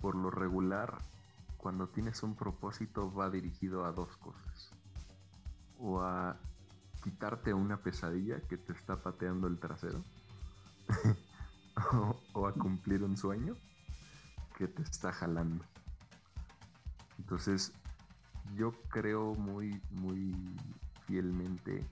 por 0.00 0.16
lo 0.16 0.32
regular, 0.32 0.98
cuando 1.58 1.86
tienes 1.86 2.24
un 2.24 2.34
propósito 2.34 3.14
va 3.14 3.30
dirigido 3.30 3.84
a 3.84 3.92
dos 3.92 4.16
cosas. 4.16 4.70
O 5.78 6.00
a 6.00 6.38
quitarte 7.04 7.54
una 7.54 7.76
pesadilla 7.76 8.40
que 8.40 8.56
te 8.56 8.72
está 8.72 8.96
pateando 8.96 9.46
el 9.46 9.60
trasero. 9.60 10.02
o, 12.34 12.48
a 12.48 12.52
cumplir 12.52 13.04
un 13.04 13.16
sueño 13.16 13.54
que 14.56 14.66
te 14.66 14.82
está 14.82 15.12
jalando. 15.12 15.64
Entonces, 17.18 17.72
yo 18.56 18.72
creo 18.88 19.34
muy, 19.34 19.80
muy 19.90 20.34
fielmente 21.06 21.86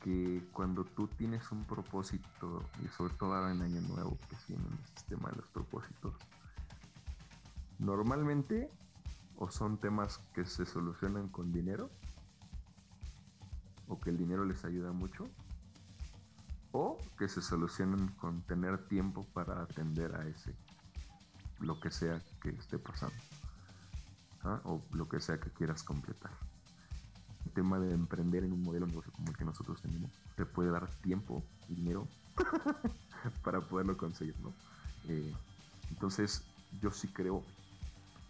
que 0.00 0.46
cuando 0.52 0.84
tú 0.84 1.08
tienes 1.08 1.50
un 1.50 1.64
propósito, 1.64 2.62
y 2.84 2.88
sobre 2.88 3.14
todo 3.14 3.34
ahora 3.34 3.52
en 3.52 3.62
Año 3.62 3.80
Nuevo, 3.82 4.16
que 4.28 4.36
viene 4.48 4.64
el 4.70 4.86
sistema 4.86 5.30
de 5.30 5.36
los 5.36 5.48
propósitos, 5.48 6.14
normalmente 7.78 8.70
o 9.36 9.50
son 9.50 9.78
temas 9.78 10.18
que 10.34 10.44
se 10.44 10.66
solucionan 10.66 11.28
con 11.28 11.52
dinero 11.52 11.90
o 13.86 13.98
que 14.00 14.10
el 14.10 14.18
dinero 14.18 14.44
les 14.44 14.64
ayuda 14.64 14.92
mucho 14.92 15.28
o 16.72 16.98
que 17.16 17.28
se 17.28 17.40
solucionan 17.40 18.08
con 18.16 18.42
tener 18.42 18.86
tiempo 18.88 19.24
para 19.32 19.62
atender 19.62 20.14
a 20.16 20.26
ese 20.26 20.54
lo 21.60 21.80
que 21.80 21.90
sea 21.90 22.22
que 22.40 22.50
esté 22.50 22.78
pasando 22.78 23.16
¿ah? 24.44 24.60
o 24.64 24.82
lo 24.92 25.08
que 25.08 25.20
sea 25.20 25.38
que 25.40 25.50
quieras 25.50 25.82
completar 25.82 26.32
el 27.44 27.52
tema 27.52 27.78
de 27.78 27.92
emprender 27.92 28.44
en 28.44 28.52
un 28.52 28.62
modelo 28.62 28.86
de 28.86 28.92
negocio 28.92 29.12
como 29.12 29.30
el 29.30 29.36
que 29.36 29.44
nosotros 29.44 29.80
tenemos 29.82 30.10
te 30.36 30.46
puede 30.46 30.70
dar 30.70 30.88
tiempo 31.02 31.42
y 31.68 31.74
dinero 31.74 32.06
para 33.44 33.60
poderlo 33.60 33.96
conseguir 33.96 34.38
¿no? 34.40 34.52
Eh, 35.08 35.32
entonces 35.90 36.44
yo 36.80 36.90
sí 36.90 37.08
creo 37.08 37.42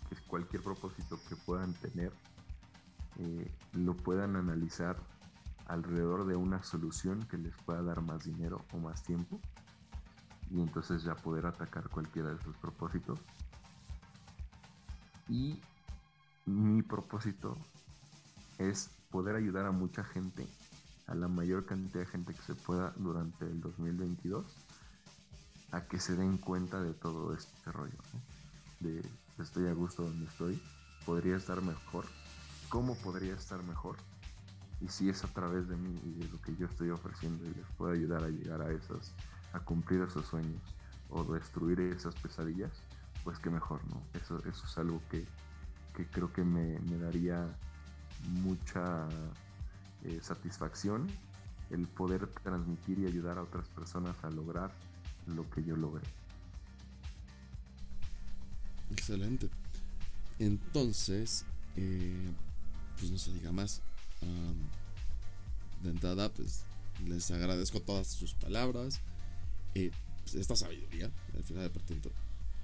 que 0.09 0.17
cualquier 0.27 0.63
propósito 0.63 1.19
que 1.29 1.37
puedan 1.37 1.75
tener 1.75 2.13
eh, 3.19 3.51
lo 3.73 3.95
puedan 3.95 4.37
analizar 4.37 4.97
alrededor 5.67 6.27
de 6.27 6.37
una 6.37 6.63
solución 6.63 7.27
que 7.29 7.37
les 7.37 7.55
pueda 7.59 7.83
dar 7.83 8.01
más 8.01 8.25
dinero 8.25 8.65
o 8.73 8.79
más 8.79 9.03
tiempo 9.03 9.41
y 10.51 10.61
entonces 10.61 11.03
ya 11.03 11.15
poder 11.15 11.47
atacar 11.47 11.89
cualquiera 11.89 12.33
de 12.33 12.43
sus 12.43 12.57
propósitos. 12.57 13.19
Y 15.29 15.61
mi 16.47 16.83
propósito 16.83 17.57
es 18.59 18.91
poder 19.11 19.37
ayudar 19.37 19.67
a 19.67 19.73
mucha 19.73 20.05
gente, 20.05 20.47
a 21.07 21.15
la 21.15 21.29
mayor 21.29 21.67
cantidad 21.67 22.01
de 22.01 22.07
gente 22.07 22.35
que 22.35 22.43
se 22.43 22.55
pueda 22.55 22.93
durante 22.97 23.45
el 23.45 23.61
2022, 23.61 24.45
a 25.73 25.83
que 25.83 26.01
se 26.01 26.17
den 26.17 26.39
cuenta 26.39 26.83
de 26.83 26.95
todo 26.95 27.35
este 27.35 27.73
rollo, 27.73 27.99
de 28.81 29.05
estoy 29.39 29.67
a 29.69 29.73
gusto 29.75 30.03
donde 30.03 30.27
estoy, 30.27 30.61
podría 31.05 31.37
estar 31.37 31.63
mejor, 31.63 32.07
cómo 32.69 32.97
podría 32.97 33.35
estar 33.35 33.63
mejor, 33.65 33.97
y 34.81 34.89
si 34.89 35.09
es 35.09 35.25
a 35.25 35.29
través 35.29 35.69
de 35.69 35.77
mí 35.77 36.01
y 36.05 36.21
de 36.21 36.29
lo 36.29 36.41
que 36.41 36.55
yo 36.57 36.67
estoy 36.67 36.91
ofreciendo 36.91 37.45
y 37.45 37.55
les 37.55 37.67
puedo 37.77 37.93
ayudar 37.93 38.25
a 38.25 38.29
llegar 38.29 38.63
a 38.63 38.71
esas, 38.71 39.13
a 39.53 39.61
cumplir 39.61 40.03
esos 40.03 40.27
sueños 40.27 40.61
o 41.11 41.25
destruir 41.25 41.81
esas 41.81 42.15
pesadillas, 42.17 42.73
pues 43.25 43.39
qué 43.39 43.51
mejor, 43.51 43.81
¿no? 43.89 44.03
Eso, 44.21 44.39
eso 44.45 44.67
es 44.67 44.79
algo 44.79 45.01
que, 45.11 45.27
creo 46.13 46.33
que 46.33 46.45
me, 46.45 46.79
daría 46.99 47.47
mucha 48.43 49.09
eh, 50.05 50.21
satisfacción 50.23 51.07
el 51.71 51.87
poder 51.87 52.27
transmitir 52.43 52.99
y 53.01 53.07
ayudar 53.07 53.39
a 53.39 53.43
otras 53.43 53.67
personas 53.69 54.17
a 54.23 54.31
lograr 54.31 54.71
lo 55.27 55.49
que 55.51 55.63
yo 55.63 55.77
logré. 55.77 56.07
Excelente. 58.91 59.51
Entonces, 60.39 61.45
eh, 61.77 62.33
pues 62.99 63.11
no 63.11 63.19
se 63.19 63.33
diga 63.33 63.53
más. 63.53 63.83
de 65.83 65.91
entrada, 65.91 66.29
pues 66.31 66.65
les 67.07 67.31
agradezco 67.31 67.81
todas 67.81 68.09
sus 68.09 68.35
palabras. 68.35 69.01
Pues, 69.75 70.35
esta 70.35 70.57
sabiduría, 70.57 71.11
al 71.35 71.45
final 71.45 71.63
de 71.65 71.71
partiendo, 71.71 72.11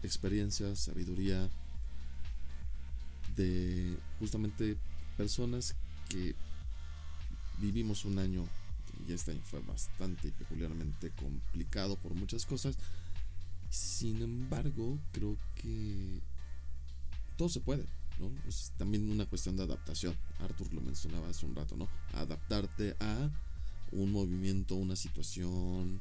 experiencia, 0.02 0.74
sabiduría, 0.76 1.48
de 3.36 3.96
justamente 4.18 4.76
personas 5.16 5.74
que 6.08 6.34
vivimos 7.58 8.04
un 8.04 8.18
año 8.18 8.46
y 9.08 9.12
este 9.12 9.32
año 9.32 9.40
fue 9.44 9.60
bastante 9.60 10.28
y 10.28 10.30
peculiarmente 10.30 11.10
complicado 11.10 11.96
por 11.96 12.14
muchas 12.14 12.46
cosas. 12.46 12.76
Sin 13.70 14.22
embargo, 14.22 14.98
creo 15.12 15.36
que 15.56 16.20
todo 17.36 17.48
se 17.48 17.60
puede, 17.60 17.84
¿no? 18.20 18.30
Es 18.46 18.72
también 18.78 19.10
una 19.10 19.26
cuestión 19.26 19.56
de 19.56 19.64
adaptación. 19.64 20.16
Arthur 20.40 20.72
lo 20.72 20.80
mencionaba 20.80 21.28
hace 21.28 21.44
un 21.46 21.56
rato, 21.56 21.76
¿no? 21.76 21.88
Adaptarte 22.12 22.96
a 23.00 23.30
un 23.90 24.12
movimiento, 24.12 24.76
una 24.76 24.96
situación, 24.96 26.00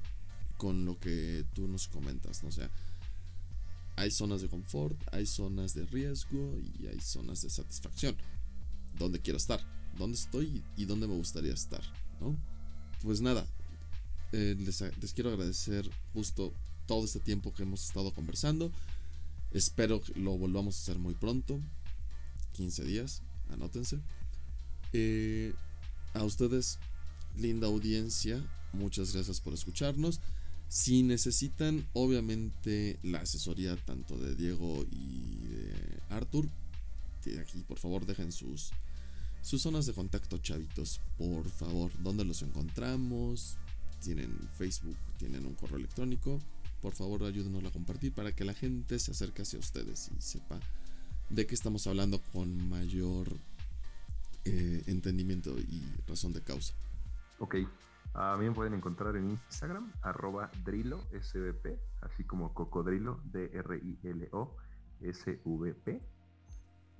con 0.58 0.86
lo 0.86 0.99
que 0.99 1.45
tú 1.54 1.68
nos 1.68 1.88
comentas, 1.88 2.43
¿no? 2.43 2.49
O 2.49 2.51
sea, 2.51 2.70
hay 3.95 4.12
zonas 4.12 4.41
de 4.41 4.49
confort, 4.49 4.97
hay 5.14 5.26
zonas 5.26 5.74
de 5.74 5.86
riesgo 5.86 6.58
y 6.80 6.88
hay 6.88 6.99
zonas 6.99 7.41
de 7.41 7.49
satisfacción. 7.49 8.16
¿Dónde 8.97 9.20
quiero 9.20 9.38
estar? 9.38 9.62
¿Dónde 9.97 10.18
estoy 10.18 10.64
y 10.78 10.86
dónde 10.86 11.08
me 11.08 11.16
gustaría 11.16 11.54
estar? 11.54 11.82
¿no? 12.20 12.36
Pues 13.01 13.22
nada, 13.22 13.45
eh, 14.32 14.56
les, 14.58 15.14
quiero 15.14 15.30
agradecer 15.32 15.89
justo 16.14 16.54
todo 16.88 17.06
este 17.06 17.20
tiempo 17.20 17.54
que 17.54 17.64
hemos 17.64 17.86
estado 17.86 18.14
conversando. 18.14 18.72
Espero 19.51 20.01
que 20.01 20.20
lo 20.20 20.38
volvamos 20.38 20.76
a 20.76 20.82
hacer 20.82 20.99
muy 20.99 21.14
pronto. 21.14 21.60
15 22.54 22.84
días, 22.84 23.22
anótense. 23.51 23.99
Eh, 24.93 25.54
a 26.14 26.24
ustedes, 26.24 26.80
linda 27.36 27.68
audiencia, 27.68 28.43
muchas 28.74 29.14
gracias 29.14 29.39
por 29.39 29.54
escucharnos. 29.54 30.20
Si 30.74 31.03
necesitan, 31.03 31.88
obviamente, 31.93 32.97
la 33.03 33.19
asesoría 33.19 33.76
tanto 33.76 34.17
de 34.17 34.34
Diego 34.34 34.84
y 34.89 35.45
de 35.45 35.99
Arthur, 36.09 36.49
aquí 37.39 37.63
por 37.67 37.78
favor 37.78 38.07
dejen 38.07 38.32
sus, 38.32 38.71
sus 39.43 39.61
zonas 39.61 39.86
de 39.86 39.93
contacto, 39.93 40.39
chavitos, 40.39 40.99
por 41.15 41.47
favor. 41.47 41.91
¿Dónde 42.01 42.26
los 42.26 42.41
encontramos? 42.41 43.55
¿Tienen 44.01 44.36
Facebook? 44.57 44.97
¿Tienen 45.19 45.45
un 45.45 45.53
correo 45.53 45.78
electrónico? 45.78 46.39
Por 46.82 46.95
favor, 46.95 47.24
ayúdenos 47.24 47.63
a 47.65 47.69
compartir 47.69 48.11
para 48.11 48.36
que 48.36 48.43
la 48.43 48.55
gente 48.55 48.97
se 48.97 49.11
acerque 49.11 49.43
hacia 49.43 49.59
ustedes 49.59 50.09
y 50.17 50.24
sepa 50.24 50.59
de 51.30 51.45
qué 51.45 51.53
estamos 51.53 51.86
hablando 51.86 52.19
con 52.34 52.67
mayor 52.67 53.28
eh, 54.43 54.82
entendimiento 54.88 55.55
y 55.59 55.84
razón 56.07 56.34
de 56.34 56.41
causa. 56.41 56.74
Ok, 57.38 57.57
a 58.14 58.38
mí 58.38 58.45
me 58.45 58.51
pueden 58.51 58.74
encontrar 58.76 59.16
en 59.16 59.32
Instagram, 59.32 59.91
arroba 60.01 60.51
Drilo 60.64 60.99
SVP, 61.20 61.80
así 62.01 62.24
como 62.24 62.53
Cocodrilo, 62.53 63.22
D-R-I-L-O 63.26 64.55
S-V-P. 65.01 66.01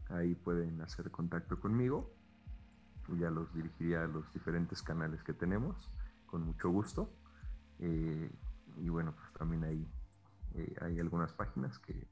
Ahí 0.10 0.36
pueden 0.36 0.82
hacer 0.82 1.12
contacto 1.12 1.60
conmigo. 1.60 2.14
Ya 3.20 3.30
los 3.30 3.54
dirigiría 3.54 4.04
a 4.04 4.08
los 4.08 4.32
diferentes 4.34 4.82
canales 4.82 5.24
que 5.24 5.34
tenemos, 5.34 5.92
con 6.26 6.44
mucho 6.44 6.70
gusto. 6.70 7.14
Eh, 7.80 8.32
y 8.78 8.90
bueno, 8.90 9.14
pues 9.16 9.32
también 9.34 9.64
ahí 9.64 9.88
eh, 10.56 10.76
hay 10.82 11.00
algunas 11.00 11.34
páginas 11.34 11.78
que 11.80 12.08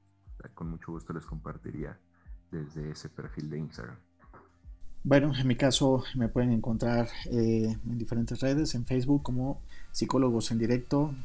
con 0.53 0.69
mucho 0.69 0.91
gusto 0.91 1.13
les 1.13 1.25
compartiría 1.25 1.99
desde 2.51 2.91
ese 2.91 3.09
perfil 3.09 3.49
de 3.49 3.57
Instagram. 3.59 3.97
Bueno, 5.03 5.33
en 5.35 5.47
mi 5.47 5.55
caso 5.55 6.03
me 6.13 6.27
pueden 6.27 6.51
encontrar 6.51 7.09
eh, 7.31 7.75
en 7.85 7.97
diferentes 7.97 8.39
redes, 8.39 8.75
en 8.75 8.85
Facebook 8.85 9.23
como 9.23 9.59
Psicólogos 9.91 10.51
en 10.51 10.59
Directo, 10.59 11.15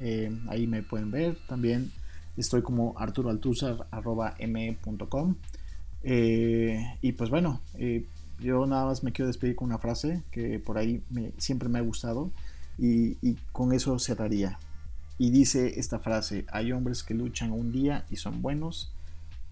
eh, 0.00 0.30
ahí 0.48 0.66
me 0.66 0.82
pueden 0.82 1.10
ver. 1.10 1.38
También 1.48 1.90
estoy 2.36 2.60
como 2.60 2.92
arturoaltuzar.me.com. 2.98 5.36
Eh, 6.02 6.98
y 7.00 7.12
pues 7.12 7.30
bueno, 7.30 7.62
yo 8.38 8.66
nada 8.66 8.84
más 8.84 9.02
me 9.02 9.12
quiero 9.12 9.28
despedir 9.28 9.56
con 9.56 9.68
una 9.68 9.78
frase 9.78 10.22
que 10.30 10.58
por 10.58 10.76
ahí 10.76 11.02
me, 11.08 11.32
siempre 11.38 11.70
me 11.70 11.78
ha 11.78 11.82
gustado 11.82 12.30
y 12.76 13.16
con 13.50 13.72
eso 13.72 13.98
cerraría. 13.98 14.58
Y 15.16 15.30
dice 15.30 15.80
esta 15.80 16.00
frase, 16.00 16.44
hay 16.52 16.72
hombres 16.72 17.02
que 17.02 17.14
luchan 17.14 17.52
un 17.52 17.72
día 17.72 18.04
y 18.10 18.16
son 18.16 18.42
buenos, 18.42 18.92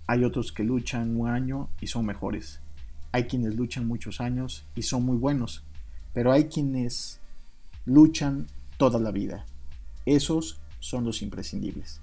hay 0.06 0.24
otros 0.24 0.52
que 0.52 0.64
luchan 0.64 1.18
un 1.18 1.28
año 1.28 1.70
y 1.80 1.86
son 1.86 2.04
mejores 2.04 2.60
hay 3.12 3.24
quienes 3.24 3.56
luchan 3.56 3.86
muchos 3.86 4.20
años 4.20 4.66
y 4.74 4.82
son 4.82 5.04
muy 5.04 5.16
buenos, 5.16 5.64
pero 6.12 6.32
hay 6.32 6.44
quienes 6.44 7.20
luchan 7.84 8.46
toda 8.76 8.98
la 9.00 9.10
vida. 9.10 9.46
Esos 10.06 10.60
son 10.78 11.04
los 11.04 11.22
imprescindibles. 11.22 12.00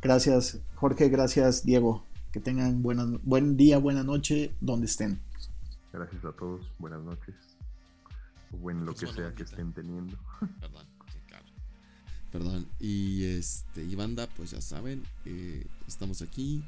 Gracias 0.00 0.60
Jorge, 0.74 1.08
gracias 1.08 1.64
Diego. 1.64 2.04
Que 2.32 2.40
tengan 2.40 2.82
buen 2.82 3.56
día, 3.56 3.78
buena 3.78 4.02
noche, 4.02 4.52
donde 4.60 4.86
estén. 4.86 5.18
Gracias 5.92 6.22
a 6.24 6.32
todos, 6.32 6.70
buenas 6.78 7.02
noches. 7.02 7.34
O 8.52 8.58
bueno, 8.58 8.80
lo 8.80 8.92
pues 8.92 9.10
que 9.10 9.16
sea 9.16 9.32
que 9.32 9.44
estén 9.44 9.72
teniendo. 9.72 10.16
Perdón, 10.60 10.86
claro. 11.26 11.44
Perdón. 12.30 12.66
Y 12.78 13.24
este, 13.24 13.82
y 13.82 13.94
banda, 13.94 14.28
pues 14.36 14.50
ya 14.50 14.60
saben, 14.60 15.02
eh, 15.24 15.66
estamos 15.86 16.20
aquí 16.20 16.62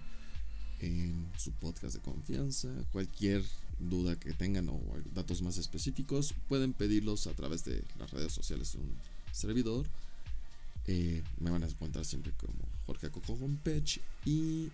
en 0.81 1.31
su 1.37 1.53
podcast 1.53 1.95
de 1.95 2.01
confianza. 2.01 2.69
Cualquier 2.93 3.45
duda 3.89 4.19
que 4.19 4.33
tengan 4.33 4.69
o 4.69 4.81
datos 5.15 5.43
más 5.43 5.59
específicos, 5.59 6.35
pueden 6.49 6.73
pedirlos 6.73 7.27
a 7.27 7.35
través 7.35 7.65
de 7.65 7.85
las 7.99 8.11
redes 8.11 8.33
sociales 8.33 8.73
de 8.73 8.79
un 8.79 8.97
servidor. 9.33 9.87
Eh, 10.87 11.23
me 11.39 11.51
van 11.51 11.63
a 11.63 11.67
encontrar 11.67 12.05
siempre 12.05 12.33
como 12.33 12.59
Jorge 12.87 13.11
Coco 13.11 13.39
Pech 13.63 14.01
y 14.25 14.71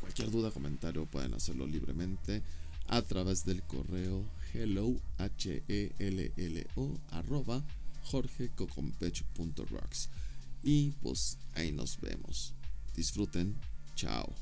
cualquier 0.00 0.30
duda, 0.30 0.50
comentario 0.50 1.06
pueden 1.06 1.34
hacerlo 1.34 1.66
libremente 1.66 2.42
a 2.88 3.02
través 3.02 3.44
del 3.44 3.62
correo 3.62 4.24
hello 4.52 4.94
h 5.18 5.62
e 5.68 5.92
l 5.98 6.32
l 6.36 6.66
o 6.76 6.94
arroba 7.10 7.62
jorgecocompech.rocks 8.04 10.08
y 10.62 10.92
pues 11.02 11.38
ahí 11.54 11.72
nos 11.72 12.00
vemos. 12.00 12.54
Disfruten. 12.94 13.56
Chao 13.94 14.34